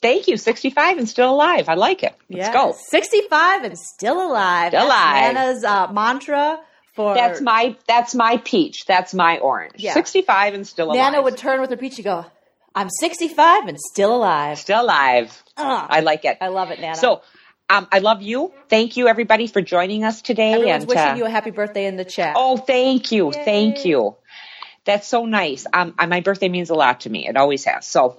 Thank 0.00 0.28
you. 0.28 0.38
65 0.38 0.96
and 0.96 1.06
still 1.06 1.34
alive. 1.34 1.68
I 1.68 1.74
like 1.74 2.02
it. 2.02 2.14
Let's 2.30 2.46
Yes. 2.46 2.54
go. 2.54 2.74
65 2.88 3.64
and 3.64 3.78
still 3.78 4.26
alive. 4.26 4.70
Still 4.70 4.86
alive. 4.86 5.34
Nana's 5.34 5.64
uh, 5.64 5.92
mantra 5.92 6.58
for 6.94 7.14
That's 7.14 7.40
my 7.40 7.76
that's 7.86 8.14
my 8.14 8.38
peach. 8.38 8.86
That's 8.86 9.14
my 9.14 9.38
orange. 9.38 9.74
Yeah. 9.76 9.94
65 9.94 10.54
and 10.54 10.66
still 10.66 10.88
alive. 10.88 11.12
Nana 11.12 11.22
would 11.22 11.36
turn 11.36 11.60
with 11.60 11.70
her 11.70 11.76
peach 11.76 11.96
and 11.96 12.04
go, 12.04 12.26
I'm 12.74 12.88
65 12.88 13.68
and 13.68 13.78
still 13.78 14.16
alive. 14.16 14.58
still 14.58 14.82
alive. 14.82 15.42
Ugh. 15.56 15.86
I 15.88 16.00
like 16.00 16.24
it. 16.24 16.38
I 16.40 16.48
love 16.48 16.70
it, 16.70 16.80
Nana. 16.80 16.96
So, 16.96 17.22
um, 17.68 17.86
I 17.92 17.98
love 17.98 18.22
you. 18.22 18.52
Thank 18.68 18.96
you, 18.96 19.08
everybody, 19.08 19.46
for 19.46 19.60
joining 19.60 20.04
us 20.04 20.22
today. 20.22 20.54
everyone's 20.54 20.84
and 20.84 20.88
wishing 20.88 21.12
uh, 21.12 21.14
you 21.16 21.24
a 21.26 21.30
happy 21.30 21.50
birthday 21.50 21.86
in 21.86 21.96
the 21.96 22.04
chat. 22.04 22.34
oh, 22.36 22.56
thank 22.56 23.12
you, 23.12 23.32
Yay. 23.32 23.44
thank 23.44 23.84
you. 23.84 24.16
That's 24.84 25.06
so 25.06 25.26
nice. 25.26 25.66
Um, 25.72 25.94
my 25.96 26.20
birthday 26.20 26.48
means 26.48 26.70
a 26.70 26.74
lot 26.74 27.00
to 27.00 27.10
me. 27.10 27.28
It 27.28 27.36
always 27.36 27.64
has. 27.64 27.86
So, 27.86 28.18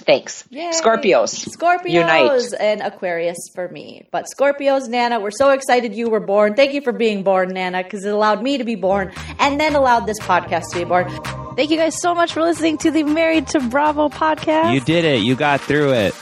thanks, 0.00 0.44
Yay. 0.50 0.70
Scorpios. 0.70 1.48
Scorpios 1.48 1.90
Unite. 1.90 2.52
and 2.58 2.80
Aquarius 2.82 3.38
for 3.54 3.68
me. 3.68 4.06
But 4.10 4.26
Scorpios, 4.34 4.88
Nana, 4.88 5.20
we're 5.20 5.30
so 5.30 5.50
excited 5.50 5.94
you 5.94 6.10
were 6.10 6.20
born. 6.20 6.54
Thank 6.54 6.72
you 6.74 6.80
for 6.80 6.92
being 6.92 7.22
born, 7.22 7.50
Nana, 7.50 7.82
because 7.82 8.04
it 8.04 8.12
allowed 8.12 8.42
me 8.42 8.58
to 8.58 8.64
be 8.64 8.74
born 8.74 9.12
and 9.38 9.60
then 9.60 9.74
allowed 9.74 10.06
this 10.06 10.18
podcast 10.20 10.64
to 10.72 10.78
be 10.78 10.84
born. 10.84 11.08
Thank 11.56 11.70
you 11.70 11.76
guys 11.76 12.00
so 12.00 12.14
much 12.14 12.32
for 12.32 12.42
listening 12.42 12.78
to 12.78 12.90
the 12.90 13.02
Married 13.02 13.48
to 13.48 13.60
Bravo 13.60 14.08
podcast. 14.08 14.72
You 14.72 14.80
did 14.80 15.04
it. 15.04 15.22
You 15.22 15.36
got 15.36 15.60
through 15.60 15.92
it. 15.92 16.14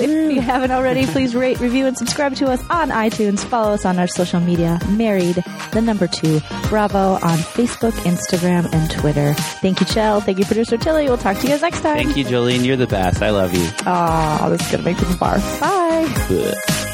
Woo! 0.00 0.28
If 0.28 0.34
you 0.34 0.40
mm. 0.40 0.44
haven't 0.44 0.70
already, 0.70 1.06
please 1.06 1.34
rate, 1.34 1.60
review, 1.60 1.86
and 1.86 1.96
subscribe 1.96 2.34
to 2.36 2.46
us 2.46 2.60
on 2.70 2.90
iTunes. 2.90 3.40
Follow 3.40 3.72
us 3.72 3.84
on 3.84 3.98
our 3.98 4.06
social 4.06 4.40
media, 4.40 4.78
Married, 4.88 5.42
the 5.72 5.80
number 5.80 6.06
two, 6.06 6.40
Bravo 6.68 7.14
on 7.14 7.38
Facebook, 7.38 7.92
Instagram, 8.02 8.72
and 8.72 8.90
Twitter. 8.90 9.34
Thank 9.34 9.80
you, 9.80 9.86
Chell. 9.86 10.20
Thank 10.20 10.38
you, 10.38 10.44
producer 10.44 10.76
Tilly. 10.76 11.06
We'll 11.06 11.18
talk 11.18 11.36
to 11.38 11.42
you 11.42 11.48
guys 11.48 11.62
next 11.62 11.80
time. 11.80 11.96
Thank 11.96 12.16
you, 12.16 12.24
Jolene. 12.24 12.64
You're 12.64 12.76
the 12.76 12.86
best. 12.86 13.22
I 13.22 13.30
love 13.30 13.54
you. 13.54 13.68
Aw, 13.86 14.48
this 14.50 14.60
is 14.62 14.72
going 14.72 14.84
to 14.84 14.90
make 14.90 14.98
people 14.98 15.14
barf. 15.14 15.60
Bye. 15.60 16.06
Ugh. 16.30 16.89